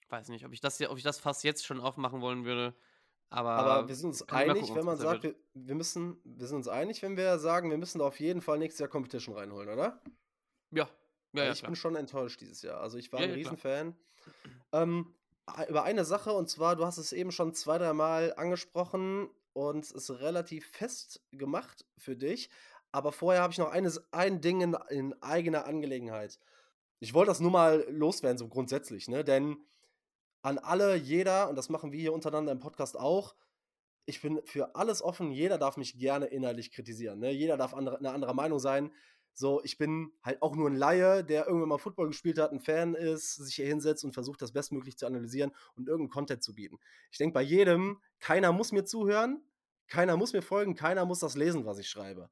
[0.09, 2.75] weiß nicht, ob ich das ob ich das fast jetzt schon aufmachen wollen würde.
[3.29, 6.59] Aber, aber wir sind uns einig, gucken, wenn man sagt, wir, wir, müssen, wir sind
[6.59, 9.69] uns einig, wenn wir sagen, wir müssen da auf jeden Fall nächstes Jahr Competition reinholen,
[9.69, 10.01] oder?
[10.71, 10.89] Ja,
[11.37, 11.71] ja, ja, ich klar.
[11.71, 12.81] bin schon enttäuscht dieses Jahr.
[12.81, 13.97] Also ich war ja, ein Riesenfan.
[14.73, 15.15] Ähm,
[15.69, 19.85] über eine Sache, und zwar, du hast es eben schon zwei, drei Mal angesprochen und
[19.85, 22.51] es ist relativ fest gemacht für dich.
[22.93, 26.39] Aber vorher habe ich noch eines, ein Ding in, in, eigener Angelegenheit.
[26.99, 29.23] Ich wollte das nur mal loswerden, so grundsätzlich, ne?
[29.23, 29.57] Denn
[30.43, 33.35] an alle, jeder, und das machen wir hier untereinander im Podcast auch,
[34.07, 37.19] ich bin für alles offen, jeder darf mich gerne inhaltlich kritisieren.
[37.19, 37.33] Ne?
[37.33, 38.93] Jeder darf andere, eine andere Meinung sein.
[39.39, 42.61] So, ich bin halt auch nur ein Laie, der irgendwann mal Football gespielt hat, ein
[42.61, 46.55] Fan ist, sich hier hinsetzt und versucht, das bestmöglich zu analysieren und irgendeinen Content zu
[46.55, 46.79] bieten.
[47.11, 49.43] Ich denke bei jedem, keiner muss mir zuhören,
[49.89, 52.31] keiner muss mir folgen, keiner muss das lesen, was ich schreibe.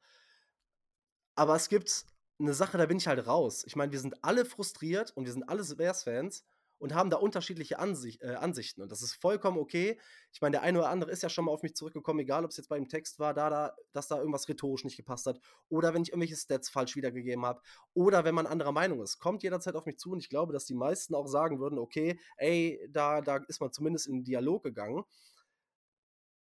[1.35, 2.07] Aber es gibt
[2.39, 3.65] eine Sache, da bin ich halt raus.
[3.67, 6.43] Ich meine, wir sind alle frustriert und wir sind alle Bears-Fans
[6.85, 8.83] und haben da unterschiedliche Ansicht, äh, Ansichten.
[8.83, 9.99] Und das ist vollkommen okay.
[10.35, 12.51] Ich meine, der eine oder andere ist ja schon mal auf mich zurückgekommen, egal ob
[12.51, 15.41] es jetzt bei dem Text war, da, da, dass da irgendwas rhetorisch nicht gepasst hat
[15.71, 17.63] oder wenn ich irgendwelche Stats falsch wiedergegeben habe
[17.95, 19.19] oder wenn man anderer Meinung ist.
[19.19, 22.21] Kommt jederzeit auf mich zu und ich glaube, dass die meisten auch sagen würden, okay,
[22.37, 25.05] ey, da, da ist man zumindest in den Dialog gegangen.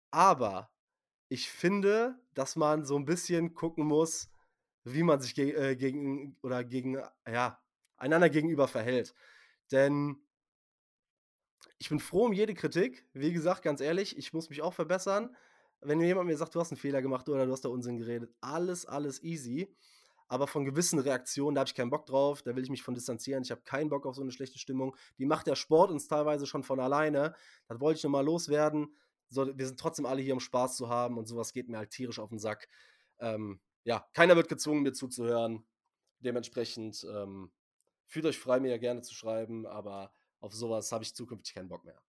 [0.09, 0.71] Aber
[1.27, 4.29] ich finde, dass man so ein bisschen gucken muss,
[4.85, 7.59] wie man sich ge äh, gegen oder gegen, ja,
[7.97, 9.13] einander gegenüber verhält.
[9.73, 10.15] Denn
[11.77, 13.05] ich bin froh um jede Kritik.
[13.13, 15.35] Wie gesagt, ganz ehrlich, ich muss mich auch verbessern.
[15.81, 18.33] Wenn jemand mir sagt, du hast einen Fehler gemacht oder du hast da Unsinn geredet,
[18.41, 19.73] alles, alles easy.
[20.27, 22.93] Aber von gewissen Reaktionen, da habe ich keinen Bock drauf, da will ich mich von
[22.93, 23.41] distanzieren.
[23.43, 24.95] Ich habe keinen Bock auf so eine schlechte Stimmung.
[25.17, 27.33] Die macht der Sport uns teilweise schon von alleine.
[27.67, 28.95] Das wollte ich nur mal loswerden.
[29.29, 31.91] So, wir sind trotzdem alle hier, um Spaß zu haben und sowas geht mir halt
[31.91, 32.67] tierisch auf den Sack.
[33.19, 35.65] Ähm, ja, keiner wird gezwungen, mir zuzuhören.
[36.19, 37.51] Dementsprechend ähm,
[38.05, 41.69] fühlt euch frei, mir ja gerne zu schreiben, aber auf sowas habe ich zukünftig keinen
[41.69, 42.01] Bock mehr.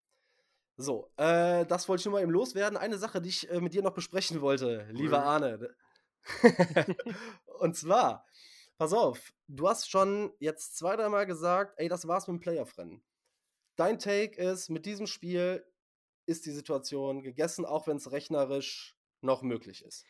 [0.76, 2.78] So, äh, das wollte ich nur mal eben loswerden.
[2.78, 5.74] Eine Sache, die ich äh, mit dir noch besprechen wollte, lieber Arne.
[7.58, 8.26] Und zwar,
[8.78, 13.02] pass auf, du hast schon jetzt zwei, dreimal gesagt, ey, das war's mit dem Playoff-Rennen.
[13.76, 15.64] Dein Take ist, mit diesem Spiel
[16.26, 20.06] ist die Situation gegessen, auch wenn es rechnerisch noch möglich ist.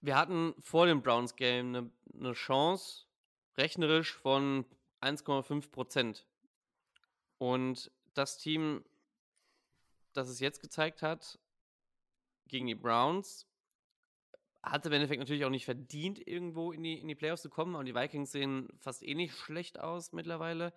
[0.00, 3.04] Wir hatten vor dem Browns-Game eine ne Chance,
[3.56, 4.64] rechnerisch von
[5.02, 6.26] 1,5 Prozent.
[7.40, 8.84] Und das Team,
[10.12, 11.38] das es jetzt gezeigt hat,
[12.48, 13.46] gegen die Browns,
[14.62, 17.76] hatte im Endeffekt natürlich auch nicht verdient, irgendwo in die, in die Playoffs zu kommen.
[17.76, 20.74] Und die Vikings sehen fast eh nicht schlecht aus mittlerweile.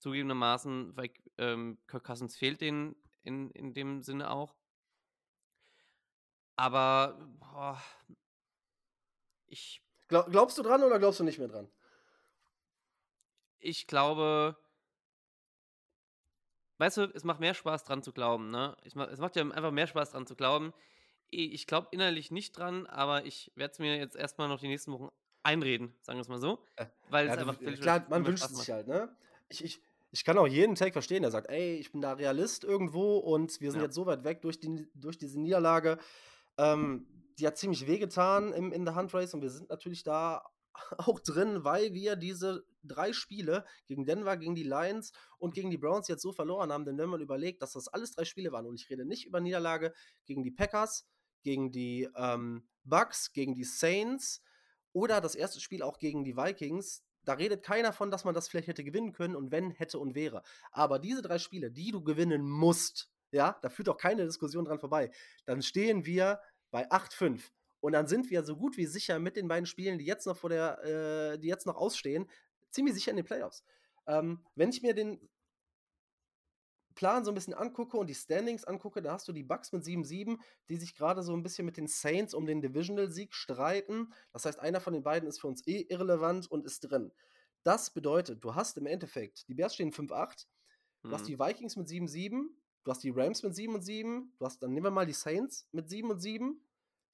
[0.00, 4.54] Zugegebenermaßen, weil ähm, Kirk Cousins fehlt denen in, in dem Sinne auch.
[6.56, 7.82] Aber boah,
[9.46, 11.70] ich, Glaub, glaubst du dran oder glaubst du nicht mehr dran?
[13.60, 14.56] ich glaube,
[16.80, 18.76] weißt du, es macht mehr Spaß dran zu glauben, ne?
[18.84, 20.72] Ich es macht ja einfach mehr Spaß dran zu glauben.
[21.30, 24.90] Ich glaube innerlich nicht dran, aber ich werde es mir jetzt erstmal noch die nächsten
[24.92, 25.10] Wochen
[25.44, 26.64] einreden, sagen wir es mal so.
[26.76, 29.14] Äh, Weil Ja, es du- einfach viel, klar, man wünscht es sich halt, ne?
[29.48, 32.64] Ich, ich, ich kann auch jeden Take verstehen, der sagt, ey, ich bin da Realist
[32.64, 33.86] irgendwo und wir sind Ja.
[33.86, 35.98] jetzt so weit weg durch, die, durch diese Niederlage.
[36.58, 37.06] Ähm,
[37.38, 40.42] die hat ziemlich wehgetan im, in der Huntrace und wir sind natürlich da
[40.98, 45.78] auch drin, weil wir diese drei Spiele gegen Denver, gegen die Lions und gegen die
[45.78, 46.84] Browns jetzt so verloren haben.
[46.84, 49.40] Denn wenn man überlegt, dass das alles drei Spiele waren und ich rede nicht über
[49.40, 49.92] Niederlage
[50.26, 51.06] gegen die Packers,
[51.42, 54.42] gegen die ähm, Bucks, gegen die Saints
[54.92, 58.48] oder das erste Spiel auch gegen die Vikings, da redet keiner von, dass man das
[58.48, 60.42] vielleicht hätte gewinnen können und wenn, hätte und wäre.
[60.72, 64.80] Aber diese drei Spiele, die du gewinnen musst, ja, da führt auch keine Diskussion dran
[64.80, 65.10] vorbei,
[65.44, 66.40] dann stehen wir
[66.70, 67.42] bei 8-5.
[67.80, 70.36] Und dann sind wir so gut wie sicher mit den beiden Spielen, die jetzt noch
[70.36, 72.28] vor der, äh, die jetzt noch ausstehen,
[72.70, 73.64] ziemlich sicher in den Playoffs.
[74.06, 75.28] Ähm, wenn ich mir den
[76.94, 79.84] Plan so ein bisschen angucke und die Standings angucke, da hast du die Bucks mit
[79.84, 84.12] 7-7, die sich gerade so ein bisschen mit den Saints um den Divisional-Sieg streiten.
[84.32, 87.12] Das heißt, einer von den beiden ist für uns eh irrelevant und ist drin.
[87.62, 90.46] Das bedeutet, du hast im Endeffekt, die Bears stehen 5-8,
[91.06, 91.26] du hast Mhm.
[91.26, 92.48] die Vikings mit 7-7,
[92.84, 95.12] du hast die Rams mit 7 und 7, du hast, dann nehmen wir mal die
[95.12, 96.60] Saints mit 7 und 7,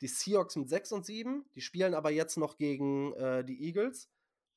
[0.00, 4.08] die Seahawks mit 6 und 7, die spielen aber jetzt noch gegen äh, die Eagles.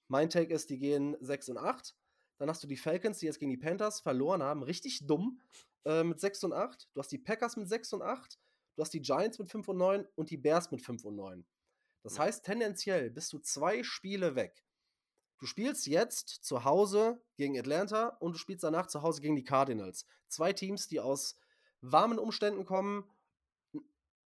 [0.08, 1.96] Mein Take ist, die gehen 6 und 8.
[2.38, 5.42] Dann hast du die Falcons, die jetzt gegen die Panthers verloren haben, richtig dumm,
[5.86, 6.90] äh, mit 6 und 8.
[6.94, 8.40] Du hast die Packers mit 6 und 8.
[8.76, 11.46] Du hast die Giants mit 5 und 9 und die Bears mit 5 und 9.
[12.04, 12.24] Das Ja.
[12.24, 14.64] heißt, tendenziell bist du zwei Spiele weg.
[15.38, 19.44] Du spielst jetzt zu Hause gegen Atlanta und du spielst danach zu Hause gegen die
[19.44, 20.06] Cardinals.
[20.28, 21.38] Zwei Teams, die aus
[21.82, 23.10] warmen Umständen kommen,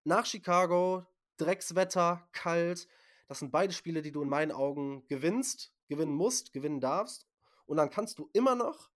[0.03, 1.05] nach Chicago,
[1.37, 2.87] Dreckswetter, kalt.
[3.27, 7.27] Das sind beide Spiele, die du in meinen Augen gewinnst, gewinnen musst, gewinnen darfst.
[7.65, 8.89] Und dann kannst du immer noch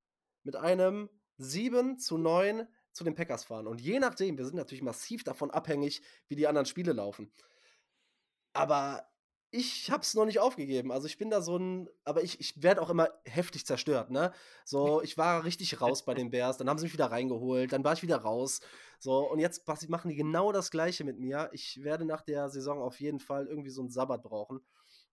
[0.44, 3.68] mit einem 7 zu 9 zu den Packers fahren.
[3.68, 7.32] Und je nachdem, wir sind natürlich massiv davon abhängig, wie die anderen Spiele laufen.
[8.54, 9.08] Aber
[9.52, 10.92] ich habe es noch nicht aufgegeben.
[10.92, 14.34] Also ich bin da so ein, aber ich, ich werde auch immer heftig zerstört, ne?
[14.66, 17.84] So, ich war richtig raus bei den Bears, dann haben sie mich wieder reingeholt, dann
[17.84, 18.60] war ich wieder raus.
[19.00, 21.50] So, und jetzt machen die genau das Gleiche mit mir.
[21.54, 24.62] Ich werde nach der Saison auf jeden Fall irgendwie so einen Sabbat brauchen.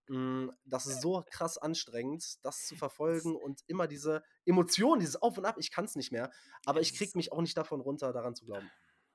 [0.07, 5.37] Mm, Das ist so krass anstrengend, das zu verfolgen und immer diese Emotionen, dieses Auf
[5.37, 6.31] und Ab, ich kann es nicht mehr.
[6.65, 8.69] Aber ich krieg ist- mich auch nicht davon runter, daran zu glauben.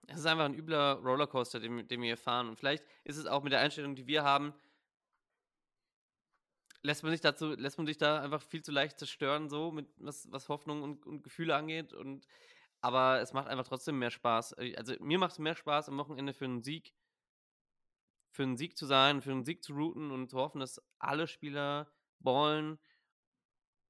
[0.06, 2.48] Es ist einfach ein übler Rollercoaster, den, den wir hier fahren.
[2.48, 4.52] Und vielleicht ist es auch mit der Einstellung, die wir haben,
[6.82, 9.88] lässt man sich dazu, lässt man sich da einfach viel zu leicht zerstören, so mit
[9.98, 11.92] was, was Hoffnung und, und Gefühle angeht.
[11.92, 12.26] Und
[12.80, 14.52] aber es macht einfach trotzdem mehr Spaß.
[14.58, 16.94] Äh, Also mir macht es mehr Spaß, am Wochenende für einen Sieg,
[18.30, 21.26] für einen Sieg zu sein, für einen Sieg zu routen und zu hoffen, dass alle
[21.26, 22.78] Spieler ballen,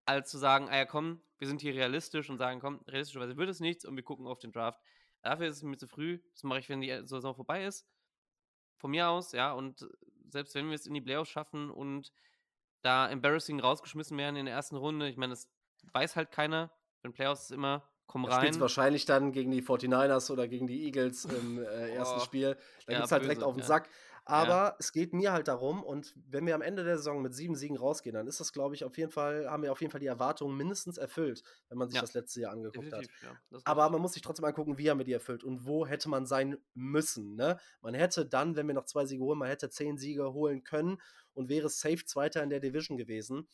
[0.06, 3.48] als zu sagen, ah ja komm, wir sind hier realistisch und sagen, komm, realistischerweise wird
[3.48, 4.80] es nichts und wir gucken auf den Draft.
[5.22, 6.20] Dafür ist es mir zu früh.
[6.32, 7.86] Das mache ich, wenn die Saison vorbei ist.
[8.76, 9.52] Von mir aus, ja.
[9.52, 9.86] Und
[10.30, 12.12] selbst wenn wir es in die Playoffs schaffen und
[12.82, 15.48] da embarrassing rausgeschmissen werden in der ersten Runde, ich meine, das
[15.92, 16.70] weiß halt keiner.
[17.02, 18.52] Wenn Playoffs ist immer, komm spielst rein.
[18.52, 22.56] du wahrscheinlich dann gegen die 49ers oder gegen die Eagles im äh, ersten Oh, Spiel.
[22.86, 23.66] Da ja, gibt's halt direkt böse, auf den ja.
[23.66, 23.88] Sack.
[24.24, 27.56] Aber es geht mir halt darum, und wenn wir am Ende der Saison mit sieben
[27.56, 30.00] Siegen rausgehen, dann ist das, glaube ich, auf jeden Fall, haben wir auf jeden Fall
[30.00, 32.02] die Erwartungen mindestens erfüllt, wenn man sich Ja.
[32.02, 33.00] das letzte Jahr angeguckt hat.
[33.02, 33.38] Definitiv, ja.
[33.50, 35.86] Das ist Aber man muss sich trotzdem angucken, wie haben wir die erfüllt und wo
[35.86, 37.34] hätte man sein müssen.
[37.34, 37.58] Ne?
[37.80, 40.98] Man hätte dann, wenn wir noch zwei Siege holen, man hätte zehn Siege holen können
[41.32, 43.48] und wäre safe Zweiter in der Division gewesen.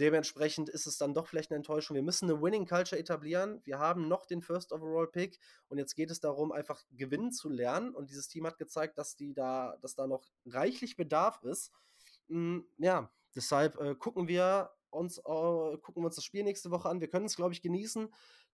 [0.00, 1.94] Dementsprechend ist es dann doch vielleicht eine Enttäuschung.
[1.94, 3.60] Wir müssen eine Winning Culture etablieren.
[3.64, 5.38] Wir haben noch den First Overall Pick
[5.68, 7.94] und jetzt geht es darum, einfach gewinnen zu lernen.
[7.94, 11.70] Und dieses Team hat gezeigt, dass die da, dass da noch reichlich Bedarf ist.
[12.28, 16.88] Mm, ja, deshalb äh, gucken wir uns, äh, gucken wir uns das Spiel nächste Woche
[16.88, 17.02] an.
[17.02, 18.08] Wir können es, glaube ich, genießen,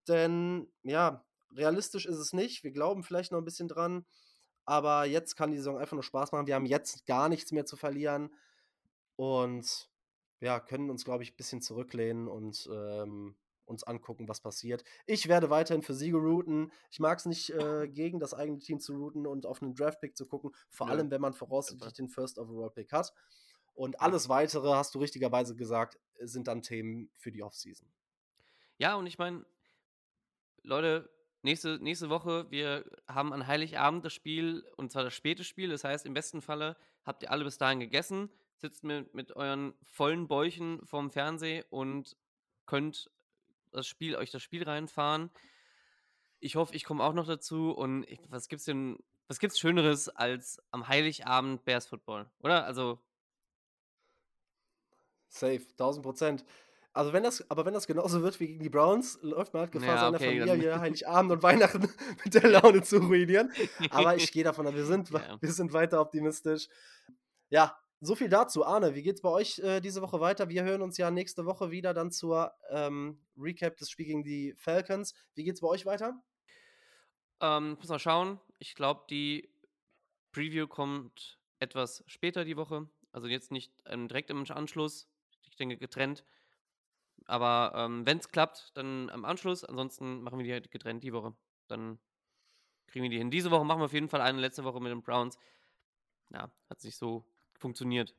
[0.08, 2.64] denn ja, realistisch ist es nicht.
[2.64, 4.04] Wir glauben vielleicht noch ein bisschen dran,
[4.64, 6.48] aber jetzt kann die Saison einfach nur Spaß machen.
[6.48, 8.34] Wir haben jetzt gar nichts mehr zu verlieren
[9.14, 9.88] und
[10.40, 14.84] ja, können uns, glaube ich, ein bisschen zurücklehnen und ähm, uns angucken, was passiert.
[15.06, 16.72] Ich werde weiterhin für Siege routen.
[16.90, 20.16] Ich mag es nicht, äh, gegen das eigene Team zu routen und auf einen Draft-Pick
[20.16, 23.12] zu gucken, vor Nö, allem, wenn man voraussichtlich den First Overall-Pick hat.
[23.74, 27.92] Und alles weitere, hast du richtigerweise gesagt, sind dann Themen für die Offseason.
[28.78, 29.44] Ja, und ich meine,
[30.62, 31.10] Leute,
[31.42, 35.68] nächste, nächste Woche, wir haben an Heiligabend das Spiel, und zwar das späte Spiel.
[35.68, 39.74] Das heißt, im besten Falle habt ihr alle bis dahin gegessen, sitzt mit, mit euren
[39.82, 42.16] vollen Bäuchen vorm Fernseher und
[42.66, 43.10] könnt
[43.72, 45.30] das Spiel, euch das Spiel reinfahren.
[46.40, 47.70] Ich hoffe, ich komme auch noch dazu.
[47.72, 48.98] Und ich, was gibt's denn,
[49.28, 52.64] was gibt's Schöneres als am Heiligabend Bears Football, oder?
[52.64, 52.98] Also.
[55.28, 56.44] Safe, 1000 Prozent.
[56.92, 59.72] Also wenn das, aber wenn das genauso wird wie gegen die Browns, läuft man halt
[59.72, 61.80] Gefahr, Ja, seine okay, dann- Familie Heiligabend und Weihnachten
[62.24, 63.52] mit der Laune zu ruinieren.
[63.90, 65.36] Aber ich gehe davon aus, wir sind, Ja.
[65.38, 66.68] wir sind weiter optimistisch.
[67.50, 68.64] Ja, so viel dazu.
[68.64, 70.48] Arne, wie geht's bei euch äh, diese Woche weiter?
[70.48, 74.54] Wir hören uns ja nächste Woche wieder dann zur ähm, Recap des Spiels gegen die
[74.56, 75.14] Falcons.
[75.34, 76.22] Wie geht's bei euch weiter?
[77.40, 78.40] Ähm, ich muss mal schauen.
[78.58, 79.48] Ich glaube, die
[80.32, 82.88] Preview kommt etwas später die Woche.
[83.12, 85.08] Also jetzt nicht ähm, direkt im Anschluss.
[85.48, 86.24] Ich denke getrennt.
[87.24, 89.64] Aber ähm, wenn es klappt, dann am Anschluss.
[89.64, 91.34] Ansonsten machen wir die halt getrennt die Woche.
[91.66, 91.98] Dann
[92.86, 93.30] kriegen wir die hin.
[93.30, 94.38] Diese Woche machen wir auf jeden Fall eine.
[94.38, 95.38] Letzte Woche mit den Browns.
[96.30, 97.24] Ja, hat nicht so
[97.58, 98.14] funktioniert.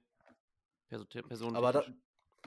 [0.87, 1.83] Perso Person Aber da,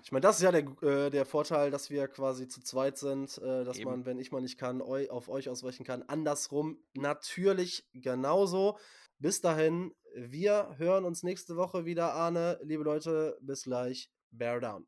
[0.03, 3.37] ich meine, das ist ja der, äh, der Vorteil, dass wir quasi zu zweit sind,
[3.39, 3.91] äh, dass Eben.
[3.91, 6.03] man, wenn ich mal nicht kann, eu auf euch ausweichen kann.
[6.03, 8.79] Andersrum natürlich genauso.
[9.19, 12.59] Bis dahin, wir hören uns nächste Woche wieder, Arne.
[12.63, 14.11] Liebe Leute, bis gleich.
[14.31, 14.87] Bear down.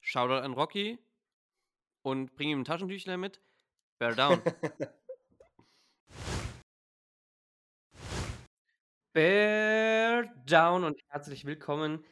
[0.00, 0.98] Shoutout an Rocky
[2.02, 3.40] und bring ihm ein Taschentüchlein mit.
[3.98, 4.42] Bear down.
[9.12, 9.91] Bear
[10.46, 12.04] down und herzlich willkommen,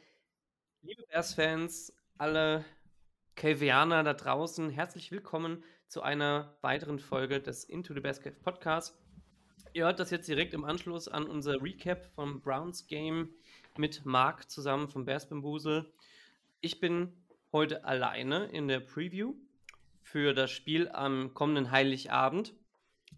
[0.81, 2.63] liebe Bears-Fans, alle
[3.35, 4.69] Kelvianer da draußen.
[4.69, 8.97] Herzlich willkommen zu einer weiteren Folge des Into the Bears Cave Podcast.
[9.73, 13.29] Ihr hört das jetzt direkt im Anschluss an unser Recap vom Browns Game
[13.77, 15.91] mit Marc zusammen vom Bears Bambusel.
[16.61, 17.11] Ich bin
[17.51, 19.33] heute alleine in der Preview
[20.03, 22.53] für das Spiel am kommenden Heiligabend.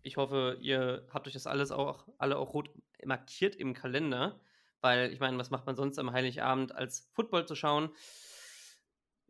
[0.01, 2.72] Ich hoffe, ihr habt euch das alles auch alle auch rot
[3.05, 4.39] markiert im Kalender,
[4.84, 7.89] weil ich meine, was macht man sonst am Heiligabend als Football zu schauen?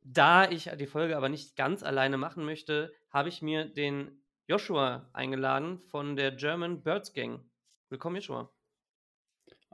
[0.03, 5.09] Da ich die Folge aber nicht ganz alleine machen möchte, habe ich mir den Joshua
[5.13, 7.39] eingeladen von der German Birds Gang.
[7.89, 8.49] Willkommen, Joshua.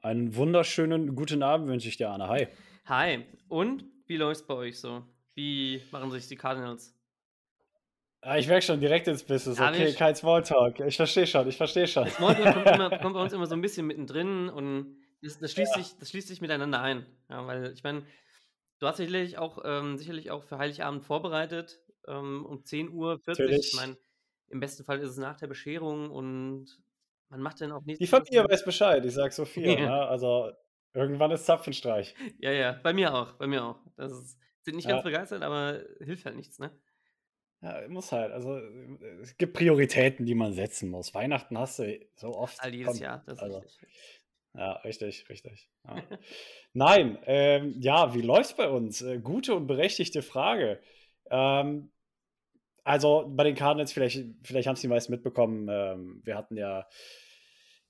[0.04, 2.28] Einen wunderschönen guten Abend wünsche ich dir, Anna.
[2.28, 2.48] Hi.
[2.86, 3.26] Hi.
[3.48, 5.04] Und wie läuft's bei euch so?
[5.34, 6.96] Wie machen sich die Cardinals?
[8.22, 9.58] Ah, ich merke schon direkt ins Business.
[9.58, 10.82] Ja, Okay, kein Smalltalk.
[10.82, 12.08] Ich verstehe schon, ich verstehe schon.
[12.10, 15.74] Smalltalk kommt, immer, kommt bei uns immer so ein bisschen mittendrin und das, das, schließt,
[15.74, 17.06] sich, das schließt sich miteinander ein.
[17.30, 18.06] Ja, weil ich meine,
[18.80, 23.22] du hast sicherlich auch, ähm, sicherlich auch für Heiligabend vorbereitet um, um 10.40 Uhr.
[23.26, 23.68] Natürlich.
[23.68, 23.98] Ich meine,
[24.50, 26.80] im besten Fall ist es nach der Bescherung und
[27.30, 28.00] man macht dann auch nichts.
[28.00, 29.64] Die Familie weiß Bescheid, ich sag so viel.
[29.80, 29.86] Ja.
[29.86, 30.08] Ne?
[30.08, 30.52] Also,
[30.94, 32.16] irgendwann ist Zapfenstreich.
[32.40, 33.80] Ja, ja, bei mir auch, bei mir auch.
[33.96, 35.10] Das ist, sind nicht ganz Ja.
[35.10, 36.72] begeistert, aber hilft halt nichts, ne?
[37.62, 38.32] Ja, muss halt.
[38.32, 38.58] Also,
[39.22, 41.14] es gibt Prioritäten, die man setzen muss.
[41.14, 42.58] Weihnachten hast du so oft.
[42.64, 44.19] All jedes komm, Jahr, das ist also, richtig.
[44.56, 45.70] Ja, richtig, richtig.
[45.86, 46.04] Ja.
[46.74, 49.02] Nein, ähm, ja, wie läuft's bei uns?
[49.02, 50.80] Äh, gute und berechtigte Frage.
[51.30, 51.92] Ähm,
[52.84, 56.88] also bei den Cardinals, vielleicht, vielleicht haben es die meisten mitbekommen, ähm, wir hatten ja,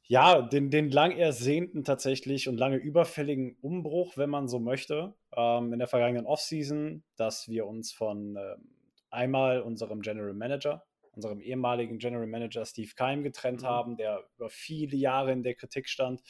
[0.04, 5.72] ja den, den lang ersehnten tatsächlich und lange überfälligen Umbruch, wenn man so möchte, ähm,
[5.72, 8.70] in der vergangenen Offseason, dass wir uns von ähm,
[9.10, 10.86] einmal unserem General Manager,
[11.16, 13.68] unserem ehemaligen General Manager Steve Keim getrennt Mhm.
[13.68, 16.22] haben, der über viele Jahre in der Kritik stand,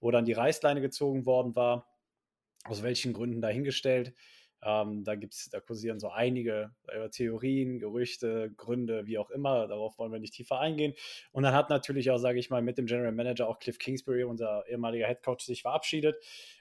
[0.00, 1.88] wo dann die Reißleine gezogen worden war.
[2.64, 4.14] Aus welchen Gründen dahingestellt.
[4.62, 9.68] Ähm, da gibt's, da kursieren so einige äh, Theorien, Gerüchte, Gründe, wie auch immer.
[9.68, 10.94] Darauf wollen wir nicht tiefer eingehen.
[11.30, 14.24] Und dann hat natürlich auch, sage ich mal, mit dem General Manager auch Cliff Kingsbury,
[14.24, 16.16] unser ehemaliger Head Coach, sich verabschiedet.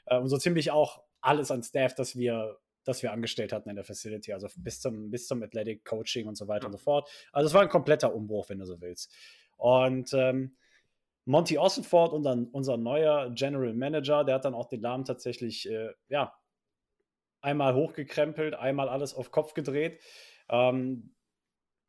[0.06, 3.76] Äh, und so ziemlich auch alles an Staff, das wir, das wir angestellt hatten in
[3.76, 6.68] der Facility, also bis zum, bis zum Athletic Coaching und so weiter Ja.
[6.68, 7.10] und so fort.
[7.32, 9.14] Also es war ein kompletter Umbruch, wenn du so willst.
[9.58, 10.56] Und ähm,
[11.26, 15.90] Monty Ossenford, unser, unser neuer General Manager, der hat dann auch den Laden tatsächlich, äh,
[16.08, 16.34] ja,
[17.42, 20.00] einmal hochgekrempelt, einmal alles auf Kopf gedreht.
[20.50, 21.14] Ähm,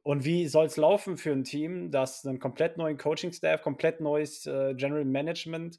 [0.03, 4.47] und wie soll es laufen für ein Team, das einen komplett neuen Coaching-Staff, komplett neues
[4.47, 5.79] äh, General Management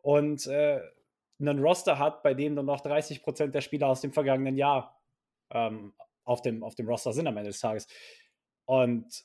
[0.00, 0.80] und äh,
[1.48, 5.00] einen Roster hat, bei dem nur noch 30 Prozent der Spieler aus dem vergangenen Jahr
[5.50, 5.92] ähm,
[6.24, 7.86] auf, dem, auf dem Roster sind am Ende des Tages.
[8.66, 9.24] Und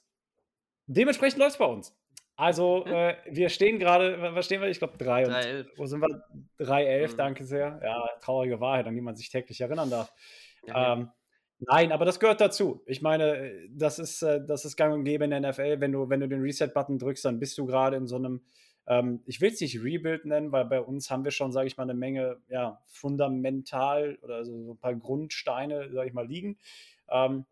[0.88, 1.96] dementsprechend läuft es bei uns.
[2.36, 2.94] Also, Mhm.
[2.94, 4.70] äh, wir stehen gerade, wa- was stehen wir?
[4.70, 5.68] Ich glaube, 3 und 3-11.
[5.78, 6.24] wo sind wir?
[6.60, 7.18] 3-11, Mhm.
[7.18, 7.80] danke sehr.
[7.84, 10.14] Ja, traurige Wahrheit, an die man sich täglich erinnern darf.
[10.66, 10.94] Ja, ja.
[10.94, 11.10] Ähm,
[11.60, 12.82] nein, aber das gehört dazu.
[12.86, 15.82] Ich meine, äh, das ist, äh, das ist gang und gäbe in der NFL.
[15.82, 18.42] Wenn du, wenn du den Reset-Button drückst, dann bist du gerade in so einem,
[18.90, 21.78] ähm, ich will es nicht Rebuild nennen, weil bei uns haben wir schon, sage ich
[21.78, 26.58] mal, eine Menge, ja, fundamental oder so, so ein paar Grundsteine, sage ich mal, liegen.
[27.10, 27.46] Ähm,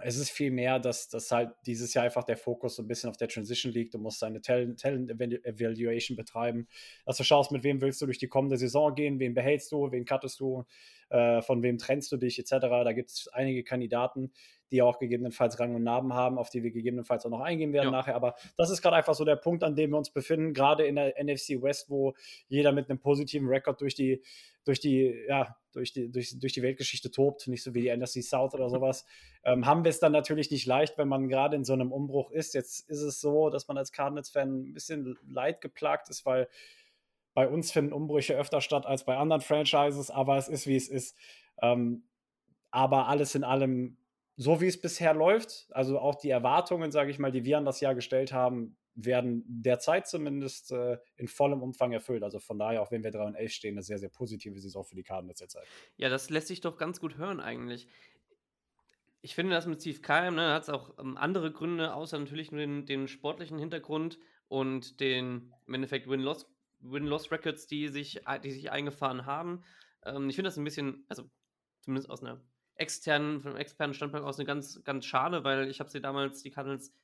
[0.00, 3.10] es ist viel mehr, dass, dass halt dieses Jahr einfach der Fokus so ein bisschen
[3.10, 3.94] auf der Transition liegt.
[3.94, 6.68] Du musst deine Talent, Talent Evaluation betreiben,
[7.04, 9.90] dass du schaust, mit wem willst du durch die kommende Saison gehen, wen behältst du,
[9.90, 10.64] wen cuttest du,
[11.10, 12.50] äh, von wem trennst du dich, etc.
[12.60, 14.32] Da gibt es einige Kandidaten,
[14.70, 17.86] die auch gegebenenfalls Rang und Namen haben, auf die wir gegebenenfalls auch noch eingehen werden
[17.86, 17.90] ja.
[17.90, 18.14] nachher.
[18.14, 20.96] Aber das ist gerade einfach so der Punkt, an dem wir uns befinden, gerade in
[20.96, 22.14] der NFC West, wo
[22.48, 24.22] jeder mit einem positiven Rekord durch die,
[24.64, 28.22] durch die, ja, durch die, durch, durch die Weltgeschichte tobt, nicht so wie die NFC
[28.22, 29.06] South oder sowas,
[29.44, 32.30] ähm, haben wir es dann natürlich nicht leicht, wenn man gerade in so einem Umbruch
[32.32, 32.54] ist.
[32.54, 36.48] Jetzt ist es so, dass man als Cardinals-Fan ein bisschen leid geplagt ist, weil
[37.38, 40.88] bei uns finden Umbrüche öfter statt als bei anderen Franchises, aber es ist, wie es
[40.88, 41.16] ist.
[41.62, 42.02] Ähm,
[42.72, 43.96] aber alles in allem
[44.34, 47.64] so wie es bisher läuft, also auch die Erwartungen, sage ich mal, die wir an
[47.64, 52.24] das Jahr gestellt haben, werden derzeit zumindest äh, in vollem Umfang erfüllt.
[52.24, 54.82] Also von daher, auch wenn wir 3 und 11 stehen, eine sehr, sehr positive Saison
[54.82, 55.64] für die Cardinals derzeit.
[55.96, 57.86] Ja, das lässt sich doch ganz gut hören eigentlich.
[59.22, 62.50] Ich finde das mit Steve Keim, ne, hat es auch ähm, andere Gründe, außer natürlich
[62.50, 64.18] nur den, den, sportlichen Hintergrund
[64.48, 66.08] und den im Endeffekt
[66.80, 69.62] Win-Loss-Records, die sich, die sich eingefahren haben.
[70.04, 71.28] Ähm, ich finde das ein bisschen, also
[71.80, 72.40] zumindest aus einer
[72.74, 76.50] externen, vom externen Standpunkt aus eine ganz, ganz schade, weil ich habe sie damals, die
[76.50, 76.94] Cardinals,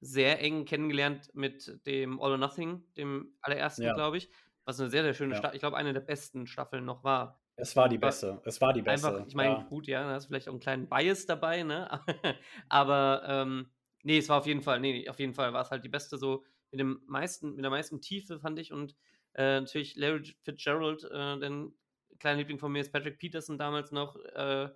[0.00, 3.94] sehr eng kennengelernt mit dem All or Nothing, dem allerersten, ja.
[3.94, 4.30] glaube ich,
[4.64, 5.38] was eine sehr, sehr schöne ja.
[5.38, 7.40] Staffel, ich glaube, eine der besten Staffeln noch war.
[7.56, 8.40] Es war die beste.
[8.44, 9.08] Es war die beste.
[9.08, 9.62] Einfach, ich meine, ja.
[9.68, 12.00] gut, ja, da hast du vielleicht auch einen kleinen Bias dabei, ne?
[12.68, 13.70] Aber ähm,
[14.04, 16.16] nee, es war auf jeden Fall, nee, auf jeden Fall war es halt die beste,
[16.16, 18.72] so mit dem meisten, mit der meisten Tiefe, fand ich.
[18.72, 18.94] Und
[19.34, 21.72] äh, natürlich Larry Fitzgerald, äh, denn
[22.18, 24.68] kleiner Liebling von mir ist Patrick Peterson damals noch, äh,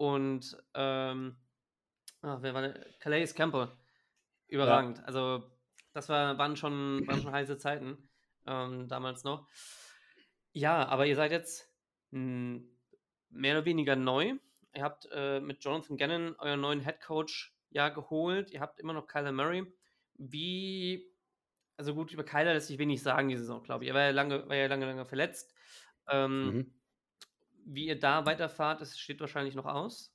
[0.00, 1.36] und ähm,
[2.22, 2.86] ach, wer war der?
[3.00, 3.68] Calais Campbell.
[4.46, 4.96] Überragend.
[4.96, 5.04] Ja.
[5.04, 5.44] Also,
[5.92, 8.08] das war, waren, schon, waren schon heiße Zeiten
[8.46, 9.46] ähm, damals noch.
[10.52, 11.70] Ja, aber ihr seid jetzt
[12.12, 12.62] mh,
[13.28, 14.36] mehr oder weniger neu.
[14.74, 18.50] Ihr habt äh, mit Jonathan Gannon euren neuen Head Coach ja geholt.
[18.52, 19.70] Ihr habt immer noch Kyler Murray.
[20.14, 21.09] Wie,
[21.80, 23.88] also gut, über Kyler lässt sich wenig sagen diese Saison, glaube ich.
[23.88, 25.54] Er war ja lange, war ja lange, lange verletzt.
[26.10, 26.74] Ähm, mhm.
[27.64, 30.14] Wie ihr da weiterfahrt, das steht wahrscheinlich noch aus.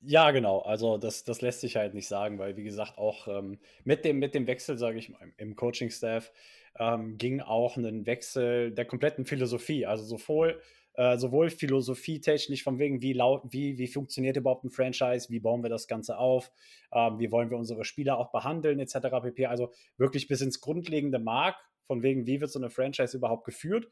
[0.00, 0.62] Ja, genau.
[0.62, 4.18] Also das, das lässt sich halt nicht sagen, weil wie gesagt, auch ähm, mit, dem,
[4.18, 6.32] mit dem Wechsel, sage ich mal, im Coaching-Staff
[6.76, 9.86] ähm, ging auch ein Wechsel der kompletten Philosophie.
[9.86, 10.60] Also sowohl,
[10.94, 15.62] äh, sowohl philosophietechnisch von wegen, wie, laut, wie, wie funktioniert überhaupt ein Franchise, wie bauen
[15.62, 16.50] wir das Ganze auf,
[16.92, 18.96] ähm, wie wollen wir unsere Spieler auch behandeln, etc.
[19.22, 19.46] pp.
[19.46, 23.88] Also wirklich bis ins grundlegende Mark, von wegen, wie wird so eine Franchise überhaupt geführt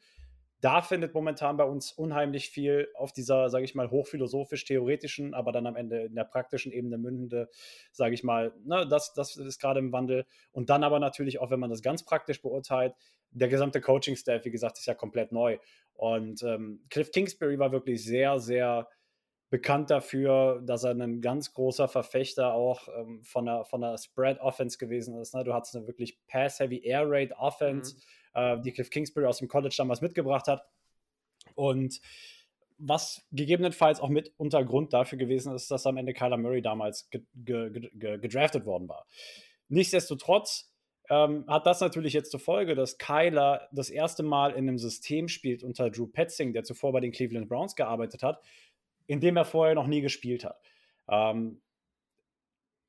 [0.61, 5.67] da findet momentan bei uns unheimlich viel auf dieser, sage ich mal, hochphilosophisch-theoretischen, aber dann
[5.67, 7.49] am Ende in der praktischen Ebene mündende,
[7.93, 10.27] sage ich mal, ne, das, das ist gerade im Wandel.
[10.51, 12.95] Und dann aber natürlich auch, wenn man das ganz praktisch beurteilt,
[13.31, 15.59] der gesamte Coaching-Staff, wie gesagt, ist ja komplett neu.
[15.99, 18.89] Und ähm, Cliff Kingsbury war wirklich sehr, sehr
[19.51, 24.79] bekannt dafür, dass er ein ganz großer Verfechter auch ähm, von, der, von der Spread-Offense
[24.79, 25.35] gewesen ist.
[25.35, 25.45] Ne?
[25.45, 27.97] Du hattest eine wirklich Pass-Heavy Air-Raid-Offense.
[27.97, 28.01] Mhm
[28.39, 30.65] äh, die Cliff Kingsbury aus dem College damals mitgebracht hat.
[31.55, 32.01] Und
[32.79, 37.23] was gegebenenfalls auch mit Untergrund dafür gewesen ist, dass am Ende Kyler Murray damals ge
[37.35, 39.07] ge ge gedraftet worden war.
[39.69, 40.73] Nichtsdestotrotz
[41.11, 45.29] ähm, hat das natürlich jetzt zur Folge, dass Kyler das erste Mal in einem System
[45.29, 48.43] spielt unter Drew Petzing, der zuvor bei den Cleveland Browns gearbeitet hat,
[49.07, 50.61] in dem er vorher noch nie gespielt hat.
[51.09, 51.61] Ähm,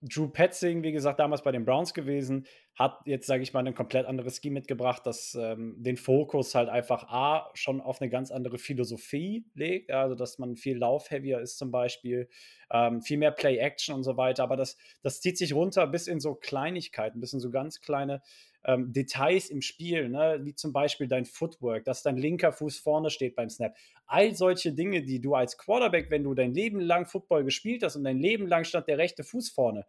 [0.02, 2.46] Drew Petzing, wie gesagt, damals bei den Browns gewesen,
[2.80, 6.70] hat jetzt, sage ich mal, ein komplett anderes Scheme mitgebracht, das ähm, den Fokus halt
[6.70, 11.58] einfach A, schon auf eine ganz andere Philosophie legt, also dass man viel laufheavier ist
[11.58, 12.30] zum Beispiel,
[12.72, 16.22] ähm, viel mehr Play-Action und so weiter, aber das, das zieht sich runter bis in
[16.22, 18.22] so Kleinigkeiten, bis in so ganz kleine
[18.64, 20.40] ähm, Details im Spiel, ne?
[20.44, 23.76] wie zum Beispiel dein Footwork, dass dein linker Fuß vorne steht beim Snap.
[24.06, 27.98] All solche Dinge, die du als Quarterback, wenn du dein Leben lang Football gespielt hast
[27.98, 29.86] und dein Leben lang stand der rechte Fuß vorne,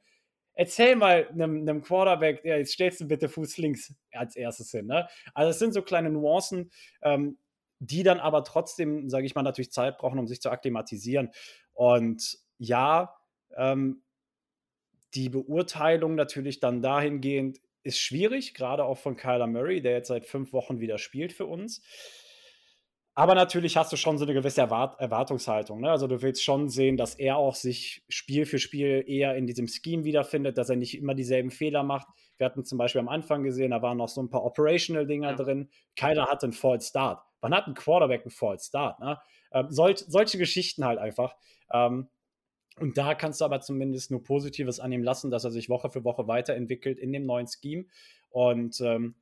[0.61, 4.87] erzähl mal einem, einem Quarterback, ja, jetzt stellst du bitte Fuß links als erstes hin.
[4.87, 5.09] Ne?
[5.33, 7.39] Also es sind so kleine Nuancen, ähm,
[7.79, 11.31] die dann aber trotzdem, sage ich mal, natürlich Zeit brauchen, um sich zu akklimatisieren.
[11.73, 13.17] Und ja,
[13.57, 14.03] ähm,
[15.15, 20.27] die Beurteilung natürlich dann dahingehend ist schwierig, gerade auch von Kyler Murray, der jetzt seit
[20.27, 21.81] fünf Wochen wieder spielt für uns.
[23.21, 25.83] Aber natürlich hast du schon so eine gewisse Erwart Erwartungshaltung.
[25.83, 25.91] Ne?
[25.91, 29.69] Also du willst schon sehen, dass er auch sich Spiel für Spiel eher in diesem
[29.69, 32.07] Scheme wiederfindet, dass er nicht immer dieselben Fehler macht.
[32.39, 35.37] Wir hatten zum Beispiel am Anfang gesehen, da waren noch so ein paar Operational-Dinger ja.
[35.37, 35.69] drin.
[35.97, 37.23] Keiner hatte einen False Start.
[37.43, 38.99] Wann hat ein Quarterback einen False Start?
[39.01, 39.19] Ne?
[39.53, 41.37] Ähm, solch, solche Geschichten halt einfach.
[41.75, 42.09] Ähm,
[42.79, 45.91] und da kannst du aber zumindest nur Positives an ihm lassen, dass er sich Woche
[45.91, 47.85] für Woche weiterentwickelt in dem neuen Scheme.
[48.31, 49.17] Und ähm,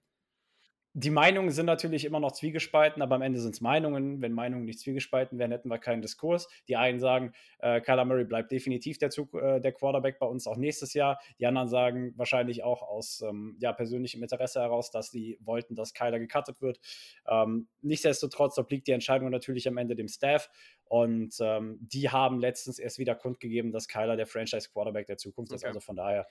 [0.99, 4.21] die Meinungen sind natürlich immer noch zwiegespalten, aber am Ende sind es Meinungen.
[4.21, 6.49] Wenn Meinungen nicht zwiegespalten wären, hätten wir keinen Diskurs.
[6.67, 10.49] Die einen sagen, äh, Kyler Murray bleibt definitiv der, Zug, äh, der Quarterback bei uns
[10.49, 11.21] auch nächstes Jahr.
[11.39, 15.95] Die anderen sagen wahrscheinlich auch aus ähm, ja, persönlichem Interesse heraus, dass sie wollten, dass
[15.95, 16.81] Kyler gecuttet wird.
[17.29, 20.51] Ähm, nichtsdestotrotz obliegt die Entscheidung natürlich am Ende dem Staff.
[20.85, 25.57] Und ähm, die haben letztens erst wieder kundgegeben, dass Kyler der Franchise-Quarterback der Zukunft okay.
[25.59, 25.65] ist.
[25.65, 26.27] Also von daher,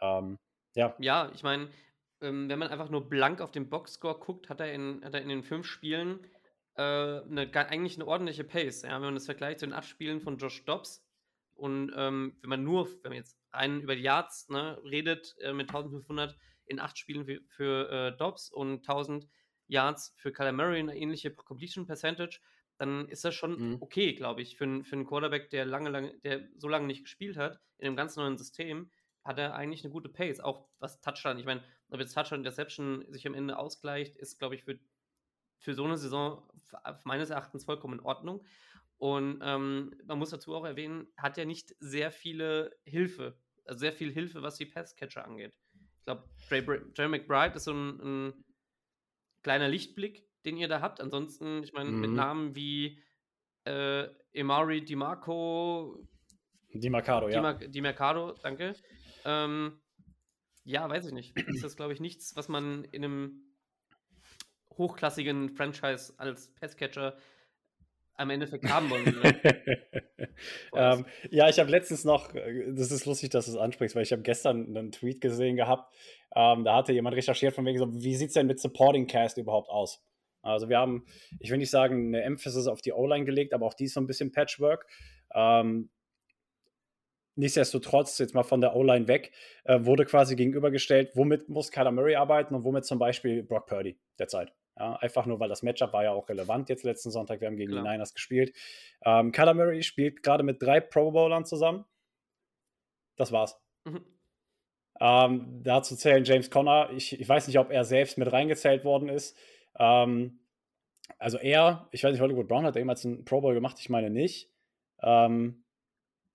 [0.00, 0.38] ähm,
[0.74, 0.96] ja.
[0.98, 1.68] Ja, ich meine,
[2.20, 5.22] ähm, wenn man einfach nur blank auf den Boxscore guckt, hat er in, hat er
[5.22, 6.20] in den fünf Spielen
[6.74, 8.82] äh, eine, eigentlich eine ordentliche Pace.
[8.82, 8.94] Ja?
[8.94, 11.04] Wenn man das vergleicht zu den acht Spielen von Josh Dobbs
[11.54, 15.52] und ähm, wenn man nur, wenn man jetzt rein über die Yards ne, redet, äh,
[15.52, 19.26] mit 1500 in acht Spielen für, für äh, Dobbs und 1000
[19.66, 22.40] Yards für Kyler Murray, eine ähnliche Completion Percentage,
[22.78, 23.76] dann ist das schon mhm.
[23.80, 27.36] okay, glaube ich, für, für einen Quarterback, der lange, lange, der so lange nicht gespielt
[27.36, 28.90] hat, in einem ganz neuen System,
[29.24, 31.38] hat er eigentlich eine gute Pace, auch was Touchdown.
[31.38, 34.78] Ich meine, ob jetzt Touchdown Interception sich am Ende ausgleicht, ist, glaube ich, für,
[35.58, 36.48] für so eine Saison
[37.04, 38.44] meines Erachtens vollkommen in Ordnung.
[38.98, 43.92] Und ähm, man muss dazu auch erwähnen, hat ja nicht sehr viele Hilfe, also sehr
[43.92, 45.56] viel Hilfe, was die Passcatcher angeht.
[45.98, 48.44] Ich glaube, Jerry McBride ist so ein, ein,
[49.42, 51.00] kleiner Lichtblick, den ihr da habt.
[51.00, 52.00] Ansonsten, ich meine, mhm.
[52.00, 53.00] mit Namen wie
[53.64, 56.06] äh, Emari DiMarco.
[56.74, 57.52] DiMarcado, ja.
[57.52, 58.74] DiMarcado, danke.
[59.24, 59.80] Ähm,
[60.68, 61.34] ja, weiß ich nicht.
[61.38, 63.42] Ist das, glaube ich, nichts, was man in einem
[64.76, 67.16] hochklassigen Franchise als Passcatcher
[68.14, 69.06] am Endeffekt haben wollen
[70.74, 74.02] ähm, ja, ich habe letztens noch, äh, das ist lustig, dass du es ansprichst, weil
[74.02, 75.94] ich habe gestern einen Tweet gesehen gehabt,
[76.34, 79.38] ähm, da hatte jemand recherchiert von wegen so, wie sieht es denn mit Supporting Cast
[79.38, 80.04] überhaupt aus?
[80.42, 81.06] Also wir haben,
[81.40, 84.00] ich will nicht sagen, eine Emphasis auf die O-Line gelegt, aber auch die ist so
[84.00, 84.86] ein bisschen Patchwork.
[85.34, 85.90] Ähm,
[87.38, 89.30] Nichtsdestotrotz, jetzt mal von der O-Line weg,
[89.62, 93.96] äh, wurde quasi gegenübergestellt, womit muss Kyler Murray arbeiten und womit zum Beispiel Brock Purdy
[94.18, 94.52] derzeit.
[94.76, 97.40] Ja, einfach nur, weil das Matchup war ja auch relevant jetzt letzten Sonntag.
[97.40, 97.84] Wir haben gegen Klar.
[97.84, 98.56] die Niners gespielt.
[99.04, 101.84] Ähm, Kyler Murray spielt gerade mit drei Pro Bowlern zusammen.
[103.14, 103.56] Das war's.
[103.84, 104.04] Mhm.
[105.00, 106.90] Ähm, dazu zählen James Conner.
[106.90, 109.36] Ich, ich weiß nicht, ob er selbst mit reingezählt worden ist.
[109.78, 110.40] Ähm,
[111.18, 113.90] also er, ich weiß nicht, Hollywood Brown hat er jemals einen Pro Bowl gemacht, ich
[113.90, 114.50] meine nicht.
[115.02, 115.62] Ähm,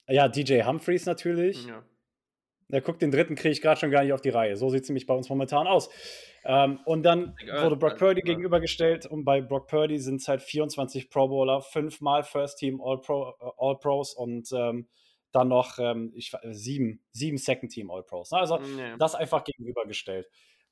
[0.07, 1.65] ja, DJ Humphreys natürlich.
[1.65, 1.83] Ja.
[2.69, 4.55] Ja, guck, den dritten kriege ich gerade schon gar nicht auf die Reihe.
[4.55, 5.89] So sieht es nämlich bei uns momentan aus.
[6.43, 11.09] Ähm, und dann wurde Brock Purdy gegenübergestellt und bei Brock Purdy sind es halt 24
[11.09, 14.87] Pro Bowler, fünfmal First Team All, Pro, äh, All Pros und ähm,
[15.31, 18.31] dann noch ähm, ich, sieben, sieben Second Team All Pros.
[18.31, 18.39] Ne?
[18.39, 18.97] Also ja.
[18.97, 20.27] das einfach gegenübergestellt.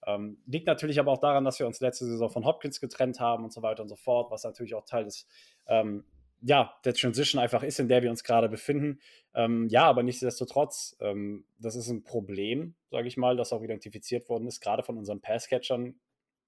[0.05, 3.43] Ähm, liegt natürlich aber auch daran, dass wir uns letzte Saison von Hopkins getrennt haben
[3.43, 5.27] und so weiter und so fort, was natürlich auch Teil des
[5.67, 6.03] ähm,
[6.41, 8.99] ja, der Transition einfach ist, in der wir uns gerade befinden.
[9.33, 14.27] Ähm, ja, aber nichtsdestotrotz, ähm, das ist ein Problem, sage ich mal, das auch identifiziert
[14.27, 15.99] worden ist, gerade von unseren Passcatchern.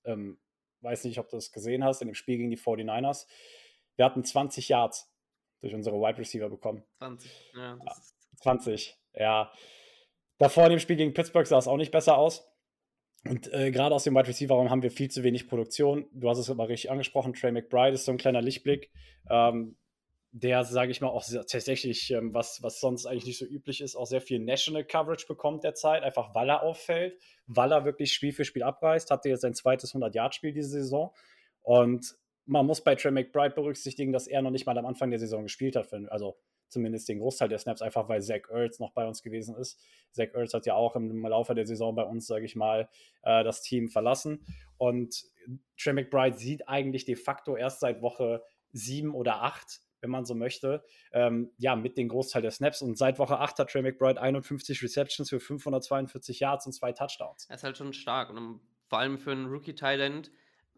[0.03, 0.39] Ähm,
[0.81, 3.27] weiß nicht, ob du das gesehen hast, in dem Spiel gegen die 49ers.
[3.95, 5.11] Wir hatten 20 Yards
[5.61, 6.83] durch unsere Wide Receiver bekommen.
[6.97, 7.79] 20, ja.
[8.41, 9.51] 20, ja.
[10.39, 12.49] Davor in dem Spiel gegen Pittsburgh sah es auch nicht besser aus.
[13.25, 16.07] Und äh, gerade aus dem Wide Receiver Raum haben wir viel zu wenig Produktion.
[16.11, 17.33] Du hast es aber richtig angesprochen.
[17.33, 18.91] Trey McBride ist so ein kleiner Lichtblick.
[19.29, 19.77] Ähm,
[20.36, 23.95] der, sage ich mal, auch tatsächlich, ähm, was, was sonst eigentlich nicht so üblich ist,
[23.95, 28.34] auch sehr viel National Coverage bekommt derzeit, einfach weil er auffällt, weil er wirklich Spiel
[28.34, 31.13] für Spiel abreißt, hatte jetzt sein zweites 100-Yard-Spiel diese Saison.
[31.61, 32.15] Und
[32.45, 35.43] man muss bei Trey McBride berücksichtigen, dass er noch nicht mal am Anfang der Saison
[35.43, 36.36] gespielt hat, also
[36.67, 39.79] zumindest den Großteil der Snaps, einfach weil Zach Ertz noch bei uns gewesen ist.
[40.11, 42.89] Zach Ertz hat ja auch im Laufe der Saison bei uns, sage ich mal,
[43.21, 44.47] äh, das Team verlassen.
[44.77, 45.25] Und
[45.77, 50.36] Trey McBride sieht eigentlich de facto erst seit Woche sieben oder acht wenn man so
[50.36, 50.84] möchte,
[51.14, 52.82] ähm, ja, mit dem Großteil der Snaps.
[52.82, 57.45] Und seit Woche 8 hat Trey McBride 51 Receptions für 542 Yards und zwei Touchdowns.
[57.49, 58.30] Er ist halt schon stark.
[58.30, 60.30] Und vor allem für einen Rookie-Talent,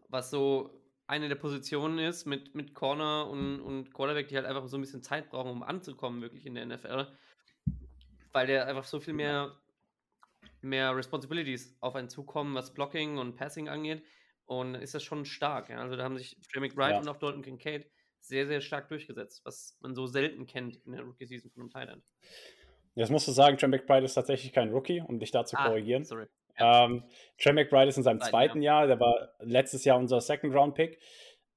[0.08, 4.68] was so eine der Positionen ist mit, mit Corner und, und Quarterback, die halt einfach
[4.68, 7.08] so ein bisschen Zeit brauchen, um anzukommen, wirklich in der NFL.
[8.32, 9.56] Weil der einfach so viel mehr,
[10.60, 14.04] mehr Responsibilities auf einen zukommen, was Blocking und Passing angeht.
[14.44, 15.68] Und ist das schon stark.
[15.68, 15.80] Ja?
[15.80, 16.98] Also da haben sich Trey McBride ja.
[17.00, 17.90] und auch Dalton Kincaid
[18.28, 22.02] sehr, sehr stark durchgesetzt, was man so selten kennt in der Rookie-Season von einem Thailand.
[22.94, 25.66] Jetzt musst du sagen, Trey McBride ist tatsächlich kein Rookie, um dich da zu ah,
[25.66, 26.04] korrigieren.
[26.04, 26.26] Sorry.
[26.58, 26.86] Ja.
[26.86, 27.04] Ähm,
[27.38, 28.80] Trey McBride ist in seinem zweiten Jahr.
[28.80, 30.98] Jahr, der war letztes Jahr unser Second-Round-Pick.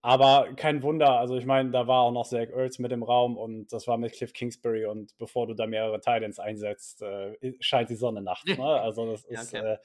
[0.02, 3.38] Aber kein Wunder, also ich meine, da war auch noch Zach Ertz mit im Raum
[3.38, 7.90] und das war mit Cliff Kingsbury und bevor du da mehrere Titans einsetzt, äh, scheint
[7.90, 8.46] die Sonne nachts.
[8.46, 8.58] Ne?
[8.80, 9.74] Also das ist, ja, okay.
[9.74, 9.78] äh,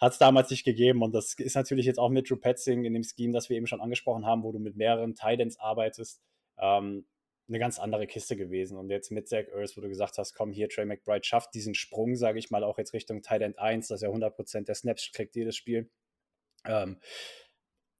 [0.00, 1.02] hat es damals nicht gegeben.
[1.02, 3.66] Und das ist natürlich jetzt auch mit Drew Petzing in dem Scheme, das wir eben
[3.66, 6.20] schon angesprochen haben, wo du mit mehreren Titans arbeitest,
[6.58, 7.06] ähm,
[7.48, 8.78] eine ganz andere Kiste gewesen.
[8.78, 11.74] Und jetzt mit Zach Ertz, wo du gesagt hast, komm hier, Trey McBride schafft diesen
[11.74, 15.36] Sprung, sage ich mal, auch jetzt Richtung Titan 1, dass er 100% der Snaps kriegt
[15.36, 15.90] jedes Spiel.
[16.66, 16.98] Ähm,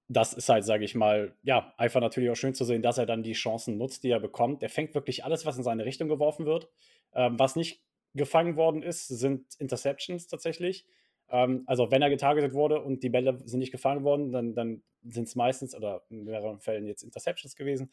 [0.09, 3.07] das ist halt, sage ich mal, ja, einfach natürlich auch schön zu sehen, dass er
[3.07, 4.63] dann die Chancen nutzt, die er bekommt.
[4.63, 6.69] Er fängt wirklich alles, was in seine Richtung geworfen wird.
[7.15, 7.83] Ähm, was nicht
[8.15, 10.87] gefangen worden ist, sind Interceptions tatsächlich.
[11.31, 14.83] Ähm, also wenn er getargetet wurde und die Bälle sind nicht gefangen worden, dann, dann
[15.03, 17.91] sind es meistens oder in mehreren Fällen jetzt Interceptions gewesen.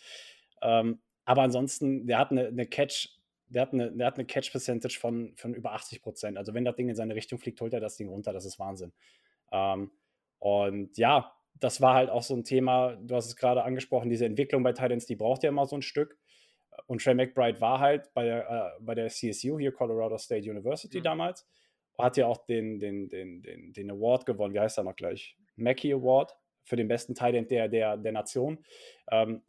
[0.61, 3.09] Ähm, aber ansonsten, der hat eine, eine Catch,
[3.47, 6.37] der hat eine, der hat eine Catch-Percentage von, von über 80 Prozent.
[6.37, 8.33] Also wenn das Ding in seine Richtung fliegt, holt er das Ding runter.
[8.33, 8.93] Das ist Wahnsinn.
[9.51, 9.91] Ähm,
[10.39, 14.25] und ja, das war halt auch so ein Thema, du hast es gerade angesprochen, diese
[14.25, 16.17] Entwicklung bei Titans, die braucht ja immer so ein Stück.
[16.87, 20.99] Und Trey McBride war halt bei der, äh, bei der CSU hier, Colorado State University
[20.99, 21.03] mhm.
[21.03, 21.47] damals,
[22.01, 25.37] hat ja auch den, den, den, den, den Award gewonnen, wie heißt er noch gleich?
[25.55, 28.63] Mackey Award für den besten Titan der, der, der Nation.
[29.11, 29.41] Ähm,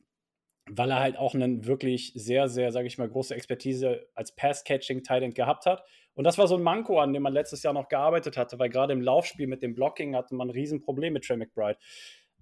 [0.71, 5.35] weil er halt auch einen wirklich sehr, sehr, sage ich mal, große Expertise als Pass-Catching-Titan
[5.35, 5.83] gehabt hat.
[6.15, 8.69] Und das war so ein Manko, an dem man letztes Jahr noch gearbeitet hatte, weil
[8.69, 11.79] gerade im Laufspiel mit dem Blocking hatte man ein Riesenproblem mit Trey McBride.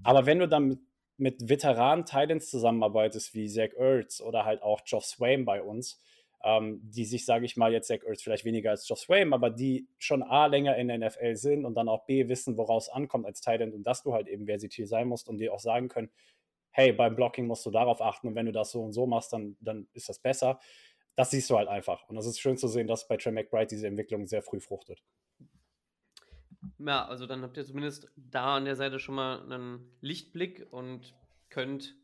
[0.02, 0.80] Aber wenn du dann mit,
[1.16, 6.02] mit veteranen Titans zusammenarbeitest, wie Zach Ertz oder halt auch Josh Swain bei uns,
[6.43, 9.51] ähm, die sich, sage ich mal, jetzt Zach Ertz vielleicht weniger als Josh Swain, aber
[9.51, 13.26] die schon A, länger in der NFL sind und dann auch B, wissen, woraus ankommt
[13.26, 16.11] als Titan und dass du halt eben versitär sein musst und dir auch sagen können,
[16.70, 19.32] hey, beim Blocking musst du darauf achten und wenn du das so und so machst,
[19.32, 20.61] dann, dann ist das besser.
[21.16, 22.09] Das siehst du halt einfach.
[22.09, 25.03] Und das ist schön zu sehen, dass bei Trey McBride diese Entwicklung sehr früh fruchtet.
[26.78, 31.14] Ja, also dann habt ihr zumindest da an der Seite schon mal einen Lichtblick und
[31.49, 31.97] könnt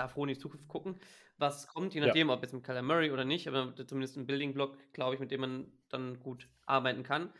[0.00, 1.00] da froh in die Zukunft gucken,
[1.38, 2.34] was kommt, je nachdem, ja.
[2.34, 5.40] ob jetzt mit Kyler Murray oder nicht, aber zumindest ein Building-Block, glaube ich, mit dem
[5.40, 7.32] man dann gut arbeiten kann.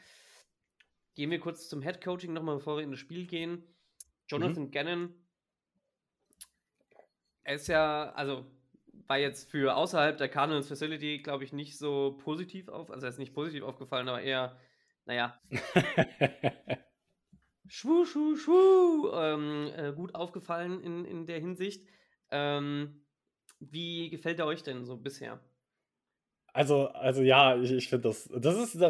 [1.15, 3.63] Gehen wir kurz zum Head Coaching nochmal, bevor wir in das Spiel gehen.
[4.27, 4.71] Jonathan mhm.
[4.71, 5.15] Gannon,
[7.43, 8.47] er ist ja, also
[9.07, 13.11] war jetzt für außerhalb der Cardinals Facility, glaube ich, nicht so positiv auf, also er
[13.11, 14.57] ist nicht positiv aufgefallen, aber eher,
[15.05, 15.41] naja,
[17.67, 21.87] schwu, schwu, schwu, ähm, äh, gut aufgefallen in, in der Hinsicht.
[22.31, 23.05] Ähm,
[23.61, 25.41] wie gefällt er euch denn so bisher?
[26.53, 28.83] Also, also ja, ich, ich finde das, das ist,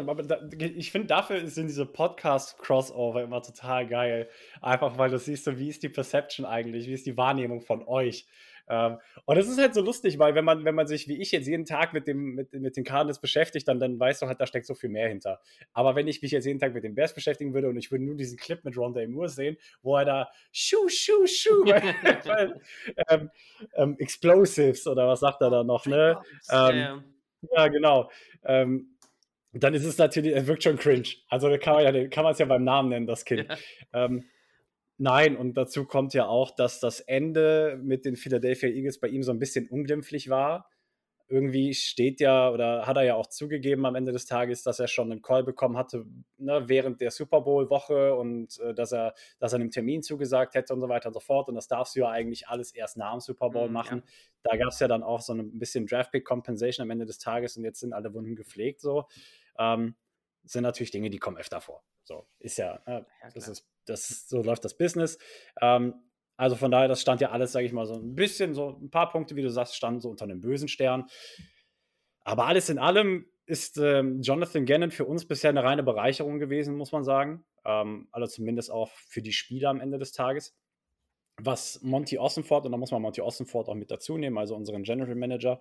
[0.59, 4.29] ich finde dafür sind diese Podcast-Crossover immer total geil.
[4.61, 7.83] Einfach weil du siehst, so, wie ist die Perception eigentlich, wie ist die Wahrnehmung von
[7.83, 8.25] euch.
[8.71, 11.33] Ähm, und es ist halt so lustig, weil wenn man, wenn man sich, wie ich
[11.33, 14.39] jetzt jeden Tag mit, dem, mit, mit den Cardinals beschäftigt, dann, dann weißt du halt,
[14.39, 15.41] da steckt so viel mehr hinter.
[15.73, 18.05] Aber wenn ich mich jetzt jeden Tag mit den Bears beschäftigen würde und ich würde
[18.05, 21.65] nur diesen Clip mit Ronda Moore sehen, wo er da Schuh, Schuh, Schuh,
[23.09, 23.29] ähm,
[23.75, 26.17] ähm, Explosives oder was sagt er da noch, ne?
[26.49, 27.03] Ähm,
[27.53, 28.09] ja, genau.
[28.45, 28.95] Ähm,
[29.51, 31.09] dann ist es natürlich, es wirkt schon cringe.
[31.27, 33.49] Also da kann man ja, kann man es ja beim Namen nennen, das Kind.
[33.93, 34.05] Ja.
[35.03, 39.23] Nein, und dazu kommt ja auch, dass das Ende mit den Philadelphia Eagles bei ihm
[39.23, 40.69] so ein bisschen unglimpflich war
[41.31, 44.87] irgendwie steht ja oder hat er ja auch zugegeben am Ende des Tages, dass er
[44.87, 46.05] schon einen Call bekommen hatte
[46.37, 50.73] ne, während der Super Bowl-Woche und äh, dass, er, dass er einem Termin zugesagt hätte
[50.73, 51.47] und so weiter und so fort.
[51.47, 54.03] Und das darfst du ja eigentlich alles erst nach dem Super Bowl mm, machen.
[54.05, 54.11] Ja.
[54.43, 57.63] Da gab es ja dann auch so ein bisschen Draft-Pick-Compensation am Ende des Tages und
[57.63, 58.81] jetzt sind alle Wunden gepflegt.
[58.81, 59.05] So.
[59.57, 59.95] Ähm,
[60.43, 61.83] sind natürlich Dinge, die kommen öfter vor.
[62.03, 65.17] So, ist ja, äh, ja das ist, das ist, so läuft das Business.
[65.61, 65.93] Ähm,
[66.37, 68.89] also von daher, das stand ja alles, sage ich mal, so ein bisschen, so ein
[68.89, 71.05] paar Punkte, wie du sagst, standen so unter einem bösen Stern.
[72.23, 76.75] Aber alles in allem ist ähm, Jonathan Gannon für uns bisher eine reine Bereicherung gewesen,
[76.75, 77.45] muss man sagen.
[77.65, 80.55] Ähm, also zumindest auch für die Spieler am Ende des Tages.
[81.37, 84.83] Was Monty Ossenford, und da muss man Monty Ossenford auch mit dazu nehmen, also unseren
[84.83, 85.59] General Manager,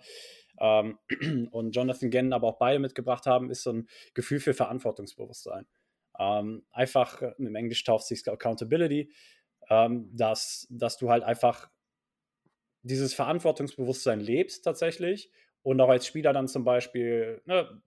[0.61, 0.99] ähm,
[1.51, 5.67] und Jonathan Gannon aber auch beide mitgebracht haben, ist so ein Gefühl für Verantwortungsbewusstsein.
[6.19, 9.11] Ähm, einfach, äh, im Englisch tauft sich Accountability
[9.71, 11.71] ähm, dass, dass du halt einfach
[12.83, 15.31] dieses Verantwortungsbewusstsein lebst tatsächlich
[15.63, 17.81] und auch als Spieler dann zum Beispiel, ne,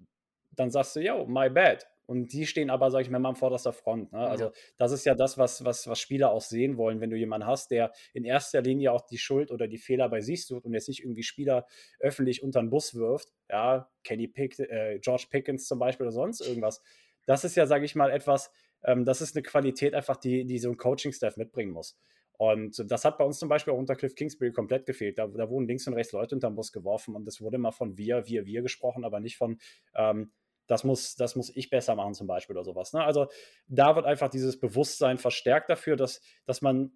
[0.52, 1.88] dann sagst du, yo, my bad.
[2.06, 4.12] Und die stehen aber, sag ich mal, mal an vorderster Front.
[4.12, 4.20] Ne?
[4.20, 4.52] Also, ja.
[4.78, 7.72] das ist ja das, was, was, was Spieler auch sehen wollen, wenn du jemanden hast,
[7.72, 10.90] der in erster Linie auch die Schuld oder die Fehler bei sich sucht und jetzt
[10.90, 11.66] nicht irgendwie Spieler
[12.00, 13.32] öffentlich unter den Bus wirft.
[13.50, 16.82] Ja, Kenny Pick, äh, George Pickens zum Beispiel oder sonst irgendwas.
[17.26, 18.52] Das ist ja, sag ich mal, etwas,
[18.84, 21.98] ähm, das ist eine Qualität einfach, die, die so ein Coaching-Staff mitbringen muss.
[22.38, 25.18] Und das hat bei uns zum Beispiel auch unter Cliff Kingsbury komplett gefehlt.
[25.18, 27.72] Da, da wurden links und rechts Leute unter den Bus geworfen und es wurde immer
[27.72, 29.60] von wir, wir, wir gesprochen, aber nicht von,
[29.96, 30.32] ähm,
[30.68, 32.94] das muss, das muss ich besser machen zum Beispiel oder sowas.
[32.94, 33.04] Ne?
[33.04, 33.28] Also
[33.68, 36.92] da wird einfach dieses Bewusstsein verstärkt dafür, dass, dass man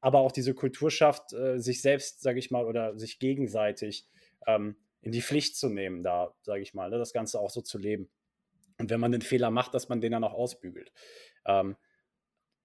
[0.00, 4.06] aber auch diese Kultur schafft, äh, sich selbst, sage ich mal, oder sich gegenseitig
[4.46, 6.98] ähm, in die Pflicht zu nehmen, da, sage ich mal, ne?
[6.98, 8.10] das Ganze auch so zu leben.
[8.78, 10.92] Und wenn man den Fehler macht, dass man den dann auch ausbügelt.
[11.44, 11.76] Ähm,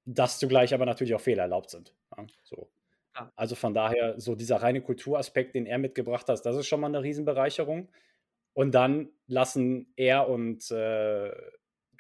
[0.06, 1.94] dass zugleich aber natürlich auch Fehler erlaubt sind.
[2.16, 2.70] Ja, so.
[3.16, 3.32] ja.
[3.36, 6.88] Also von daher, so dieser reine Kulturaspekt, den er mitgebracht hat, das ist schon mal
[6.88, 7.90] eine Riesenbereicherung.
[8.56, 11.30] Und dann lassen er und äh,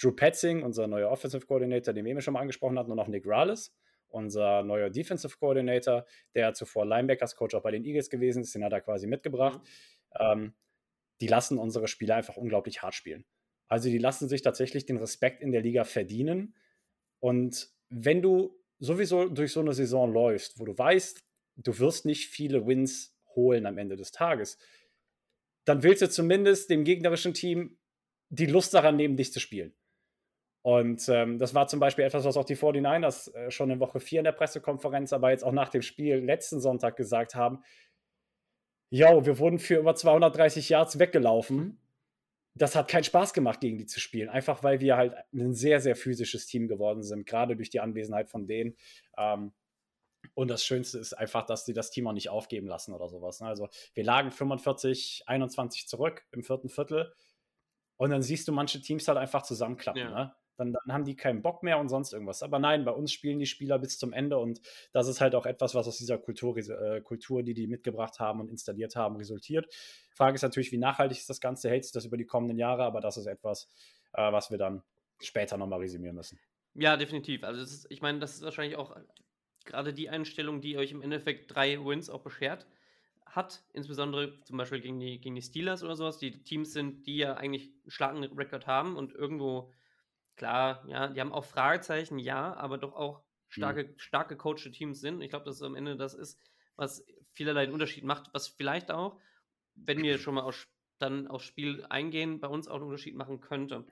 [0.01, 3.09] Drew Petzing, unser neuer Offensive Coordinator, den wir eben schon mal angesprochen hatten, und auch
[3.09, 3.75] Nick Rallis,
[4.07, 8.63] unser neuer Defensive Coordinator, der zuvor Linebackers Coach auch bei den Eagles gewesen ist, den
[8.63, 9.59] hat er quasi mitgebracht.
[10.13, 10.19] Mhm.
[10.19, 10.53] Ähm,
[11.19, 13.25] die lassen unsere Spieler einfach unglaublich hart spielen.
[13.67, 16.55] Also die lassen sich tatsächlich den Respekt in der Liga verdienen.
[17.19, 21.21] Und wenn du sowieso durch so eine Saison läufst, wo du weißt,
[21.57, 24.57] du wirst nicht viele Wins holen am Ende des Tages,
[25.65, 27.77] dann willst du zumindest dem gegnerischen Team
[28.29, 29.75] die Lust daran nehmen, dich zu spielen.
[30.61, 33.99] Und ähm, das war zum Beispiel etwas, was auch die 49ers äh, schon in Woche
[33.99, 37.63] 4 in der Pressekonferenz, aber jetzt auch nach dem Spiel letzten Sonntag gesagt haben.
[38.89, 41.79] Jo, wir wurden für über 230 Yards weggelaufen.
[42.55, 44.29] Das hat keinen Spaß gemacht, gegen die zu spielen.
[44.29, 48.29] Einfach weil wir halt ein sehr, sehr physisches Team geworden sind, gerade durch die Anwesenheit
[48.29, 48.75] von denen.
[49.17, 49.53] Ähm,
[50.35, 53.39] und das Schönste ist einfach, dass sie das Team auch nicht aufgeben lassen oder sowas.
[53.39, 53.47] Ne?
[53.47, 57.13] Also wir lagen 45, 21 zurück im vierten Viertel.
[57.95, 60.01] Und dann siehst du manche Teams halt einfach zusammenklappen.
[60.01, 60.09] Ja.
[60.09, 60.35] Ne?
[60.57, 62.43] Dann, dann, haben die keinen Bock mehr und sonst irgendwas.
[62.43, 65.45] Aber nein, bei uns spielen die Spieler bis zum Ende und das ist halt auch
[65.45, 69.73] etwas, was aus dieser Kultur, äh, Kultur die die mitgebracht haben und installiert haben, resultiert.
[70.13, 72.83] Frage ist natürlich, wie nachhaltig ist das Ganze, hält sich das über die kommenden Jahre,
[72.83, 73.69] aber das ist etwas,
[74.13, 74.83] äh, was wir dann
[75.21, 76.39] später nochmal resümieren müssen.
[76.73, 77.43] Ja, definitiv.
[77.43, 78.95] Also ist, ich meine, das ist wahrscheinlich auch
[79.65, 82.65] gerade die Einstellung, die euch im Endeffekt drei Wins auch beschert
[83.25, 87.17] hat, insbesondere zum Beispiel gegen die, gegen die Steelers oder sowas, die Teams sind, die
[87.17, 89.73] ja eigentlich einen starken Rekord haben und irgendwo,
[90.37, 93.99] klar, ja, die haben auch Fragezeichen, ja, aber doch auch starke, mhm.
[93.99, 95.21] stark gecoachte Teams sind.
[95.21, 96.39] Ich glaube, dass am Ende das ist,
[96.75, 99.19] was vielerlei den Unterschied macht, was vielleicht auch,
[99.75, 100.67] wenn wir schon mal aus,
[100.97, 103.85] dann aufs Spiel eingehen, bei uns auch einen Unterschied machen könnte.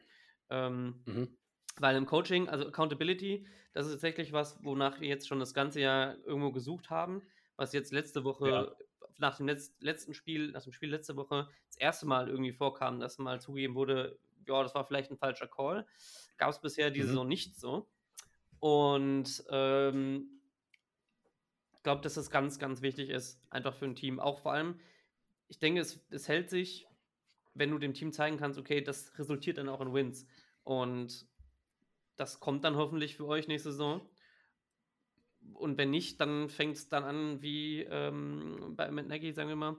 [0.50, 1.38] Ähm, mhm.
[1.78, 5.82] Weil im Coaching, also Accountability, das ist tatsächlich was, wonach wir jetzt schon das ganze
[5.82, 7.22] Jahr irgendwo gesucht haben,
[7.56, 8.72] was jetzt letzte Woche, ja.
[9.18, 13.00] nach dem Letz letzten Spiel, nach dem Spiel letzte Woche, das erste Mal irgendwie vorkam,
[13.00, 15.86] dass mal zugegeben wurde, ja, das war vielleicht ein falscher Call.
[16.38, 17.10] Gab es bisher diese mhm.
[17.10, 17.88] Saison nicht so.
[18.60, 20.42] Und ähm,
[21.74, 24.20] ich glaube, dass das ganz, ganz wichtig ist, einfach für ein Team.
[24.20, 24.80] Auch vor allem,
[25.48, 26.88] ich denke, es, es hält sich,
[27.54, 30.26] wenn du dem Team zeigen kannst, okay, das resultiert dann auch in Wins.
[30.64, 31.28] Und
[32.16, 34.08] das kommt dann hoffentlich für euch nächste Saison.
[35.54, 39.56] Und wenn nicht, dann fängt es dann an, wie ähm, bei Matt Nagy, sagen wir
[39.56, 39.78] mal,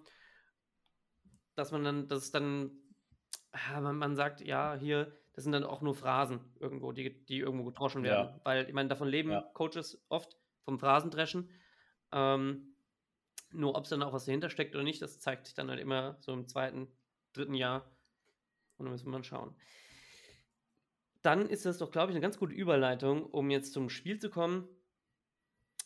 [1.55, 2.71] dass man dann, dass es dann,
[3.71, 7.39] ja, man, man, sagt, ja, hier, das sind dann auch nur Phrasen irgendwo, die, die
[7.39, 8.35] irgendwo gedroschen werden.
[8.35, 8.41] Ja.
[8.45, 9.41] Weil, ich meine, davon leben ja.
[9.55, 11.51] Coaches oft vom Phrasendreschen.
[12.13, 12.77] Ähm,
[13.53, 15.81] nur ob es dann auch was dahinter steckt oder nicht, das zeigt sich dann halt
[15.81, 16.89] immer so im zweiten,
[17.33, 17.91] dritten Jahr.
[18.77, 19.57] Und dann müssen wir mal schauen
[21.25, 24.29] dann ist das doch, glaube ich, eine ganz gute Überleitung, um jetzt zum Spiel zu
[24.29, 24.69] kommen.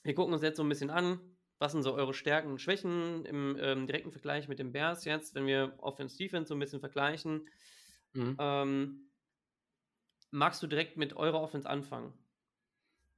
[0.02, 1.20] Wir gucken uns jetzt so ein bisschen an,
[1.58, 5.34] was sind so eure Stärken und Schwächen im ähm, direkten Vergleich mit den Bears jetzt,
[5.36, 7.48] wenn wir Offense Defense so ein bisschen vergleichen.
[8.14, 8.36] Mhm.
[8.38, 9.10] Ähm,
[10.30, 12.12] magst du direkt mit eurer Offense anfangen?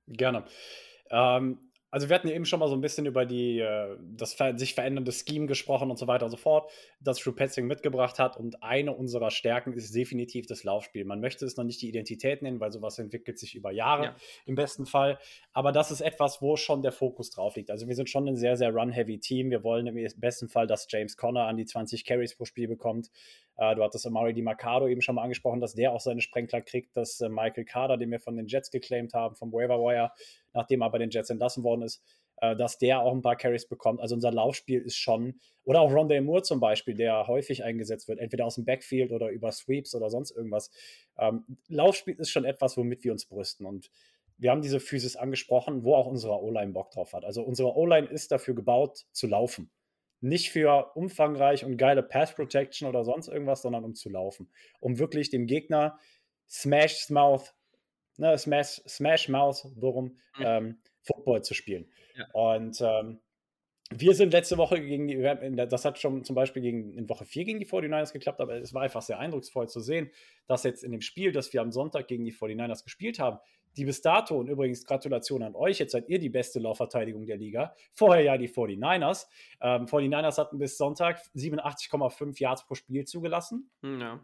[0.06, 0.44] Gerne.
[1.10, 4.36] Ähm, also wir hatten ja eben schon mal so ein bisschen über die, äh, das
[4.56, 8.36] sich verändernde Scheme gesprochen und so weiter und so fort, das Drew Petzing mitgebracht hat.
[8.36, 11.04] Und eine unserer Stärken ist definitiv das Laufspiel.
[11.04, 14.16] Man möchte es noch nicht die Identität nennen, weil sowas entwickelt sich über Jahre ja.
[14.46, 15.18] im besten Fall.
[15.52, 17.70] Aber das ist etwas, wo schon der Fokus drauf liegt.
[17.70, 19.50] Also wir sind schon ein sehr, sehr run-heavy Team.
[19.50, 23.10] Wir wollen im besten Fall, dass James Conner an die 20 Carries pro Spiel bekommt.
[23.60, 26.62] Äh, du hattest Amari Di Mercado eben schon mal angesprochen, dass der auch seine Sprenkler
[26.62, 30.10] kriegt, dass äh, Michael Carter, den wir von den Jets geclaimed haben, vom Waiver Wire,
[30.54, 32.02] nachdem er bei den Jets entlassen worden ist,
[32.38, 34.00] äh, dass der auch ein paar Carries bekommt.
[34.00, 38.18] Also unser Laufspiel ist schon, oder auch Rondé Moore zum Beispiel, der häufig eingesetzt wird,
[38.18, 40.70] entweder aus dem Backfield oder über Sweeps oder sonst irgendwas.
[41.18, 43.90] Ähm, Laufspiel ist schon etwas, womit wir uns brüsten und
[44.38, 47.26] wir haben diese Physis angesprochen, wo auch unsere O-Line Bock drauf hat.
[47.26, 49.70] Also unsere O-Line ist dafür gebaut, zu laufen
[50.20, 54.50] nicht für umfangreich und geile Pass Protection oder sonst irgendwas, sondern um zu laufen.
[54.80, 55.98] Um wirklich dem Gegner
[56.48, 57.54] Smash Mouth,
[58.16, 60.44] ne, Smash, Smash Mouth, worum, mhm.
[60.44, 61.90] ähm, Football zu spielen.
[62.16, 62.26] Ja.
[62.32, 63.20] Und ähm,
[63.92, 65.16] wir sind letzte Woche gegen die,
[65.66, 68.72] das hat schon zum Beispiel gegen, in Woche 4 gegen die 49ers geklappt, aber es
[68.72, 70.10] war einfach sehr eindrucksvoll zu sehen,
[70.46, 73.38] dass jetzt in dem Spiel, das wir am Sonntag gegen die 49ers gespielt haben,
[73.76, 77.36] die bis dato, und übrigens Gratulation an euch, jetzt seid ihr die beste Laufverteidigung der
[77.36, 79.26] Liga, vorher ja die 49ers.
[79.60, 83.70] Ähm, 49ers hatten bis Sonntag 87,5 Yards pro Spiel zugelassen.
[83.82, 84.20] Hm, ja.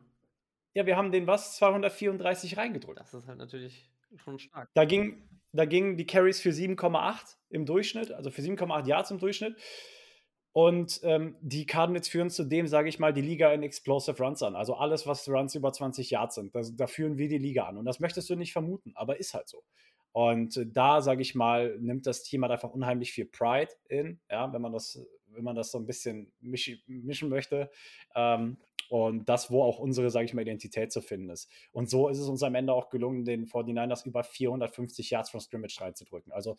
[0.74, 3.00] Ja, wir haben den was 234 reingedrückt.
[3.00, 4.68] Das ist halt natürlich schon stark.
[4.74, 9.18] Da, ging, da gingen die Carries für 7,8 im Durchschnitt, also für 7,8 Yards im
[9.18, 9.56] Durchschnitt.
[10.56, 14.56] Und ähm, die Cardinals führen zudem, sage ich mal, die Liga in Explosive Runs an.
[14.56, 17.76] Also alles, was Runs über 20 Yards sind, das, da führen wir die Liga an.
[17.76, 19.64] Und das möchtest du nicht vermuten, aber ist halt so.
[20.12, 24.18] Und äh, da, sage ich mal, nimmt das Team halt einfach unheimlich viel Pride in,
[24.30, 27.70] ja, wenn man das, wenn man das so ein bisschen misch, mischen möchte.
[28.14, 28.56] Ähm,
[28.88, 31.50] und das, wo auch unsere, sage ich mal, Identität zu finden ist.
[31.72, 35.40] Und so ist es uns am Ende auch gelungen, den 49ers über 450 Yards von
[35.40, 36.32] Scrimmage reinzudrücken.
[36.32, 36.56] Also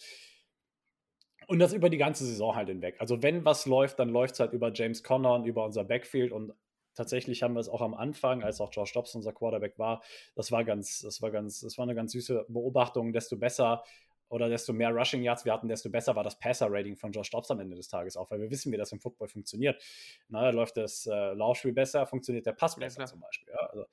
[1.47, 2.97] Und das über die ganze Saison halt hinweg.
[2.99, 6.31] Also wenn was läuft, dann läuft es halt über James Conner und über unser Backfield
[6.31, 6.53] und
[6.93, 10.01] tatsächlich haben wir es auch am Anfang, als auch Josh Dobbs unser Quarterback war,
[10.35, 13.83] das war ganz, das war ganz, das war eine ganz süße Beobachtung, desto besser
[14.29, 17.49] oder desto mehr Rushing Yards wir hatten, desto besser war das Passer-Rating von Josh Dobbs
[17.49, 19.81] am Ende des Tages auch, weil wir wissen, wie das im Football funktioniert.
[20.27, 23.53] Na, da läuft das äh, Laufspiel besser, funktioniert der Pass besser ja, zum Beispiel.
[23.53, 23.67] Ja?
[23.67, 23.85] Also,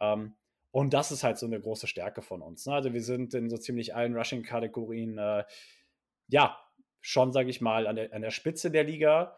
[0.00, 0.34] ähm,
[0.70, 2.64] und das ist halt so eine große Stärke von uns.
[2.64, 2.72] Ne?
[2.72, 5.44] Also wir sind in so ziemlich allen Rushing-Kategorien, äh,
[6.28, 6.58] ja,
[7.02, 9.36] schon, sage ich mal, an der, an der Spitze der Liga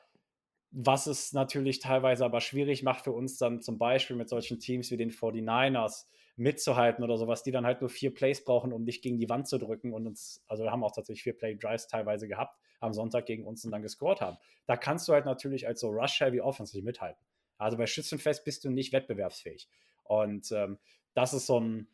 [0.77, 4.91] was es natürlich teilweise aber schwierig macht für uns dann zum Beispiel mit solchen Teams
[4.91, 9.01] wie den 49ers mitzuhalten oder sowas, die dann halt nur vier Plays brauchen, um dich
[9.01, 12.27] gegen die Wand zu drücken und uns, also wir haben auch tatsächlich vier Play-Drives teilweise
[12.27, 14.37] gehabt, am Sonntag gegen uns und dann gescored haben.
[14.67, 17.25] Da kannst du halt natürlich als so Rush-Heavy Offense nicht mithalten.
[17.57, 19.69] Also bei Schützenfest bist du nicht wettbewerbsfähig.
[20.03, 20.79] Und ähm,
[21.15, 21.87] das ist so ein,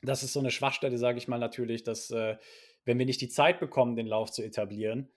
[0.00, 2.38] das ist so eine Schwachstelle, sage ich mal natürlich, dass äh,
[2.88, 5.10] wenn wir nicht die Zeit bekommen, den Lauf zu etablieren,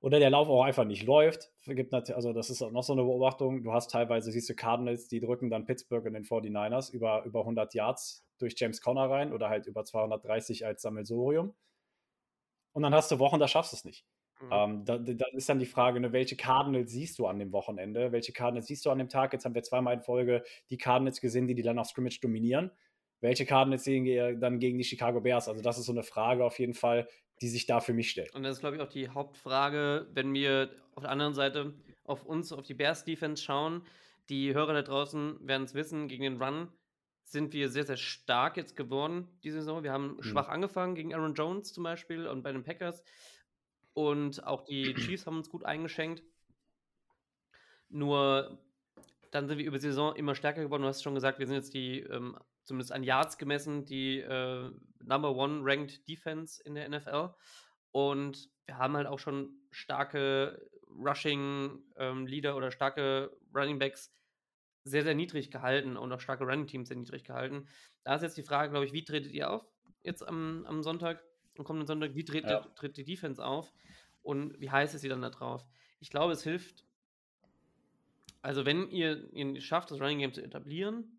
[0.00, 1.50] oder der Lauf auch einfach nicht läuft.
[1.64, 3.62] Gibt also das ist auch noch so eine Beobachtung.
[3.62, 7.40] Du hast teilweise, siehst du Cardinals, die drücken dann Pittsburgh in den 49ers über, über
[7.40, 11.54] 100 Yards durch James Conner rein oder halt über 230 als Sammelsorium.
[12.72, 14.06] Und dann hast du Wochen, da schaffst du es nicht.
[14.40, 14.48] Mhm.
[14.52, 18.12] Ähm, da, da, ist dann die Frage, ne, welche Cardinals siehst du an dem Wochenende?
[18.12, 19.32] Welche Cardinals siehst du an dem Tag?
[19.32, 22.70] Jetzt haben wir zweimal in Folge die Cardinals gesehen, die die Line of Scrimmage dominieren.
[23.20, 25.48] Welche Cardinals sehen wir dann gegen die Chicago Bears?
[25.48, 27.08] Also das ist so eine Frage auf jeden Fall,
[27.40, 28.34] die sich da für mich stellt.
[28.34, 31.74] Und das ist, glaube ich, auch die Hauptfrage, wenn wir auf der anderen Seite
[32.04, 33.86] auf uns, auf die Bears-Defense schauen.
[34.28, 36.68] Die Hörer da draußen werden es wissen, gegen den Run
[37.24, 39.82] sind wir sehr, sehr stark jetzt geworden diese Saison.
[39.82, 40.22] Wir haben mhm.
[40.22, 43.04] schwach angefangen gegen Aaron Jones zum Beispiel und bei den Packers.
[43.92, 46.22] Und auch die Chiefs haben uns gut eingeschenkt.
[47.90, 48.58] Nur
[49.30, 50.82] dann sind wir über die Saison immer stärker geworden.
[50.82, 52.36] Du hast schon gesagt, wir sind jetzt die ähm,
[52.68, 54.70] zumindest an Yards gemessen, die äh,
[55.00, 57.30] Number One Ranked Defense in der NFL.
[57.90, 64.14] Und wir haben halt auch schon starke Rushing-Leader ähm, oder starke Running Backs
[64.84, 67.66] sehr, sehr niedrig gehalten und auch starke Running Teams sehr niedrig gehalten.
[68.04, 69.66] Da ist jetzt die Frage, glaube ich, wie tretet ihr auf
[70.02, 71.24] jetzt am, am Sonntag,
[71.56, 72.14] am kommenden Sonntag?
[72.14, 72.60] Wie tritt, ja.
[72.76, 73.72] tritt die Defense auf
[74.22, 75.66] und wie heiß ist sie dann da drauf?
[76.00, 76.84] Ich glaube, es hilft,
[78.42, 81.17] also wenn ihr, ihr schafft, das Running Game zu etablieren,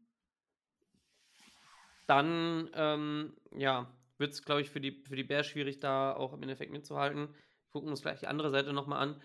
[2.09, 6.33] dann ähm, ja, wird es, glaube ich, für die, für die Bears schwierig, da auch
[6.33, 7.29] im Endeffekt mitzuhalten.
[7.69, 9.21] Gucken uns vielleicht die andere Seite nochmal an.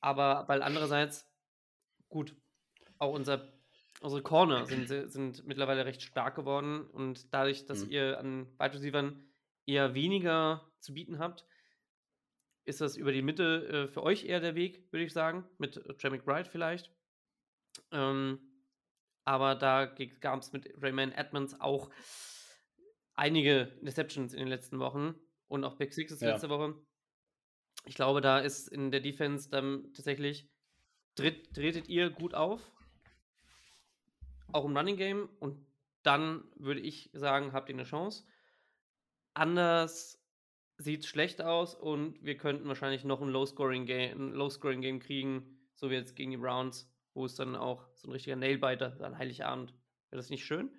[0.00, 1.30] Aber weil andererseits,
[2.08, 2.34] gut,
[2.98, 3.52] auch unser,
[4.00, 7.92] unsere Corner sind, sind mittlerweile recht stark geworden und dadurch, dass mhm.
[7.92, 9.24] ihr an Wide Receivern
[9.66, 11.46] eher weniger zu bieten habt,
[12.64, 15.74] ist das über die Mitte äh, für euch eher der Weg, würde ich sagen, mit
[15.98, 16.90] Trey McBride vielleicht.
[17.90, 18.51] Ähm,
[19.24, 19.86] aber da
[20.20, 21.90] gab es mit Rayman Edmonds auch
[23.14, 25.14] einige Deceptions in den letzten Wochen
[25.48, 26.32] und auch Big Sixes ja.
[26.32, 26.74] letzte Woche.
[27.84, 30.48] Ich glaube, da ist in der Defense dann tatsächlich
[31.14, 32.72] tritt, tretet ihr gut auf,
[34.52, 35.66] auch im Running Game und
[36.02, 38.24] dann würde ich sagen, habt ihr eine Chance.
[39.34, 40.20] Anders
[40.78, 45.90] sieht es schlecht aus und wir könnten wahrscheinlich noch ein Low-Scoring-Game Low -Game kriegen, so
[45.90, 49.72] wie jetzt gegen die Browns wo es dann auch so ein richtiger Nailbiter an Heiligabend.
[50.10, 50.70] Wäre das nicht schön?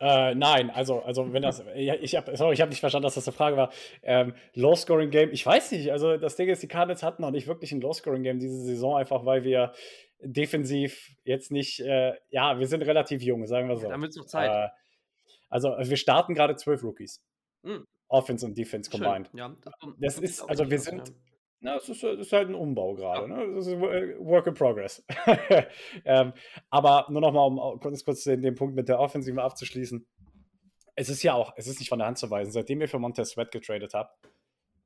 [0.00, 3.28] Äh, nein, also, also wenn das, ich habe, sorry, ich habe nicht verstanden, dass das
[3.28, 3.72] eine Frage war.
[4.02, 7.72] Ähm, Low-Scoring-Game, ich weiß nicht, also das Ding ist, die Cardinals hatten noch nicht wirklich
[7.72, 9.74] ein Low-Scoring-Game diese Saison, einfach weil wir
[10.20, 13.88] defensiv jetzt nicht, äh, ja, wir sind relativ jung, sagen wir so.
[13.88, 14.50] Damit noch Zeit.
[14.50, 14.68] Äh,
[15.50, 17.22] also wir starten gerade zwölf Rookies.
[17.62, 17.84] Mhm.
[18.08, 19.30] Offense und Defense combined.
[19.34, 21.12] Ja, das, das ist, also wir sind,
[21.60, 23.28] na, es ist, ist, halt ein Umbau gerade.
[23.28, 23.54] Ne?
[23.54, 25.04] Das ist äh, Work in Progress.
[26.04, 26.32] ähm,
[26.70, 30.06] aber nur noch mal, um kurz, kurz den, den, Punkt mit der Offensive abzuschließen.
[30.94, 32.52] Es ist ja auch, es ist nicht von der Hand zu weisen.
[32.52, 34.16] Seitdem ihr für Montez Sweat getradet habt,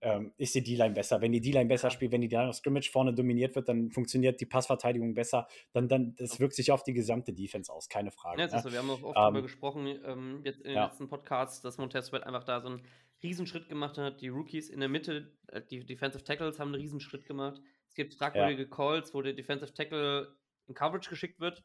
[0.00, 1.20] ähm, ist die D-Line besser.
[1.20, 4.40] Wenn die D-Line besser spielt, wenn die Line of Scrimmage vorne dominiert wird, dann funktioniert
[4.40, 5.46] die Passverteidigung besser.
[5.72, 8.40] Dann, dann, das wirkt sich auf die gesamte Defense aus, keine Frage.
[8.40, 8.62] Ja, ne?
[8.62, 10.86] so, wir haben auch oft ähm, darüber gesprochen, ähm, jetzt in den ja.
[10.86, 12.82] letzten Podcasts, dass Montez Sweat einfach da so ein
[13.22, 14.20] Riesenschritt gemacht hat.
[14.20, 17.60] Die Rookies in der Mitte, äh, die Defensive Tackles haben einen Riesenschritt gemacht.
[17.88, 18.68] Es gibt fragwürdige ja.
[18.68, 20.34] Calls, wo der Defensive Tackle
[20.66, 21.62] in Coverage geschickt wird,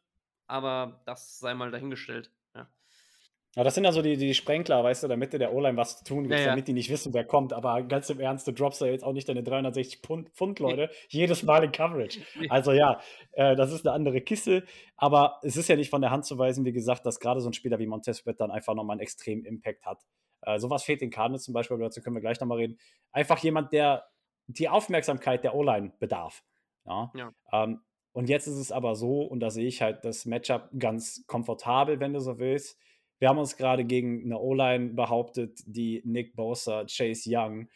[0.48, 2.32] aber das sei mal dahingestellt.
[2.54, 2.70] Ja.
[3.56, 6.04] Ja, das sind ja so die, die Sprenkler, weißt du, damit der O-Line was zu
[6.04, 6.46] tun gibt, ja, ja.
[6.48, 7.54] damit die nicht wissen, wer kommt.
[7.54, 10.90] Aber ganz im Ernst, du droppst ja jetzt auch nicht deine 360 Pfund, Pfund Leute,
[11.10, 12.20] jedes Mal in Coverage.
[12.50, 13.02] Also ja,
[13.32, 14.64] äh, das ist eine andere Kiste.
[14.96, 17.50] Aber es ist ja nicht von der Hand zu weisen, wie gesagt, dass gerade so
[17.50, 20.04] ein Spieler wie Montez dann einfach nochmal einen extremen Impact hat.
[20.42, 22.78] Äh, sowas fehlt den Cardinals zum Beispiel, aber dazu können wir gleich nochmal reden.
[23.12, 24.08] Einfach jemand, der
[24.48, 26.44] die Aufmerksamkeit der O-Line bedarf.
[26.86, 27.12] Ja.
[27.16, 27.32] ja.
[27.52, 27.82] Ähm,
[28.14, 32.00] und jetzt ist es aber so, und da sehe ich halt das Matchup ganz komfortabel,
[32.00, 32.80] wenn du so willst.
[33.20, 37.68] wir haben uns gerade gegen eine O-Line behauptet, die Nick Bosa, Chase Young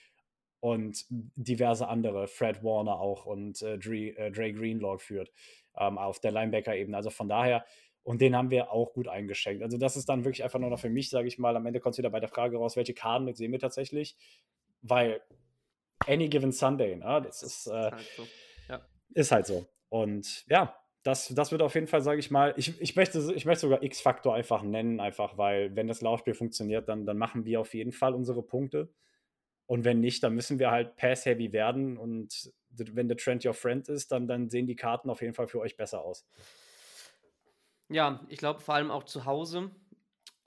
[0.60, 5.32] und diverse andere, Fred Warner auch und äh, Dre, äh, Dre Greenlaw führt
[5.78, 6.96] ähm, auf der Linebacker-Ebene.
[6.96, 7.66] Also von daher,
[8.03, 9.64] und den haben wir auch gut eingeschenkt.
[9.64, 11.80] Also das ist dann wirklich einfach nur noch für mich, sage ich mal, am Ende
[11.80, 14.18] kommt es wieder bei der Frage raus, welche Karten sehen wir tatsächlich,
[14.82, 15.22] weil
[16.07, 17.22] any given Sunday, ne?
[17.23, 18.28] das ist, äh, ist, halt so.
[18.69, 18.82] Ja.
[19.14, 19.65] ist halt so.
[19.90, 23.45] Und ja, das, das wird auf jeden Fall, sage ich mal, ich, ich, möchte, ich
[23.45, 27.60] möchte sogar X-Faktor einfach nennen, einfach weil, wenn das Laufspiel funktioniert, dann, dann machen wir
[27.60, 28.94] auf jeden Fall unsere Punkte.
[29.65, 31.98] Und wenn nicht, dann müssen wir halt Pass-Heavy werden.
[31.98, 35.48] Und wenn der Trend your friend ist, dann, dann sehen die Karten auf jeden Fall
[35.48, 36.28] für euch besser aus.
[37.91, 39.72] Ja, ich glaube vor allem auch zu Hause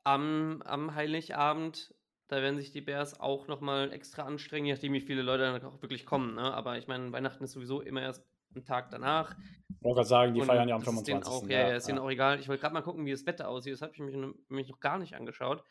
[0.04, 1.94] am, am Heiligabend,
[2.28, 5.64] da werden sich die Bears auch nochmal extra anstrengen, je nachdem, wie viele Leute dann
[5.64, 6.34] auch wirklich kommen.
[6.34, 6.54] Ne?
[6.54, 9.36] Aber ich meine, Weihnachten ist sowieso immer erst einen Tag danach.
[9.68, 11.30] Ich wollte gerade sagen, die Und feiern ja am 25.
[11.30, 11.94] Auch, ja, ja, ist ja.
[11.94, 12.40] ihnen auch egal.
[12.40, 13.74] Ich wollte gerade mal gucken, wie das Wetter aussieht.
[13.74, 14.16] Das habe ich mich,
[14.48, 15.64] mich noch gar nicht angeschaut.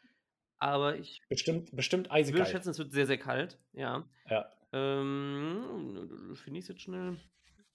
[0.59, 1.21] Aber ich.
[1.27, 2.33] Bestimmt, bestimmt eisig.
[2.33, 3.59] Ich würde schätzen, es wird sehr, sehr kalt.
[3.73, 4.05] Ja.
[4.29, 4.49] Ja.
[4.71, 7.17] Ähm, finde ich es jetzt schnell?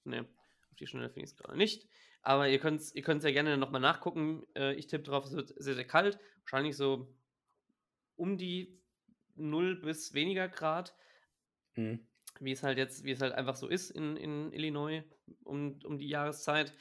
[0.04, 0.20] Ne,
[0.70, 1.86] auf die Schnelle finde ich es gerade nicht.
[2.22, 4.44] Aber ihr könnt es ihr ja gerne nochmal nachgucken.
[4.54, 6.18] Äh, ich tippe drauf, es wird sehr, sehr kalt.
[6.42, 7.14] Wahrscheinlich so
[8.16, 8.78] um die
[9.36, 10.94] 0 bis weniger Grad.
[11.76, 12.06] Mhm.
[12.40, 15.02] Wie es halt jetzt, wie es halt einfach so ist in, in Illinois
[15.44, 16.72] um, um die Jahreszeit.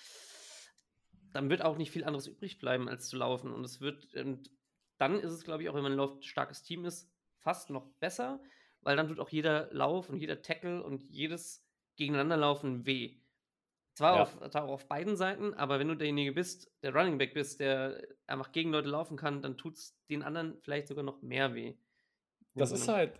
[1.34, 3.52] Dann wird auch nicht viel anderes übrig bleiben, als zu laufen.
[3.54, 4.52] Und es wird, und
[4.98, 8.42] dann ist es, glaube ich, auch wenn man ein starkes Team ist, fast noch besser,
[8.82, 11.66] weil dann tut auch jeder Lauf und jeder Tackle und jedes
[11.96, 13.20] Gegeneinanderlaufen weh.
[13.98, 14.22] Zwar, ja.
[14.22, 17.60] auf, zwar auch auf beiden Seiten, aber wenn du derjenige bist, der Running Back bist,
[17.60, 21.56] der einfach gegen Leute laufen kann, dann tut es den anderen vielleicht sogar noch mehr
[21.56, 21.74] weh.
[22.53, 23.14] Das ist halt,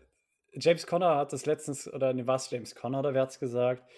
[0.53, 3.39] James Conner hat das letztens, oder ne, war es James Conner oder wer hat es
[3.39, 3.89] gesagt?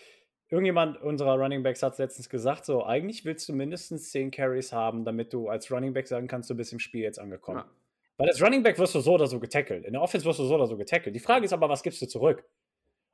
[0.47, 4.72] Irgendjemand unserer Running Backs hat es letztens gesagt, so, eigentlich willst du mindestens 10 Carries
[4.72, 7.60] haben, damit du als Running Back sagen kannst, du bist im Spiel jetzt angekommen.
[7.60, 7.69] Ja.
[8.15, 9.84] Weil als Running Back wirst du so oder so getackelt.
[9.84, 11.14] In der Offense wirst du so oder so getackelt.
[11.14, 12.45] Die Frage ist aber, was gibst du zurück?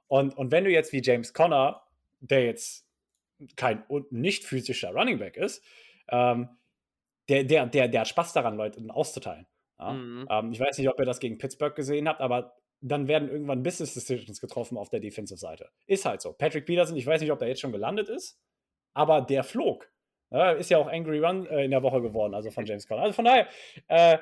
[0.06, 1.82] Und, und wenn du jetzt wie James Conner,
[2.20, 2.85] der jetzt
[3.56, 5.64] kein nicht physischer Running Back ist,
[6.10, 6.50] ähm,
[7.30, 9.48] der, der, der, der hat Spaß daran, Leute auszuteilen.
[9.80, 9.94] Ja?
[9.94, 10.28] Mhm.
[10.30, 13.64] Ähm, ich weiß nicht, ob ihr das gegen Pittsburgh gesehen habt, aber dann werden irgendwann
[13.64, 15.70] Business Decisions getroffen auf der Defensive-Seite.
[15.88, 16.34] Ist halt so.
[16.34, 18.40] Patrick Peterson, ich weiß nicht, ob der jetzt schon gelandet ist,
[18.94, 19.90] aber der flog.
[20.32, 23.04] Ja, ist ja auch Angry Run äh, in der Woche geworden, also von James Conner.
[23.04, 23.48] Also von daher,
[23.88, 24.18] äh,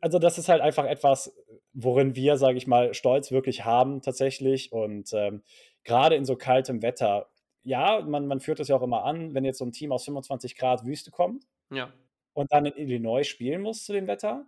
[0.00, 1.34] also das ist halt einfach etwas,
[1.72, 4.72] worin wir, sage ich mal, Stolz wirklich haben tatsächlich.
[4.72, 5.42] Und ähm,
[5.84, 7.28] gerade in so kaltem Wetter,
[7.64, 10.04] ja, man, man führt das ja auch immer an, wenn jetzt so ein Team aus
[10.04, 11.92] 25 Grad Wüste kommt ja.
[12.32, 14.46] und dann in Illinois spielen muss zu dem Wetter,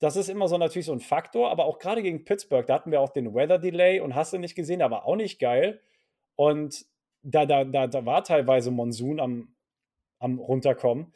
[0.00, 2.90] das ist immer so natürlich so ein Faktor, aber auch gerade gegen Pittsburgh, da hatten
[2.90, 5.80] wir auch den Weather Delay und hast du nicht gesehen, war auch nicht geil.
[6.36, 6.86] Und
[7.22, 9.56] da, da, da, da war teilweise Monsun am,
[10.20, 11.12] am runterkommen.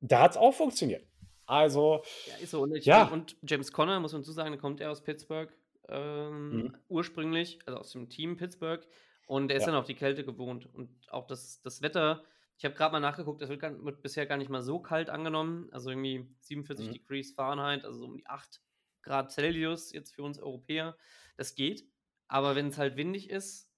[0.00, 1.04] Da hat es auch funktioniert.
[1.46, 2.02] Also.
[2.26, 2.62] Ja, ist so.
[2.62, 3.08] Und, ich, ja.
[3.08, 5.52] und James Conner, muss man zu sagen, kommt er aus Pittsburgh
[5.88, 6.76] ähm, mhm.
[6.88, 8.86] ursprünglich, also aus dem Team Pittsburgh.
[9.26, 9.72] Und er ist ja.
[9.72, 10.72] dann auch die Kälte gewohnt.
[10.74, 12.24] Und auch das, das Wetter,
[12.56, 15.68] ich habe gerade mal nachgeguckt, es wird, wird, bisher gar nicht mal so kalt angenommen.
[15.72, 16.92] Also irgendwie 47 mhm.
[16.92, 18.60] Degrees Fahrenheit, also so um die 8
[19.02, 20.96] Grad Celsius jetzt für uns Europäer.
[21.36, 21.84] Das geht.
[22.28, 23.70] Aber wenn es halt windig ist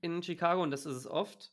[0.00, 1.52] in Chicago, und das ist es oft,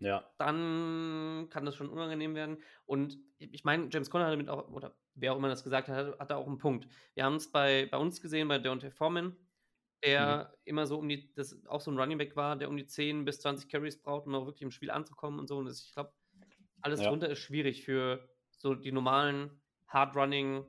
[0.00, 0.24] ja.
[0.38, 2.58] dann kann das schon unangenehm werden.
[2.86, 6.18] Und ich meine, James Conner hat damit auch, oder wer auch immer das gesagt hat,
[6.18, 6.88] hat da auch einen Punkt.
[7.14, 9.36] Wir haben es bei, bei uns gesehen, bei Deontay Foreman,
[10.02, 10.58] der mhm.
[10.64, 13.24] immer so um die, das auch so ein Running Back war, der um die 10
[13.24, 15.58] bis 20 Carries braucht, um auch wirklich im Spiel anzukommen und so.
[15.58, 16.12] Und das, ich glaube,
[16.80, 17.08] alles ja.
[17.08, 20.64] drunter ist schwierig für so die normalen Hard-Running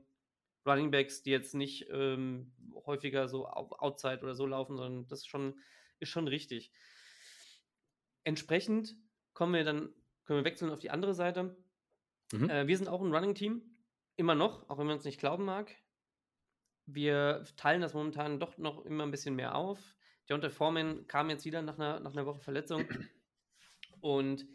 [0.65, 2.51] Running Backs, die jetzt nicht ähm,
[2.85, 5.59] häufiger so outside oder so laufen, sondern das ist schon,
[5.99, 6.71] ist schon richtig.
[8.23, 8.95] Entsprechend
[9.33, 9.93] kommen wir dann,
[10.25, 11.57] können wir wechseln auf die andere Seite.
[12.31, 12.49] Mhm.
[12.49, 13.61] Äh, wir sind auch ein Running-Team,
[14.15, 15.75] immer noch, auch wenn man es nicht glauben mag.
[16.91, 19.95] Wir teilen das momentan doch noch immer ein bisschen mehr auf.
[20.29, 22.85] Deontay Foreman kam jetzt wieder nach einer, nach einer Woche Verletzung
[24.01, 24.47] und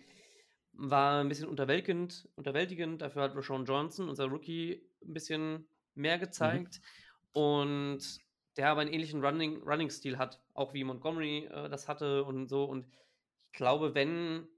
[0.73, 3.03] war ein bisschen unterwältigend, unterwältigend.
[3.03, 6.81] Dafür hat Rashawn Johnson, unser Rookie, ein bisschen mehr gezeigt.
[6.81, 7.41] Mhm.
[7.41, 8.21] Und
[8.57, 12.65] der aber einen ähnlichen Running, Running-Stil hat, auch wie Montgomery äh, das hatte und so.
[12.65, 14.49] Und ich glaube, wenn,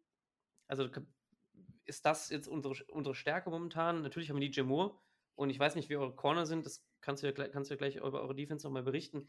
[0.69, 0.89] also
[1.85, 4.03] ist das jetzt unsere, unsere Stärke momentan?
[4.03, 4.99] Natürlich haben wir die Moore
[5.35, 7.79] und ich weiß nicht, wie eure Corner sind, das kannst du ja, kannst du ja
[7.79, 9.29] gleich über eure Defense nochmal berichten.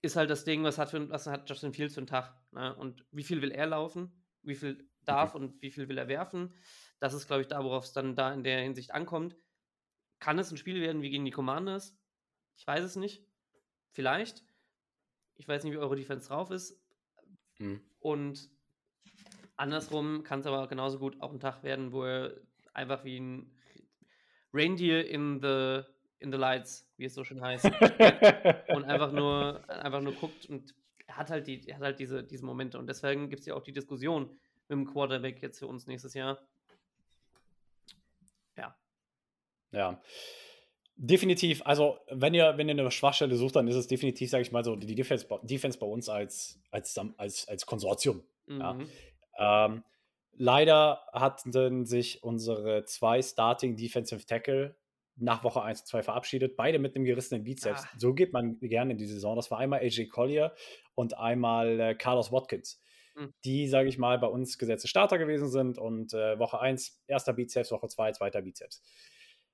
[0.00, 2.34] Ist halt das Ding, was hat, für, was hat Justin Fields für einen Tag?
[2.52, 2.74] Ne?
[2.76, 4.24] Und wie viel will er laufen?
[4.42, 5.44] Wie viel darf okay.
[5.44, 6.54] und wie viel will er werfen?
[7.00, 9.36] Das ist, glaube ich, da, worauf es dann da in der Hinsicht ankommt.
[10.20, 11.98] Kann es ein Spiel werden wie gegen die Commanders?
[12.56, 13.26] Ich weiß es nicht.
[13.92, 14.42] Vielleicht.
[15.34, 16.80] Ich weiß nicht, wie eure Defense drauf ist.
[17.58, 17.82] Mhm.
[17.98, 18.50] Und
[19.56, 22.40] andersrum kann es aber genauso gut auch ein Tag werden, wo er
[22.72, 23.54] einfach wie ein
[24.52, 25.82] Reindeer in the,
[26.24, 27.64] in the Lights, wie es so schön heißt.
[28.74, 30.74] und einfach nur, einfach nur guckt und
[31.08, 32.78] hat halt, die, hat halt diese, diese Momente.
[32.78, 34.30] Und deswegen gibt es ja auch die Diskussion
[34.68, 36.40] mit dem Quarterback jetzt für uns nächstes Jahr.
[38.56, 38.74] Ja.
[39.70, 40.02] Ja.
[40.96, 44.52] Definitiv, also wenn ihr, wenn ihr eine Schwachstelle sucht, dann ist es definitiv, sage ich
[44.52, 48.22] mal so, die Defense, Defense bei uns als, als, als, als Konsortium.
[48.46, 48.60] Mhm.
[48.60, 49.66] Ja.
[49.66, 49.84] Ähm,
[50.32, 54.76] leider hatten sich unsere zwei Starting Defensive Tackle
[55.16, 57.84] nach Woche 1 und 2 verabschiedet, beide mit einem gerissenen Bizeps.
[57.84, 57.88] Ah.
[57.96, 59.36] So geht man gerne in die Saison.
[59.36, 60.54] Das war einmal AJ Collier
[60.94, 62.80] und einmal äh, Carlos Watkins,
[63.14, 63.32] mhm.
[63.44, 67.32] die, sage ich mal, bei uns gesetzte Starter gewesen sind und äh, Woche 1 erster
[67.32, 68.82] Bizeps, Woche 2 zweiter Bizeps.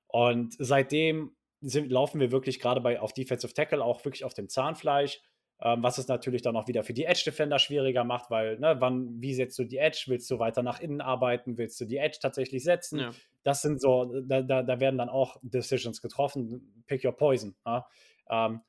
[0.06, 4.48] Und seitdem sind, laufen wir wirklich gerade bei auf Defensive Tackle auch wirklich auf dem
[4.48, 5.20] Zahnfleisch,
[5.62, 8.76] ähm, was es natürlich dann auch wieder für die Edge Defender schwieriger macht, weil, ne,
[8.78, 10.04] wann, wie setzt du die Edge?
[10.06, 11.58] Willst du weiter nach innen arbeiten?
[11.58, 12.98] Willst du die Edge tatsächlich setzen?
[12.98, 13.10] Ja.
[13.42, 16.84] Das sind so, da, da, da, werden dann auch Decisions getroffen.
[16.86, 17.56] Pick your poison.
[17.66, 17.86] Ja?
[18.30, 18.60] Ähm,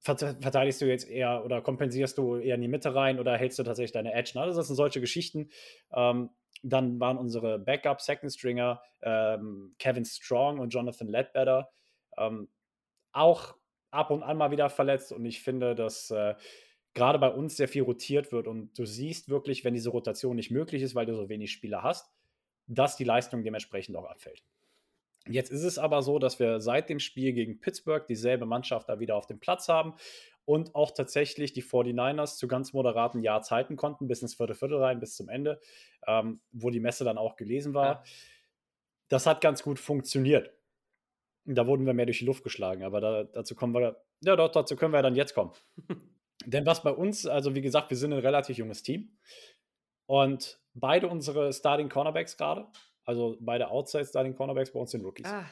[0.00, 3.64] verteidigst du jetzt eher oder kompensierst du eher in die Mitte rein oder hältst du
[3.64, 4.38] tatsächlich deine Edge?
[4.38, 4.46] Ne?
[4.46, 5.50] Das sind solche Geschichten.
[5.92, 6.30] Ähm,
[6.62, 11.70] dann waren unsere Backup Second Stringer ähm, Kevin Strong und Jonathan Ledbetter
[12.18, 12.48] ähm,
[13.12, 13.56] auch
[13.90, 15.12] ab und an mal wieder verletzt.
[15.12, 16.34] Und ich finde, dass äh,
[16.94, 20.50] gerade bei uns sehr viel rotiert wird und du siehst wirklich, wenn diese Rotation nicht
[20.50, 22.10] möglich ist, weil du so wenig Spieler hast,
[22.66, 24.42] dass die Leistung dementsprechend auch abfällt.
[25.28, 29.00] Jetzt ist es aber so, dass wir seit dem Spiel gegen Pittsburgh dieselbe Mannschaft da
[29.00, 29.94] wieder auf dem Platz haben
[30.44, 34.78] und auch tatsächlich die 49ers zu ganz moderaten Yards halten konnten, bis ins vierte Viertel
[34.78, 35.60] rein, bis zum Ende,
[36.06, 37.86] ähm, wo die Messe dann auch gelesen war.
[37.86, 38.02] Ja.
[39.08, 40.52] Das hat ganz gut funktioniert.
[41.46, 44.50] Da wurden wir mehr durch die Luft geschlagen, aber da, dazu kommen wir, ja, doch,
[44.50, 45.52] dazu können wir dann jetzt kommen.
[46.44, 49.16] Denn was bei uns, also wie gesagt, wir sind ein relativ junges Team
[50.06, 52.66] und beide unsere Starting Cornerbacks gerade,
[53.04, 55.26] also beide Outside Starting Cornerbacks bei uns sind Rookies.
[55.26, 55.48] Ah.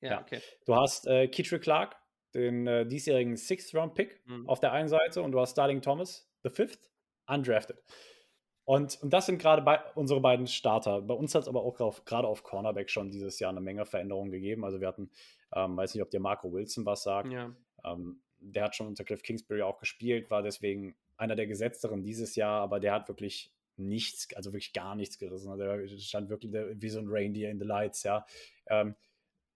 [0.00, 0.20] Ja, ja.
[0.20, 0.40] okay.
[0.64, 1.96] Du hast äh, Keetrell Clark,
[2.34, 4.48] den äh, diesjährigen Sixth-Round-Pick mhm.
[4.48, 6.90] auf der einen Seite und du hast Starling Thomas, the Fifth,
[7.26, 7.82] undrafted.
[8.66, 11.00] Und, und das sind gerade bei, unsere beiden Starter.
[11.00, 14.32] Bei uns hat es aber auch gerade auf Cornerback schon dieses Jahr eine Menge Veränderungen
[14.32, 14.64] gegeben.
[14.64, 15.08] Also wir hatten,
[15.54, 17.32] ähm, weiß nicht, ob dir Marco Wilson was sagt.
[17.32, 17.54] Ja.
[17.84, 22.34] Ähm, der hat schon unter Cliff Kingsbury auch gespielt, war deswegen einer der gesetzteren dieses
[22.34, 25.48] Jahr, aber der hat wirklich nichts, also wirklich gar nichts gerissen.
[25.48, 28.26] Also der stand wirklich wie so ein Reindeer in the Lights, ja.
[28.66, 28.96] Ähm,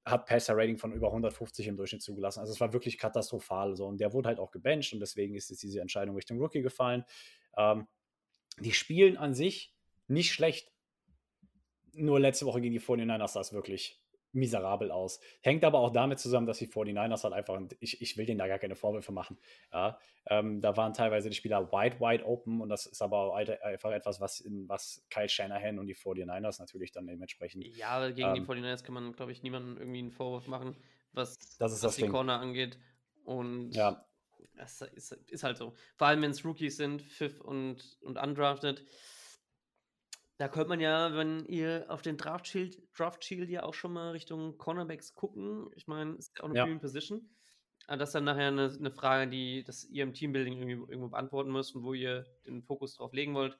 [0.04, 2.40] hat Passer-Rating von über 150 im Durchschnitt zugelassen.
[2.40, 3.76] Also es war wirklich katastrophal.
[3.76, 3.86] So.
[3.86, 7.04] Und der wurde halt auch gebencht und deswegen ist jetzt diese Entscheidung Richtung Rookie gefallen.
[7.56, 7.86] Ähm,
[8.58, 9.74] die spielen an sich
[10.08, 10.70] nicht schlecht.
[11.92, 14.00] Nur letzte Woche gegen die 49ers sah es wirklich
[14.32, 15.20] miserabel aus.
[15.40, 18.46] Hängt aber auch damit zusammen, dass die 49ers halt einfach, ich, ich will denen da
[18.46, 19.38] gar keine Vorwürfe machen.
[19.72, 23.90] Ja, ähm, da waren teilweise die Spieler wide, wide open und das ist aber einfach
[23.90, 27.66] etwas, was, in, was Kyle Shanahan und die 49ers natürlich dann dementsprechend.
[27.76, 30.76] Ja, gegen ähm, die 49ers kann man, glaube ich, niemandem irgendwie einen Vorwurf machen,
[31.12, 32.12] was, das was die Ding.
[32.12, 32.78] Corner angeht.
[33.24, 34.04] Und ja.
[34.54, 35.74] Das ist, ist halt so.
[35.96, 38.84] Vor allem, wenn es Rookies sind, Fifth und, und undrafted
[40.40, 43.92] da könnte man ja, wenn ihr auf den Draft Shield, Draft Shield ja auch schon
[43.92, 45.68] mal Richtung Cornerbacks gucken.
[45.74, 46.78] Ich meine, ist ja auch eine ja.
[46.78, 47.28] Position.
[47.86, 51.08] Aber das ist dann nachher eine, eine, Frage, die dass ihr im Teambuilding irgendwie, irgendwo
[51.08, 53.58] beantworten müsst und wo ihr den Fokus drauf legen wollt.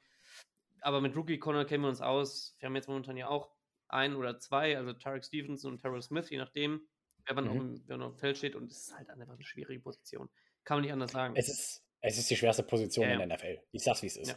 [0.81, 2.57] Aber mit Rookie Corner kennen wir uns aus.
[2.61, 3.51] Wir haben jetzt momentan ja auch
[3.89, 6.81] ein oder zwei, also Tarek Stevenson und Terrell Smith, je nachdem,
[7.27, 7.82] wer wann mhm.
[8.01, 8.57] auf, dem Feld steht.
[8.57, 10.31] Und es ist halt einfach eine schwierige Position.
[10.70, 11.34] Kann man nicht anders sagen.
[11.36, 13.59] Es ist, es ist die schwerste Position ja, in der NFL.
[13.72, 14.36] Ich sag's, wie es ist.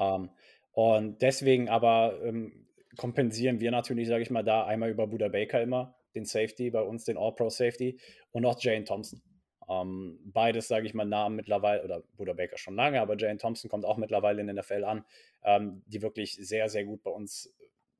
[0.00, 0.30] Ähm,
[0.72, 2.66] und deswegen aber ähm,
[2.96, 6.80] kompensieren wir natürlich, sage ich mal, da einmal über Buda Baker immer, den Safety, bei
[6.80, 8.00] uns den All-Pro Safety
[8.32, 9.20] und auch Jane Thompson.
[9.68, 13.68] Ähm, beides, sage ich mal, Namen mittlerweile, oder Buda Baker schon lange, aber Jane Thompson
[13.68, 15.04] kommt auch mittlerweile in den NFL an,
[15.44, 17.54] ähm, die wirklich sehr, sehr gut bei uns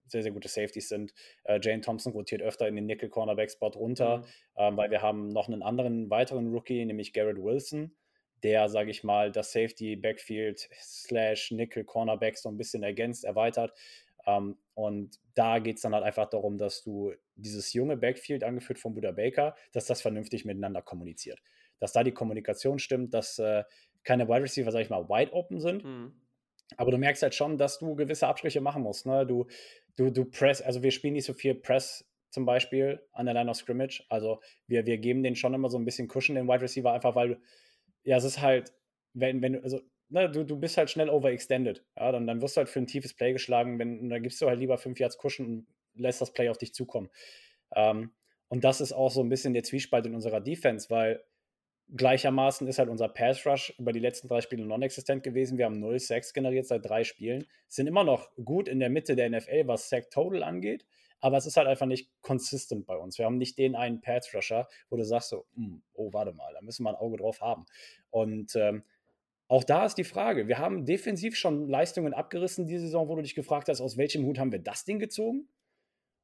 [0.07, 1.15] sehr, sehr gute Safeties sind.
[1.45, 4.25] Äh, Jane Thompson rotiert öfter in den Nickel-Cornerback-Spot runter, mhm.
[4.57, 7.95] ähm, weil wir haben noch einen anderen weiteren Rookie, nämlich Garrett Wilson,
[8.43, 13.73] der, sage ich mal, das Safety, Backfield, Slash, Nickel, Cornerback so ein bisschen ergänzt, erweitert.
[14.27, 18.79] Ähm, und da geht es dann halt einfach darum, dass du dieses junge Backfield, angeführt
[18.79, 21.41] von Buda Baker, dass das vernünftig miteinander kommuniziert.
[21.81, 23.65] Dass da die Kommunikation stimmt, dass äh,
[24.05, 25.85] keine Wide Receiver, sag ich mal, wide open sind.
[25.85, 26.13] Mhm.
[26.77, 29.07] Aber du merkst halt schon, dass du gewisse Abstriche machen musst.
[29.07, 29.27] Ne?
[29.27, 29.47] Du,
[29.97, 33.51] du, du press, also wir spielen nicht so viel Press zum Beispiel an der Line
[33.51, 34.05] of Scrimmage.
[34.09, 37.15] Also wir, wir geben den schon immer so ein bisschen Cushion, den Wide Receiver, einfach
[37.15, 37.41] weil
[38.03, 38.73] ja, es ist halt,
[39.15, 41.85] wenn, wenn also, ne, du, du bist halt schnell overextended.
[41.97, 44.49] Ja, dann, dann wirst du halt für ein tiefes Play geschlagen, wenn, da gibst du
[44.49, 47.09] halt lieber fünf Yards Cushion und lässt das Play auf dich zukommen.
[47.75, 48.13] Ähm,
[48.49, 51.25] und das ist auch so ein bisschen der Zwiespalt in unserer Defense, weil
[51.97, 55.59] Gleichermaßen ist halt unser Pass Rush über die letzten drei Spiele non-existent gewesen.
[55.59, 57.47] Wir haben 0 Sacks generiert seit drei Spielen.
[57.69, 60.87] Sind immer noch gut in der Mitte der NFL, was Sack Total angeht.
[61.21, 63.19] Aber es ist halt einfach nicht consistent bei uns.
[63.19, 66.53] Wir haben nicht den einen Pass Rusher, wo du sagst so, hm, oh, warte mal,
[66.53, 67.67] da müssen wir ein Auge drauf haben.
[68.11, 68.83] Und ähm,
[69.49, 73.23] auch da ist die Frage, wir haben defensiv schon Leistungen abgerissen diese Saison, wo du
[73.23, 75.49] dich gefragt hast, aus welchem Hut haben wir das Ding gezogen?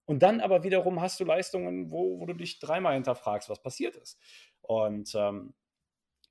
[0.04, 3.96] Und dann aber wiederum hast du Leistungen, wo, wo du dich dreimal hinterfragst, was passiert
[3.96, 4.18] ist.
[4.60, 5.54] Und ähm,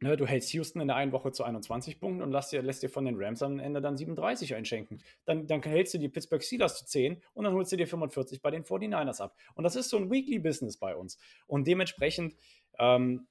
[0.02, 2.84] ne, du hältst Houston in der einen Woche zu 21 Punkten und lässt dir, lässt
[2.84, 5.02] dir von den Rams am Ende dann 37 einschenken.
[5.26, 8.42] Dann, dann hältst du die Pittsburgh Steelers zu 10 und dann holst du dir 45
[8.42, 9.36] bei den 49ers ab.
[9.56, 11.18] Und das ist so ein Weekly-Business bei uns.
[11.48, 12.36] Und dementsprechend,
[12.80, 13.28] ähm,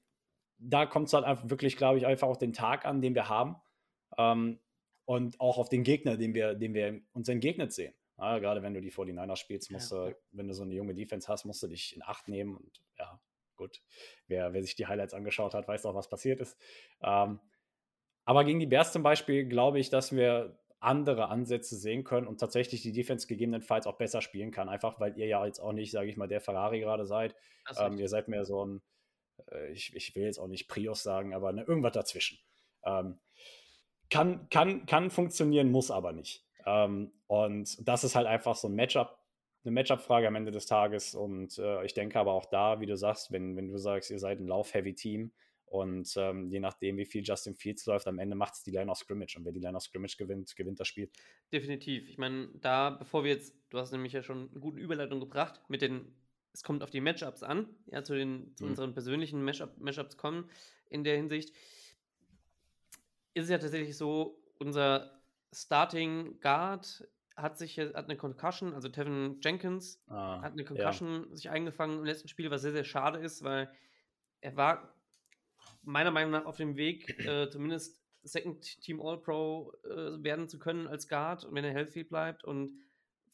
[0.59, 3.29] da kommt es halt einfach wirklich, glaube ich, einfach auf den Tag an, den wir
[3.29, 3.57] haben.
[4.17, 4.59] Ähm,
[5.05, 7.95] und auch auf den Gegner, den wir, den wir uns entgegnet sehen.
[8.19, 10.09] Ja, gerade wenn du die 49ers spielst, musst ja.
[10.09, 12.57] du, wenn du so eine junge Defense hast, musst du dich in Acht nehmen.
[12.57, 13.21] Und ja,
[13.57, 13.81] gut,
[14.27, 16.59] wer, wer sich die Highlights angeschaut hat, weiß auch, was passiert ist.
[17.01, 17.41] Ähm,
[18.25, 22.39] aber gegen die Bears zum Beispiel glaube ich, dass wir andere Ansätze sehen können und
[22.39, 24.69] tatsächlich die Defense gegebenenfalls auch besser spielen kann.
[24.69, 27.35] Einfach weil ihr ja jetzt auch nicht, sage ich mal, der Ferrari gerade seid.
[27.79, 28.83] Ähm, ihr seid mehr so ein,
[29.51, 32.39] äh, ich, ich will jetzt auch nicht Prius sagen, aber ne, irgendwas dazwischen.
[32.85, 33.19] Ähm,
[34.11, 36.48] kann, kann, kann funktionieren, muss aber nicht.
[36.67, 39.19] Ähm, und das ist halt einfach so ein Matchup,
[39.65, 41.15] eine Matchup-Frage am Ende des Tages.
[41.15, 44.19] Und äh, ich denke aber auch da, wie du sagst, wenn, wenn du sagst, ihr
[44.19, 45.33] seid ein Lauf-Heavy-Team
[45.67, 48.91] und ähm, je nachdem, wie viel Justin Fields läuft, am Ende macht es die Line
[48.91, 49.37] of Scrimmage.
[49.37, 51.11] Und wer die Line of Scrimmage gewinnt, gewinnt das Spiel.
[51.53, 52.09] Definitiv.
[52.09, 55.61] Ich meine, da, bevor wir jetzt, du hast nämlich ja schon eine gute Überleitung gebracht,
[55.69, 56.15] mit den,
[56.55, 58.71] es kommt auf die Matchups an, ja, zu, den, zu mhm.
[58.71, 60.49] unseren persönlichen Matchup, Matchups kommen
[60.89, 61.53] in der Hinsicht
[63.39, 65.18] ist es ja tatsächlich so, unser
[65.53, 71.37] Starting Guard hat sich hat eine Concussion, also Tevin Jenkins ah, hat eine Concussion ja.
[71.37, 73.71] sich eingefangen im letzten Spiel, was sehr, sehr schade ist, weil
[74.41, 74.95] er war
[75.83, 80.87] meiner Meinung nach auf dem Weg, äh, zumindest Second Team All-Pro äh, werden zu können
[80.87, 82.73] als Guard und wenn er healthy bleibt und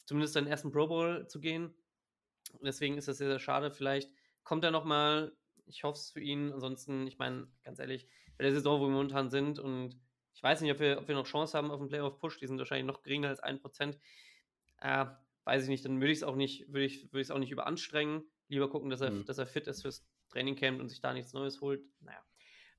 [0.04, 1.74] zumindest seinen ersten Pro Bowl zu gehen.
[2.62, 3.70] Deswegen ist das sehr, sehr schade.
[3.70, 4.10] Vielleicht
[4.42, 5.32] kommt er nochmal.
[5.66, 6.52] Ich hoffe es für ihn.
[6.52, 9.58] Ansonsten, ich meine, ganz ehrlich, bei der Saison, wo wir momentan sind.
[9.58, 9.98] Und
[10.34, 12.38] ich weiß nicht, ob wir, ob wir noch Chance haben auf den Playoff-Push.
[12.38, 13.96] Die sind wahrscheinlich noch geringer als 1%.
[14.80, 15.06] Äh,
[15.44, 17.38] weiß ich nicht, dann würde ich es auch nicht, würde ich, würde ich es auch
[17.38, 18.24] nicht überanstrengen.
[18.48, 19.24] Lieber gucken, dass er, mhm.
[19.24, 21.82] dass er fit ist fürs Trainingcamp und sich da nichts Neues holt.
[22.00, 22.24] Naja.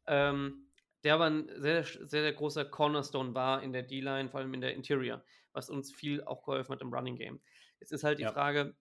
[0.08, 0.68] Ähm,
[1.04, 4.62] der aber ein sehr, sehr, sehr großer Cornerstone war in der D-Line, vor allem in
[4.62, 5.24] der Interior,
[5.54, 7.42] was uns viel auch geholfen hat im Running Game.
[7.80, 8.32] Jetzt ist halt die ja.
[8.32, 8.76] Frage,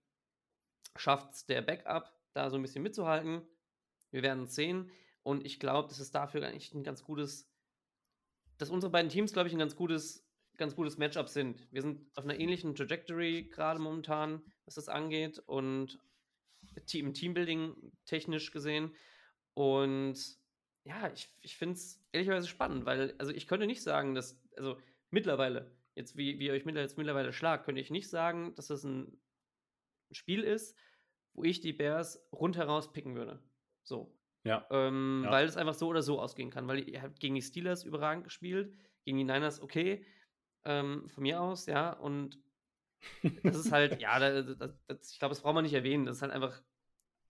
[0.96, 3.42] schafft es der Backup, da so ein bisschen mitzuhalten?
[4.10, 4.90] Wir werden es sehen.
[5.22, 7.51] Und ich glaube, dass es dafür eigentlich ein ganz gutes,
[8.65, 10.27] dass unsere beiden Teams, glaube ich, ein ganz gutes,
[10.57, 11.70] ganz gutes Matchup sind.
[11.70, 15.99] Wir sind auf einer ähnlichen Trajectory gerade momentan, was das angeht und
[16.95, 18.95] im Teambuilding technisch gesehen.
[19.53, 20.16] Und
[20.85, 24.81] ja, ich, ich finde es ehrlicherweise spannend, weil, also ich könnte nicht sagen, dass, also
[25.11, 28.82] mittlerweile, jetzt wie, wie ihr euch jetzt mittlerweile schlagt, könnte ich nicht sagen, dass das
[28.82, 29.20] ein
[30.11, 30.74] Spiel ist,
[31.35, 33.43] wo ich die Bears rundheraus picken würde.
[33.82, 34.14] So.
[34.44, 34.66] Ja.
[34.70, 35.30] Ähm, ja.
[35.30, 36.68] Weil es einfach so oder so ausgehen kann.
[36.68, 40.04] Weil ihr habt gegen die Steelers überragend gespielt, gegen die Niners okay,
[40.64, 41.92] ähm, von mir aus, ja.
[41.92, 42.38] Und
[43.42, 46.04] das ist halt, ja, das, das, das, ich glaube, das braucht man nicht erwähnen.
[46.04, 46.62] Das ist halt einfach,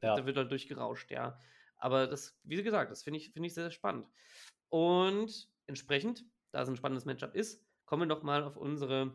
[0.03, 0.17] ja.
[0.17, 1.39] da wird halt durchgerauscht, ja.
[1.77, 4.09] Aber das, wie gesagt, das finde ich, find ich sehr, sehr spannend.
[4.69, 9.13] Und entsprechend, da es ein spannendes Matchup ist, kommen wir doch mal auf unsere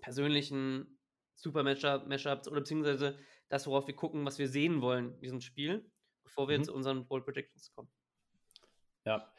[0.00, 0.98] persönlichen
[1.34, 5.90] Super-Matchups oder beziehungsweise das, worauf wir gucken, was wir sehen wollen in diesem Spiel
[6.26, 6.64] bevor wir mhm.
[6.64, 7.88] zu unseren Bold Predictions kommen.
[9.04, 9.32] Ja,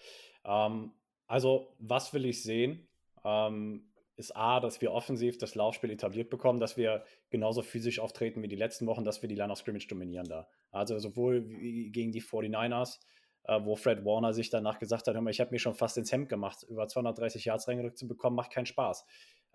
[0.44, 0.92] ähm,
[1.28, 2.88] also was will ich sehen?
[3.24, 8.42] Ähm, ist A, dass wir offensiv das Laufspiel etabliert bekommen, dass wir genauso physisch auftreten
[8.42, 10.48] wie die letzten Wochen, dass wir die Line of Scrimmage dominieren da.
[10.72, 13.00] Also sowohl gegen die 49ers,
[13.44, 15.98] äh, wo Fred Warner sich danach gesagt hat, hör mal, ich habe mir schon fast
[15.98, 19.06] ins Hemd gemacht, über 230 Yards reingedrückt zu bekommen, macht keinen Spaß.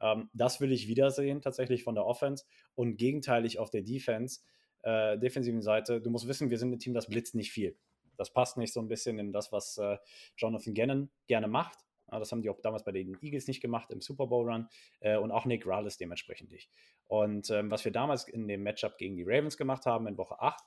[0.01, 2.45] Ähm, das will ich wiedersehen, tatsächlich von der Offense
[2.77, 4.43] und gegenteilig auf der Defense
[4.83, 7.77] äh, defensiven Seite, du musst wissen, wir sind ein Team, das blitzt nicht viel.
[8.17, 9.97] Das passt nicht so ein bisschen in das, was äh,
[10.37, 11.79] Jonathan Gannon gerne macht.
[12.11, 14.69] Ja, das haben die auch damals bei den Eagles nicht gemacht im Super Bowl Run
[15.01, 16.71] äh, und auch Nick Rallis dementsprechend nicht.
[17.07, 20.39] Und ähm, was wir damals in dem Matchup gegen die Ravens gemacht haben in Woche
[20.39, 20.63] 8,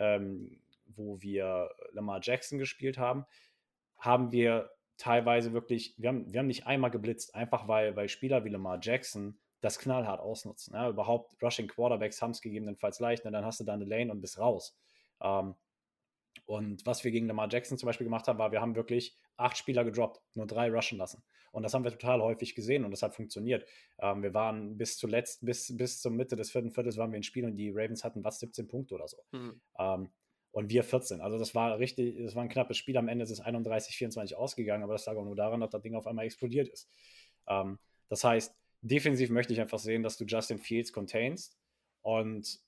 [0.00, 3.26] ähm, wo wir Lamar Jackson gespielt haben,
[3.96, 8.44] haben wir teilweise wirklich, wir haben, wir haben nicht einmal geblitzt, einfach weil, weil Spieler
[8.44, 10.74] wie Lamar Jackson das knallhart ausnutzen.
[10.74, 14.12] Ja, überhaupt Rushing Quarterbacks haben es gegebenenfalls leicht, ne, dann hast du da eine Lane
[14.12, 14.76] und bist raus.
[15.20, 15.54] Ähm,
[16.46, 19.56] und was wir gegen Lamar Jackson zum Beispiel gemacht haben, war, wir haben wirklich acht
[19.58, 21.22] Spieler gedroppt, nur drei rushen lassen.
[21.50, 23.66] Und das haben wir total häufig gesehen und das hat funktioniert.
[23.98, 27.22] Ähm, wir waren bis zuletzt, bis, bis zur Mitte des vierten Viertels waren wir in
[27.22, 29.18] Spiel und die Ravens hatten was, 17 Punkte oder so.
[29.32, 29.60] Mhm.
[29.78, 30.10] Ähm,
[30.50, 31.20] und wir 14.
[31.20, 32.96] Also das war richtig, das war ein knappes Spiel.
[32.96, 35.82] Am Ende ist es 31, 24 ausgegangen, aber das lag auch nur daran, dass das
[35.82, 36.88] Ding auf einmal explodiert ist.
[37.46, 37.78] Ähm,
[38.08, 41.58] das heißt, defensiv möchte ich einfach sehen, dass du Justin Fields containst
[42.02, 42.60] und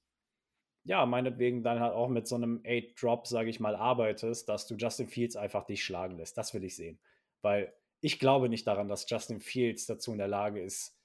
[0.85, 4.77] ja, meinetwegen dann halt auch mit so einem 8-Drop, sage ich mal, arbeitest, dass du
[4.77, 6.39] Justin Fields einfach dich schlagen lässt.
[6.39, 6.99] Das will ich sehen.
[7.43, 10.99] Weil ich glaube nicht daran, dass Justin Fields dazu in der Lage ist,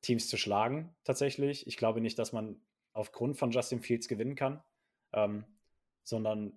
[0.00, 1.66] Teams zu schlagen, tatsächlich.
[1.66, 2.60] Ich glaube nicht, dass man
[2.92, 4.62] aufgrund von Justin Fields gewinnen kann,
[5.12, 5.44] ähm,
[6.04, 6.52] sondern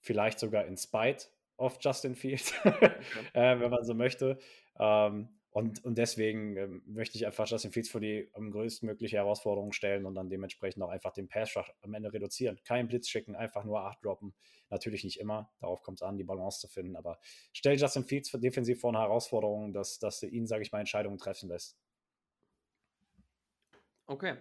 [0.00, 1.26] vielleicht sogar in spite
[1.56, 4.38] of Justin Fields, äh, wenn man so möchte.
[4.78, 9.72] Ähm, und, und deswegen ähm, möchte ich einfach Justin Fields vor die am größtmögliche Herausforderung
[9.72, 11.52] stellen und dann dementsprechend auch einfach den Pass
[11.82, 12.60] am Ende reduzieren.
[12.64, 14.32] Kein Blitz schicken, einfach nur acht droppen.
[14.68, 17.18] Natürlich nicht immer, darauf kommt es an, die Balance zu finden, aber
[17.52, 21.18] stell Justin Fields defensiv vor eine Herausforderung, dass, dass er ihn, sage ich mal, Entscheidungen
[21.18, 21.76] treffen lässt.
[24.06, 24.36] Okay.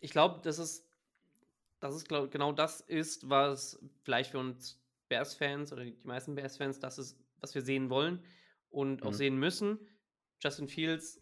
[0.00, 0.88] Ich glaube, das ist,
[1.80, 4.80] das ist glaub, genau das ist, was vielleicht für uns
[5.10, 8.24] Bears-Fans oder die meisten Bears-Fans, das ist, was wir sehen wollen
[8.70, 9.16] und auch mhm.
[9.16, 9.78] sehen müssen
[10.44, 11.20] Justin Fields,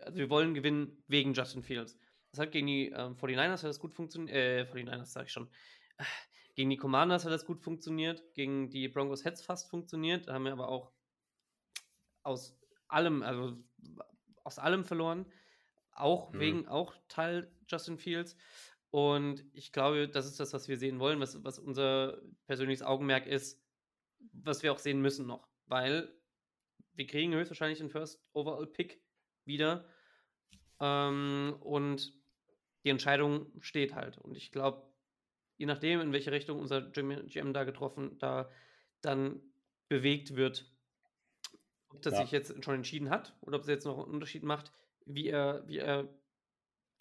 [0.00, 1.98] also wir wollen gewinnen wegen Justin Fields.
[2.32, 5.48] Das hat gegen die ähm, 49ers hat das gut funktioniert, äh, 49ers sage ich schon.
[6.54, 10.34] Gegen die Commanders hat das gut funktioniert, gegen die Broncos hätte es fast funktioniert, da
[10.34, 10.92] haben wir aber auch
[12.22, 12.58] aus
[12.88, 13.56] allem, also
[14.44, 15.26] aus allem verloren.
[15.92, 16.40] Auch mhm.
[16.40, 18.36] wegen, auch Teil Justin Fields.
[18.90, 23.26] Und ich glaube, das ist das, was wir sehen wollen, was, was unser persönliches Augenmerk
[23.26, 23.62] ist,
[24.32, 25.48] was wir auch sehen müssen noch.
[25.66, 26.14] Weil
[26.94, 29.02] wir kriegen höchstwahrscheinlich den First Overall Pick
[29.44, 29.84] wieder.
[30.80, 32.12] Ähm, und
[32.84, 34.18] die Entscheidung steht halt.
[34.18, 34.92] Und ich glaube,
[35.56, 38.50] je nachdem, in welche Richtung unser GM da getroffen, da
[39.00, 39.40] dann
[39.88, 40.70] bewegt wird,
[41.88, 42.22] ob das ja.
[42.22, 44.72] sich jetzt schon entschieden hat oder ob es jetzt noch einen Unterschied macht,
[45.04, 46.08] wie er, wie er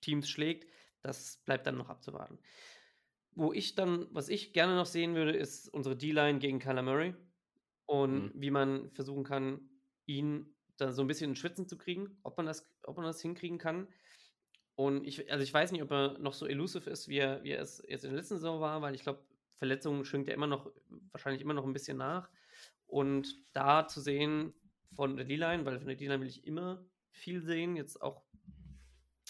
[0.01, 0.67] Teams schlägt,
[1.01, 2.37] das bleibt dann noch abzuwarten.
[3.33, 7.15] Wo ich dann, was ich gerne noch sehen würde, ist unsere D-Line gegen Kyler Murray
[7.85, 8.41] und mhm.
[8.41, 9.70] wie man versuchen kann,
[10.17, 13.21] ihn da so ein bisschen in Schwitzen zu kriegen, ob man das, ob man das
[13.21, 13.87] hinkriegen kann.
[14.75, 17.51] Und ich, also ich weiß nicht, ob er noch so elusive ist, wie er, wie
[17.51, 19.23] er es jetzt in der letzten Saison war, weil ich glaube,
[19.55, 20.71] Verletzungen schwingt ja immer noch,
[21.11, 22.29] wahrscheinlich immer noch ein bisschen nach.
[22.87, 24.53] Und da zu sehen
[24.93, 28.23] von der D-Line, weil von der D-Line will ich immer viel sehen, jetzt auch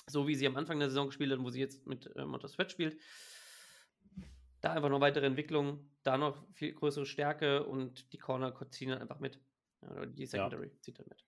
[0.07, 2.71] so wie sie am Anfang der Saison gespielt hat, wo sie jetzt mit äh, Sweat
[2.71, 2.97] spielt.
[4.61, 9.19] Da einfach noch weitere Entwicklung, da noch viel größere Stärke und die Corner ziehen einfach
[9.19, 9.39] mit.
[9.89, 10.81] Oder die Secondary ja.
[10.81, 11.23] zieht dann mit.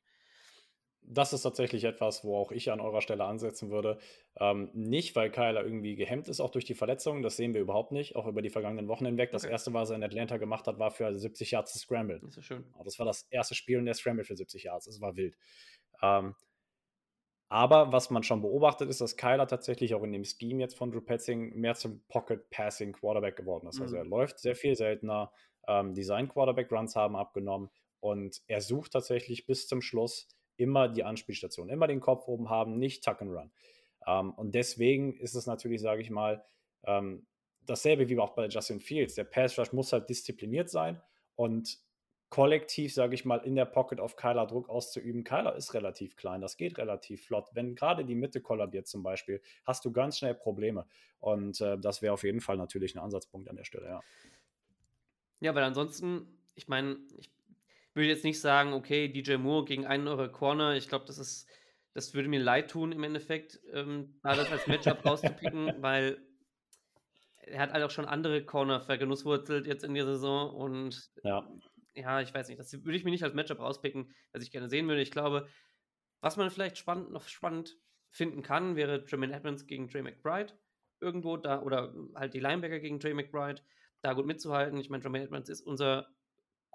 [1.06, 4.00] Das ist tatsächlich etwas, wo auch ich an eurer Stelle ansetzen würde.
[4.40, 7.24] Ähm, nicht, weil Kyler irgendwie gehemmt ist, auch durch die Verletzungen.
[7.24, 9.32] Das sehen wir überhaupt nicht, auch über die vergangenen Wochen hinweg.
[9.32, 9.52] Das okay.
[9.52, 12.20] erste, was er in Atlanta gemacht hat, war für 70 Yards zu Scramble.
[12.22, 12.64] Das ist schön.
[12.86, 14.88] Das war das erste Spiel in der Scramble für 70 Yards.
[14.88, 15.38] Es war wild.
[16.02, 16.36] Ähm,
[17.50, 20.92] aber was man schon beobachtet, ist, dass Kyler tatsächlich auch in dem Scheme jetzt von
[20.92, 23.80] Drew Petzing mehr zum Pocket Passing Quarterback geworden ist.
[23.80, 23.98] Also mhm.
[23.98, 25.32] Also er läuft sehr viel seltener.
[25.68, 27.70] Ähm, Design Quarterback Runs haben abgenommen.
[28.04, 30.28] Und er sucht tatsächlich bis zum Schluss
[30.58, 33.52] immer die Anspielstation, immer den Kopf oben haben, nicht Tuck and Run.
[34.06, 36.44] Ähm, und deswegen ist es natürlich, sage ich mal,
[36.84, 37.26] ähm,
[37.62, 39.16] dasselbe wie auch bei Justin Fields.
[39.16, 41.02] Der Pass Rush muss halt diszipliniert sein
[41.36, 41.80] und
[42.30, 45.24] kollektiv, sage ich mal, in der Pocket auf Kyler Druck auszuüben.
[45.24, 47.52] Kyler ist relativ klein, das geht relativ flott.
[47.54, 50.88] Wenn gerade die Mitte kollabiert zum Beispiel, hast du ganz schnell Probleme.
[51.22, 54.02] Und äh, das wäre auf jeden Fall natürlich ein Ansatzpunkt an der Stelle, ja.
[55.40, 57.33] Ja, weil ansonsten, ich meine, ich
[57.94, 60.76] würde jetzt nicht sagen, okay, DJ Moore gegen einen eurer Corner.
[60.76, 61.48] Ich glaube, das ist,
[61.94, 66.18] das würde mir leid tun im Endeffekt, ähm, da das als Matchup rauszupicken, weil
[67.46, 71.48] er hat halt auch schon andere Corner vergenusswurzelt jetzt in der Saison und ja.
[71.94, 74.70] ja, ich weiß nicht, das würde ich mir nicht als Matchup rauspicken, was ich gerne
[74.70, 75.02] sehen würde.
[75.02, 75.48] Ich glaube,
[76.22, 77.78] was man vielleicht spannend, noch spannend
[78.12, 80.54] finden kann, wäre Jermaine Edmonds gegen Trey McBride
[81.02, 83.62] irgendwo da oder halt die Linebacker gegen Trey McBride
[84.02, 84.80] da gut mitzuhalten.
[84.80, 86.08] Ich meine, Jermaine Edmonds ist unser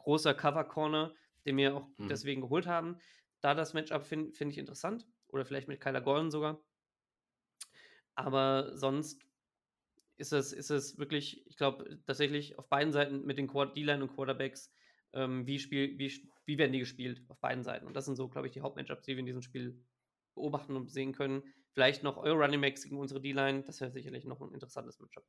[0.08, 1.14] großer Cover Corner,
[1.44, 2.08] den wir auch mhm.
[2.08, 2.96] deswegen geholt haben.
[3.42, 5.06] Da das Matchup finde find ich interessant.
[5.28, 6.64] Oder vielleicht mit Kyler Gordon sogar.
[8.14, 9.20] Aber sonst
[10.16, 14.14] ist es, ist es wirklich, ich glaube, tatsächlich auf beiden Seiten mit den D-Line und
[14.14, 14.72] Quarterbacks,
[15.12, 16.10] ähm, wie, spiel, wie,
[16.46, 17.86] wie werden die gespielt auf beiden Seiten.
[17.86, 19.78] Und das sind so, glaube ich, die Hauptmatchups, die wir in diesem Spiel
[20.34, 21.42] beobachten und sehen können.
[21.72, 25.26] Vielleicht noch eure Running Backs gegen unsere D-Line, das wäre sicherlich noch ein interessantes Matchup.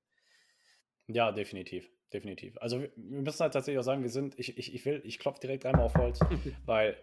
[1.09, 1.89] Ja, definitiv.
[2.13, 2.57] Definitiv.
[2.59, 5.41] Also wir müssen halt tatsächlich auch sagen, wir sind, ich, ich, ich will, ich klopfe
[5.41, 6.19] direkt einmal auf Holz,
[6.65, 6.97] weil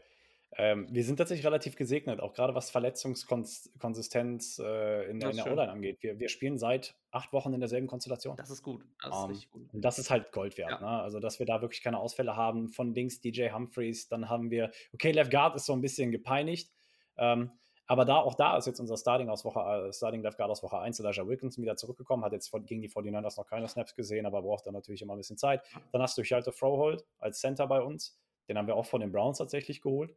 [0.58, 5.46] ähm, wir sind tatsächlich relativ gesegnet, auch gerade was Verletzungskonsistenz äh, in, der, in der
[5.52, 6.02] O-Line angeht.
[6.02, 8.36] Wir, wir spielen seit acht Wochen in derselben Konstellation.
[8.36, 8.84] Das ist gut.
[9.02, 9.74] Das ist um, ähm, gut.
[9.74, 10.70] Und das ist halt Gold wert.
[10.70, 10.80] Ja.
[10.80, 10.88] Ne?
[11.02, 14.70] Also, dass wir da wirklich keine Ausfälle haben von links DJ Humphreys, dann haben wir,
[14.92, 16.72] okay, Left Guard ist so ein bisschen gepeinigt,
[17.18, 17.50] ähm,
[17.86, 20.62] Aber da, auch da ist jetzt unser Starting aus Woche, äh, Starting Left Guard aus
[20.62, 24.26] Woche 1, Elijah Wilkinson wieder zurückgekommen, hat jetzt gegen die 49ers noch keine Snaps gesehen,
[24.26, 25.62] aber braucht dann natürlich immer ein bisschen Zeit.
[25.92, 28.18] Dann hast du Hjalte Froholt als Center bei uns.
[28.48, 30.14] Den haben wir auch von den Browns tatsächlich geholt.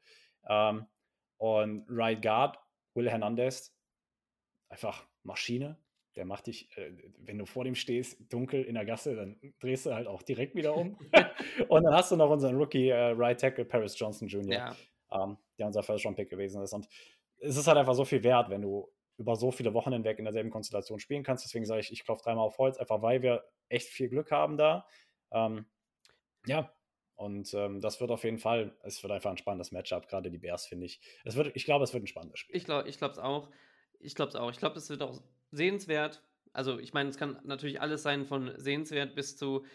[0.47, 0.87] Ähm,
[1.37, 2.59] und Right Guard,
[2.95, 3.73] Will Hernandez,
[4.69, 5.77] einfach Maschine.
[6.15, 9.85] Der macht dich, äh, wenn du vor dem stehst, dunkel in der Gasse, dann drehst
[9.85, 10.97] du halt auch direkt wieder um.
[11.69, 14.75] und dann hast du noch unseren Rookie äh, Right Tackle Paris Johnson Jr., Ja,
[15.11, 16.73] ähm, der unser First Round Pick gewesen ist.
[16.73, 16.87] Und
[17.39, 20.25] es ist halt einfach so viel wert, wenn du über so viele Wochen hinweg in
[20.25, 21.43] derselben Konstellation spielen kannst.
[21.45, 24.57] Deswegen sage ich, ich klopfe dreimal auf Holz, einfach weil wir echt viel Glück haben
[24.57, 24.87] da.
[25.31, 25.65] Ähm,
[26.45, 26.73] ja,
[27.15, 30.37] und ähm, das wird auf jeden Fall, es wird einfach ein spannendes Matchup, gerade die
[30.37, 31.01] Bears, finde ich.
[31.25, 32.55] Es wird, ich glaube, es wird ein spannendes Spiel.
[32.55, 33.49] ich glaube ich es auch.
[33.99, 34.49] Ich glaube es auch.
[34.51, 35.21] Ich glaube, es wird auch
[35.51, 36.23] sehenswert.
[36.53, 39.65] Also, ich meine, es kann natürlich alles sein von sehenswert bis zu,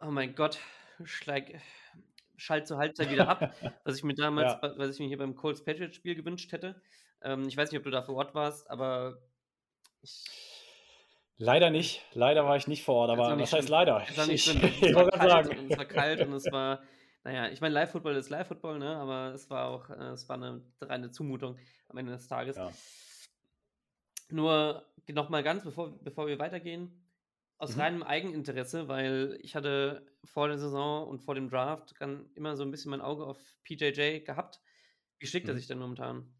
[0.00, 0.60] oh mein Gott,
[1.02, 1.52] schlag,
[2.40, 3.54] schalt zur Halbzeit wieder ab,
[3.84, 4.72] was ich mir damals, Ja.
[4.76, 6.80] was ich mir hier beim Colts Patriots Spiel gewünscht hätte.
[7.22, 9.18] Ähm, ich weiß nicht, ob du da vor Ort warst, aber
[10.02, 10.24] ich,
[11.42, 14.04] Leider nicht, leider war ich nicht vor Ort, aber was heißt leider?
[14.06, 14.72] es war nicht Ich, schlimm.
[14.82, 15.58] Es war kalt sagen.
[15.58, 16.82] und es war kalt und es war,
[17.24, 18.96] naja, ich meine, Live-Football ist Live-Football, ne?
[18.96, 21.56] aber es war auch, äh, es war eine reine Zumutung
[21.88, 22.56] am Ende des Tages.
[22.56, 22.70] Ja.
[24.30, 26.99] Nur nochmal ganz, bevor, bevor wir weitergehen,
[27.60, 27.80] aus Mhm.
[27.82, 32.62] reinem Eigeninteresse, weil ich hatte vor der Saison und vor dem Draft gan- immer so
[32.64, 34.60] ein bisschen mein Auge auf PJJ gehabt.
[35.18, 35.58] Wie schlägt er Mhm.
[35.58, 36.34] sich denn momentan?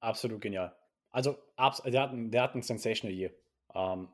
[0.00, 0.76] Absolut genial.
[1.10, 3.32] Also, abs der, hat ein, der hat ein sensational Year.
[3.74, 4.08] Ähm,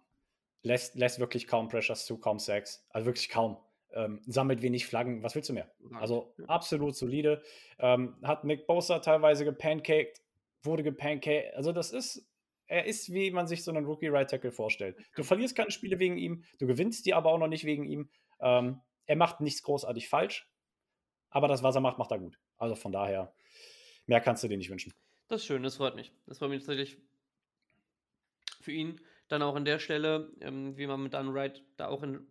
[0.62, 2.86] lässt, lässt wirklich kaum Pressures zu, kaum Sex.
[2.90, 3.58] Also wirklich kaum.
[3.90, 5.22] Ähm, sammelt wenig Flaggen.
[5.22, 5.70] Was willst du mehr?
[5.94, 7.42] Also absolut solide.
[7.78, 10.22] Ähm, hat Nick Bosa teilweise gepancaked,
[10.62, 11.52] wurde gepancaked.
[11.54, 12.26] Also das ist,
[12.72, 14.96] er ist, wie man sich so einen Rookie Right Tackle vorstellt.
[15.14, 18.08] Du verlierst keine Spiele wegen ihm, du gewinnst die aber auch noch nicht wegen ihm.
[18.40, 20.48] Ähm, er macht nichts großartig falsch,
[21.28, 22.38] aber das, was er macht, macht er gut.
[22.56, 23.34] Also von daher,
[24.06, 24.92] mehr kannst du dir nicht wünschen.
[25.28, 26.12] Das ist schön, das freut mich.
[26.26, 26.96] Das freut mich tatsächlich
[28.62, 29.00] für ihn.
[29.28, 32.26] Dann auch an der Stelle, ähm, wie man mit Dan Wright da auch in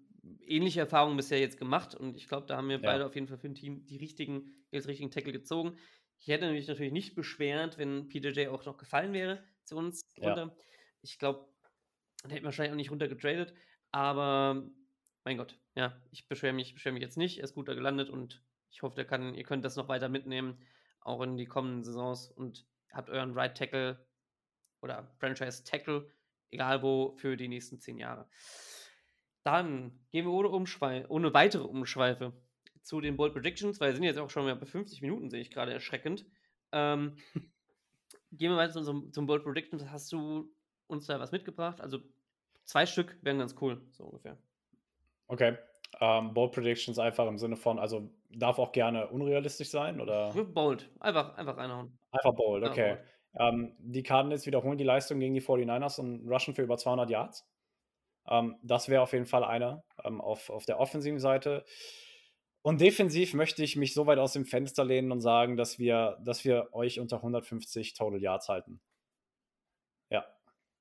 [0.46, 2.82] ähnliche Erfahrungen bisher jetzt gemacht und ich glaube, da haben wir Ja.
[2.84, 5.78] beide auf jeden Fall für ein Team die richtigen, den richtigen Tackle gezogen.
[6.20, 10.34] Ich hätte mich natürlich nicht beschwert, wenn PJJ auch noch gefallen wäre zu uns Ja.
[10.34, 10.56] runter.
[11.02, 11.48] Ich glaube,
[12.24, 13.54] der hätte wahrscheinlich auch nicht runter getradet,
[13.92, 14.64] aber
[15.24, 17.38] mein Gott, ja, ich beschwere mich, beschwere mich jetzt nicht.
[17.40, 20.60] Er ist gut da gelandet und ich hoffe, kann, ihr könnt das noch weiter mitnehmen,
[21.02, 24.06] auch in die kommenden Saisons und habt euren Right Tackle
[24.82, 26.12] oder Franchise Tackle,
[26.52, 28.30] egal wo, für die nächsten zehn Jahre.
[29.44, 32.34] Dann gehen wir ohne, Umschwei ohne weitere Umschweife
[32.84, 35.42] zu den Bold Predictions, weil wir sind jetzt auch schon mal bei 50 Minuten, sehe
[35.42, 36.26] ich gerade erschreckend.
[36.72, 37.18] Ähm,
[38.32, 39.86] gehen wir weiter zu unserem, zum Bold Predictions.
[39.90, 40.52] Hast du
[40.88, 41.82] uns da was mitgebracht?
[41.82, 42.00] Also
[42.66, 44.38] zwei Stück wären ganz cool, so ungefähr.
[45.28, 45.58] Okay.
[46.00, 50.90] Ähm, Bold Predictions einfach im Sinne von, also darf auch gerne unrealistisch sein oder Bold,
[51.00, 51.98] einfach, einfach reinhauen.
[52.12, 52.96] einfach bold, Ja, okay.
[52.96, 53.54] bold.
[53.54, 57.48] Ähm, die Cardinals wiederholen die Leistung gegen die 49ers und rushen für über 200 Yards.
[58.28, 61.66] Ähm, das wäre auf jeden Fall einer ähm, auf, auf der offensiven Seite.
[62.64, 66.20] Und defensiv möchte ich mich so weit aus dem Fenster lehnen und sagen, dass wir,
[66.24, 68.80] dass wir euch unter 150 Total Yards halten.
[70.10, 70.26] Ja.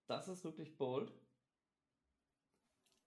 [0.06, 1.12] Das ist wirklich bold.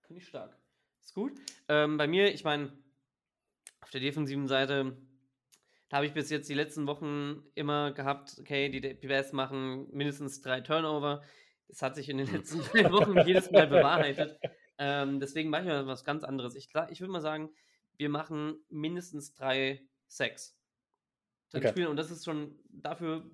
[0.01, 0.57] Finde ich stark.
[1.01, 1.33] Ist gut.
[1.67, 2.73] Ähm, bei mir, ich meine,
[3.81, 4.97] auf der defensiven Seite,
[5.89, 10.41] da habe ich bis jetzt die letzten Wochen immer gehabt, okay, die PBS machen mindestens
[10.41, 11.21] drei Turnover.
[11.67, 14.39] Das hat sich in den letzten drei Wochen jedes Mal bewahrheitet.
[14.79, 16.55] Ähm, deswegen mache ich mal was ganz anderes.
[16.55, 17.51] Ich, ich würde mal sagen,
[17.97, 20.57] wir machen mindestens drei Sacks.
[21.51, 21.71] Dann Okay.
[21.71, 23.29] spielen, und das ist schon dafür,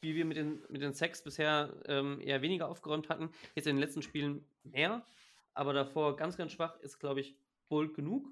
[0.00, 3.30] wie wir mit den, mit den Sacks bisher ähm, eher weniger aufgeräumt hatten.
[3.54, 5.06] Jetzt in den letzten Spielen mehr,
[5.54, 7.36] aber davor ganz, ganz schwach ist, glaube ich,
[7.68, 8.28] bold genug.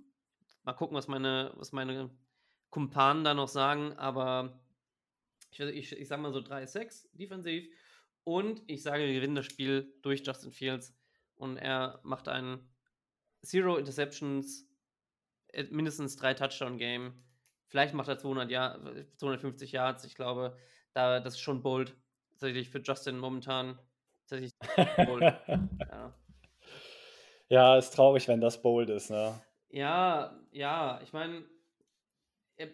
[0.65, 2.11] Mal gucken, was meine, was meine
[2.71, 4.61] Kumpanen da noch sagen, aber
[5.51, 7.69] ich, ich, ich sage mal so 3-6 defensiv
[8.25, 10.95] und ich sage, wir gewinnen das Spiel durch Justin Fields
[11.37, 12.69] und er macht ein
[13.43, 14.69] Zero Interceptions,
[15.71, 17.13] mindestens drei Touchdown-Game.
[17.69, 18.79] Vielleicht macht er 200 Jahr,
[19.17, 20.05] 250 Yards.
[20.05, 20.57] Ich glaube,
[20.93, 21.97] da, das ist schon bold.
[22.31, 23.79] Tatsächlich für Justin momentan.
[24.27, 24.53] Tatsächlich
[25.07, 25.23] bold.
[25.23, 26.15] Ja.
[27.49, 29.41] ja, ist traurig, wenn das bold ist, ne?
[29.71, 31.45] Ja, ja, ich meine,
[32.57, 32.69] äh,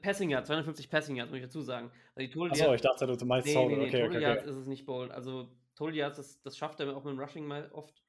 [0.00, 1.90] Passing Yards, 250 Passing Yards, muss ich dazu sagen.
[2.14, 3.68] Also Achso, ich dachte, du meinst nee, Total.
[3.68, 4.50] nee, nee, okay, Total okay, Yards okay.
[4.50, 5.10] ist es nicht bold.
[5.10, 8.02] Also Total Yards, das, das schafft er auch mit dem Rushing mal oft,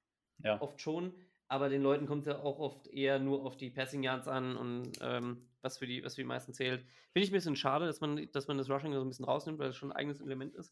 [0.43, 0.61] Ja.
[0.61, 1.13] oft schon,
[1.51, 4.55] aber den Leuten kommt es ja auch oft eher nur auf die Passing Yards an
[4.55, 6.85] und ähm, was, für die, was für die meisten zählt.
[7.11, 9.59] Finde ich ein bisschen schade, dass man, dass man das Rushing so ein bisschen rausnimmt,
[9.59, 10.71] weil es schon ein eigenes Element ist.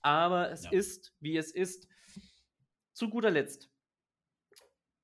[0.00, 0.70] Aber es Ja.
[0.70, 1.88] ist, wie es ist.
[2.94, 3.70] Zu guter Letzt.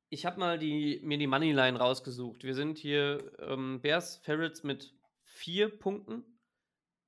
[0.09, 2.43] Ich habe mal die, mir die Moneyline rausgesucht.
[2.43, 4.95] Wir sind hier ähm, Bears Ferrets mit
[5.25, 6.25] vier Punkten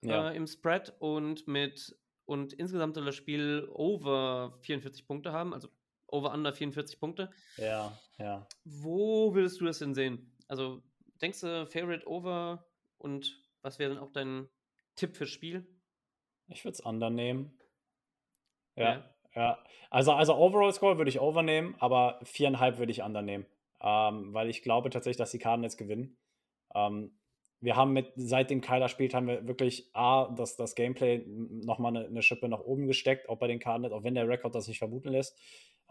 [0.03, 0.31] Ja.
[0.31, 5.69] äh, im Spread und mit und insgesamt soll das Spiel over 44 Punkte haben, also
[6.13, 7.31] over under 44 Punkte.
[7.57, 8.47] Ja, ja.
[8.65, 10.37] Wo würdest du das denn sehen?
[10.49, 10.83] Also
[11.21, 12.65] denkst du Favorite over
[12.99, 14.49] und was wäre dann auch dein
[14.95, 15.67] Tipp fürs Spiel?
[16.49, 17.59] Ich würde es under nehmen.
[18.77, 19.59] Ja, ja.
[19.91, 23.47] Also, also Overall Score würde ich overnehmen, aber viereinhalb würde ich under nehmen.
[23.81, 26.17] Ähm, weil ich glaube tatsächlich, dass die Cardinals gewinnen.
[26.75, 27.19] Ähm,
[27.63, 32.07] wir haben mit, seitdem Kyler spielt, haben wir wirklich A, das, das Gameplay nochmal eine,
[32.07, 34.79] eine Schippe nach oben gesteckt, auch bei den Cardinals, auch wenn der Rekord das nicht
[34.79, 35.39] vermuten lässt.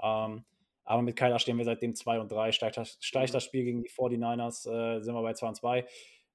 [0.04, 0.44] Ähm,
[0.84, 2.52] aber mit Kyler stehen wir seitdem 2 und 3.
[2.52, 5.86] Steigt das, steigt das Spiel gegen die 49ers, äh, sind wir bei 2 und 2.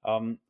[0.07, 0.41] Ähm,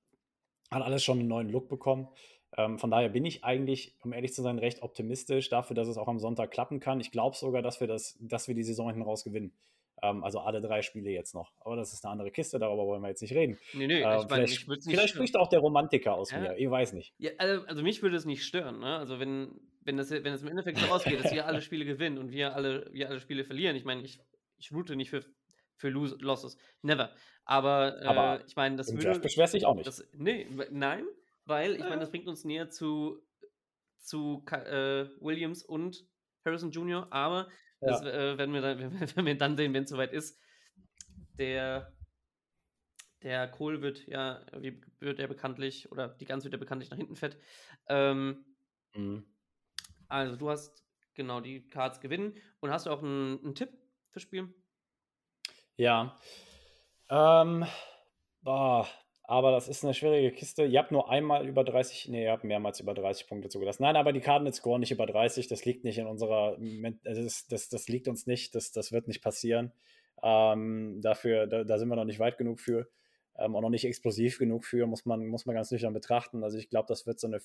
[0.71, 2.09] hat alles schon einen neuen Look bekommen.
[2.57, 5.99] Ähm, von daher bin ich eigentlich, um ehrlich zu sein, recht optimistisch dafür, dass es
[5.99, 7.01] auch am Sonntag klappen kann.
[7.01, 9.53] Ich glaube sogar, dass wir, das, dass wir die Saison hinten raus gewinnen.
[10.03, 11.53] Ähm, also alle drei Spiele jetzt noch.
[11.61, 13.59] Aber das ist eine andere Kiste, darüber wollen wir jetzt nicht reden.
[13.73, 16.39] Nee, nee, Ähm, ich meine, vielleicht ich würde vielleicht spricht auch der Romantiker aus Ja.
[16.39, 16.57] mir.
[16.59, 17.15] Ich weiß nicht.
[17.19, 18.99] Ja, also, also mich würde es nicht stören, ne?
[18.99, 22.19] Also wenn, wenn das wenn es im Endeffekt so ausgeht, dass wir alle Spiele gewinnen
[22.19, 24.21] und wir alle, wir alle Spiele verlieren, ich meine, ich,
[24.59, 25.25] ich route nicht für,
[25.77, 26.59] für Lose, Losses.
[26.83, 27.11] Never.
[27.45, 29.21] Aber, äh, Aber ich meine, das würde.
[29.21, 29.87] Beschwerst dich auch nicht.
[29.87, 31.05] Das, nee, nein,
[31.47, 33.23] weil ich meine, das bringt uns näher zu,
[33.99, 36.05] zu äh, Williams und
[36.45, 37.49] Harrison Jr., aber
[37.81, 40.41] das äh, werden, wir dann, werden wir dann sehen, wenn es soweit ist.
[41.39, 41.93] Der,
[43.23, 46.97] der Kohl wird ja, wie wird er bekanntlich, oder die Gans wird ja bekanntlich nach
[46.99, 47.39] hinten fett.
[47.89, 48.45] Ähm,
[48.95, 49.27] Mhm.
[50.09, 50.85] also du hast
[51.15, 53.71] genau die Cards gewinnen und hast du auch einen, einen Tipp
[54.11, 54.55] fürs Spiel?
[55.77, 56.17] Ja.
[57.09, 57.67] Ähm,
[58.43, 58.89] boah,
[59.29, 60.65] aber das ist eine schwierige Kiste.
[60.65, 63.83] Ihr habt nur einmal über 30, nee, ihr habt mehrmals über 30 Punkte zugelassen.
[63.83, 65.49] Nein, aber die Cardinals scoren nicht über 30.
[65.49, 66.57] Das liegt nicht in unserer,
[67.03, 68.55] das, das, das liegt uns nicht.
[68.55, 69.73] Das, das wird nicht passieren.
[70.23, 72.89] Ähm, dafür, da, da sind wir noch nicht weit genug für.
[73.37, 76.45] Ähm, auch noch nicht explosiv genug für, muss man, muss man ganz nüchtern betrachten.
[76.45, 77.41] Also ich glaube, das wird so eine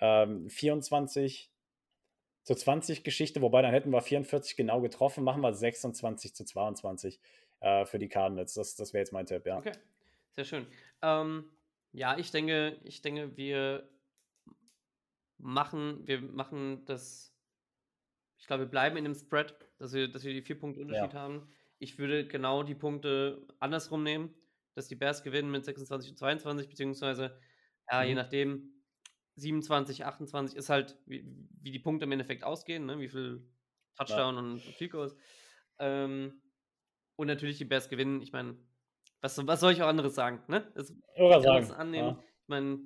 [0.00, 1.50] ähm, 24
[2.44, 7.20] zu 20 Geschichte, wobei dann hätten wir 44 genau getroffen, machen wir 26 zu 22
[7.60, 8.54] äh, für die Cardinals.
[8.54, 9.58] Das, das wäre jetzt mein Tipp, ja.
[9.58, 9.72] Okay,
[10.36, 10.66] sehr schön.
[11.02, 11.50] Ähm,
[11.92, 13.88] ja, ich denke, ich denke, wir
[15.38, 17.34] machen, wir machen das.
[18.38, 21.14] Ich glaube, wir bleiben in dem Spread, dass wir, dass wir die vier Punkte Unterschied
[21.14, 21.48] haben.
[21.78, 24.34] Ich würde genau die Punkte andersrum nehmen,
[24.74, 27.38] dass die Bears gewinnen mit 26 und 22, beziehungsweise,
[27.90, 28.16] ja, je Mhm.
[28.16, 28.84] nachdem,
[29.36, 31.24] 27, 28 ist halt, wie,
[31.60, 32.98] wie die Punkte im Endeffekt ausgehen, ne?
[33.00, 33.48] wie viel
[33.96, 35.16] Touchdown und Field Goals.
[35.78, 36.42] Ähm,
[37.16, 38.22] und natürlich die Bears gewinnen.
[38.22, 38.58] Ich meine,
[39.22, 40.42] was, was soll ich auch anderes sagen?
[40.48, 40.70] Ne?
[40.74, 41.70] Das Oder sagen.
[41.72, 42.08] annehmen.
[42.08, 42.24] Ja.
[42.42, 42.80] Ich meine,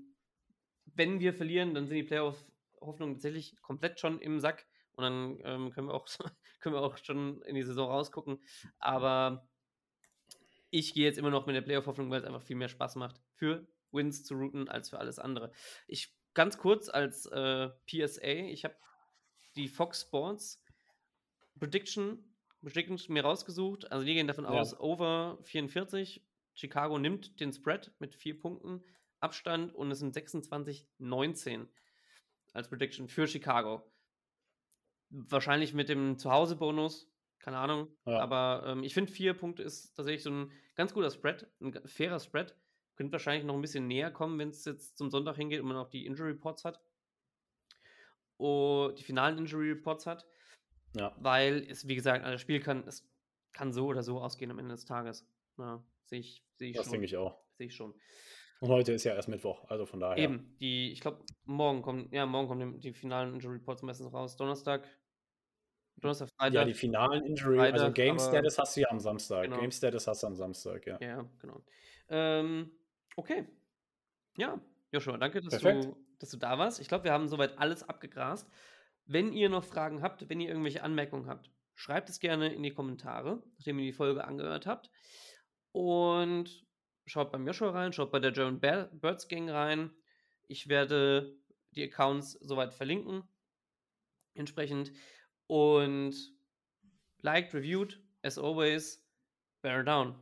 [0.95, 4.67] wenn wir verlieren, dann sind die Playoff-Hoffnungen tatsächlich komplett schon im Sack.
[4.93, 6.07] Und dann ähm, können, wir auch,
[6.61, 8.39] können wir auch schon in die Saison rausgucken.
[8.79, 9.49] Aber
[10.71, 13.21] ich gehe jetzt immer noch mit der Playoff-Hoffnung, weil es einfach viel mehr Spaß macht,
[13.35, 15.53] für Wins zu routen als für alles andere.
[15.87, 18.77] Ich ganz kurz als äh, PSA, ich habe
[19.57, 20.63] die Fox Sports
[21.59, 22.23] Prediction,
[22.63, 23.91] Prediction mir rausgesucht.
[23.91, 24.51] Also die gehen davon Ja.
[24.51, 26.26] aus, over 44.
[26.57, 28.83] Chicago nimmt den Spread mit vier Punkten
[29.21, 31.69] Abstand und es sind 26-19
[32.53, 33.83] als Prediction für Chicago.
[35.11, 37.09] Wahrscheinlich mit dem Zuhause-Bonus,
[37.39, 37.89] keine Ahnung.
[38.07, 38.21] Ja.
[38.21, 42.19] Aber ähm, ich finde, vier Punkte ist tatsächlich so ein ganz guter Spread, ein fairer
[42.19, 42.57] Spread.
[42.97, 45.77] Könnte wahrscheinlich noch ein bisschen näher kommen, wenn es jetzt zum Sonntag hingeht und man
[45.77, 46.81] auch die Injury Reports hat.
[48.39, 50.27] Und die finalen Injury Reports hat.
[50.95, 51.15] Ja.
[51.19, 53.07] Weil es, wie gesagt, also das Spiel kann, es
[53.53, 55.29] kann so oder so ausgehen am Ende des Tages.
[55.59, 56.93] Ja, sehe ich, sehe ich Das schon.
[56.93, 57.39] denke ich auch.
[57.59, 57.95] Sehe ich schon.
[58.61, 60.17] Und heute ist ja erst Mittwoch, also von daher.
[60.17, 64.11] Eben, die, ich glaube, morgen kommen, ja, morgen kommen die, die finalen Injury Reports meistens
[64.13, 64.37] raus.
[64.37, 64.89] Donnerstag,
[65.97, 66.55] Donnerstag, Freitag.
[66.55, 69.45] Ja, die finalen Injury, also Freitag, Game aber- Status hast du ja am Samstag.
[69.45, 69.61] Genau.
[69.61, 70.99] Game Status hast du am Samstag, ja.
[71.01, 71.63] Ja, genau.
[72.09, 72.71] Ähm,
[73.17, 73.47] okay.
[74.39, 74.59] Ja,
[74.93, 75.85] Joshua, danke, dass Perfekt.
[75.85, 76.81] du, dass du da warst.
[76.81, 78.49] Ich glaube, wir haben soweit alles abgegrast.
[79.05, 82.73] Wenn ihr noch Fragen habt, wenn ihr irgendwelche Anmerkungen habt, schreibt es gerne in die
[82.73, 84.91] Kommentare, nachdem ihr die Folge angehört habt.
[85.77, 86.65] Und
[87.05, 89.91] schaut beim Joshua rein, schaut bei der German Birds Gang rein.
[90.49, 91.37] Ich werde
[91.73, 93.25] die Accounts soweit verlinken.
[94.35, 94.91] Entsprechend.
[95.49, 96.15] Und
[97.21, 99.03] liked, reviewed, as always,
[99.63, 100.15] bear down.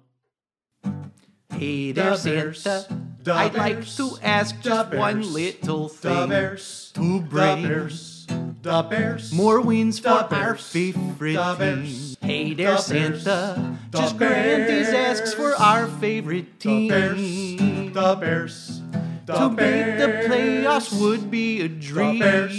[1.51, 2.89] Hey there, Santa.
[3.25, 8.27] I'd like to ask just one little The thing Bears, to bring Bears,
[8.61, 11.59] the Bears, more wins for the our Bears, favorite the team.
[11.59, 13.79] Bears, Hey there, Santa.
[13.95, 16.89] The Just grant these asks for our favorite team.
[16.89, 16.95] the.
[16.99, 18.83] Bears, the Bears,
[19.25, 22.19] the to make the playoffs would be a dream.
[22.19, 22.25] the.
[22.25, 22.57] Bears,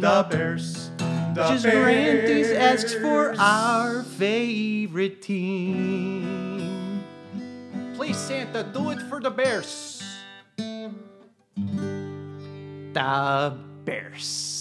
[0.00, 0.90] the Bears,
[1.34, 7.02] the Just grant these asks for our favorite team.
[7.94, 10.02] Please, Santa, do it for the Bears.
[12.92, 14.57] The Bears.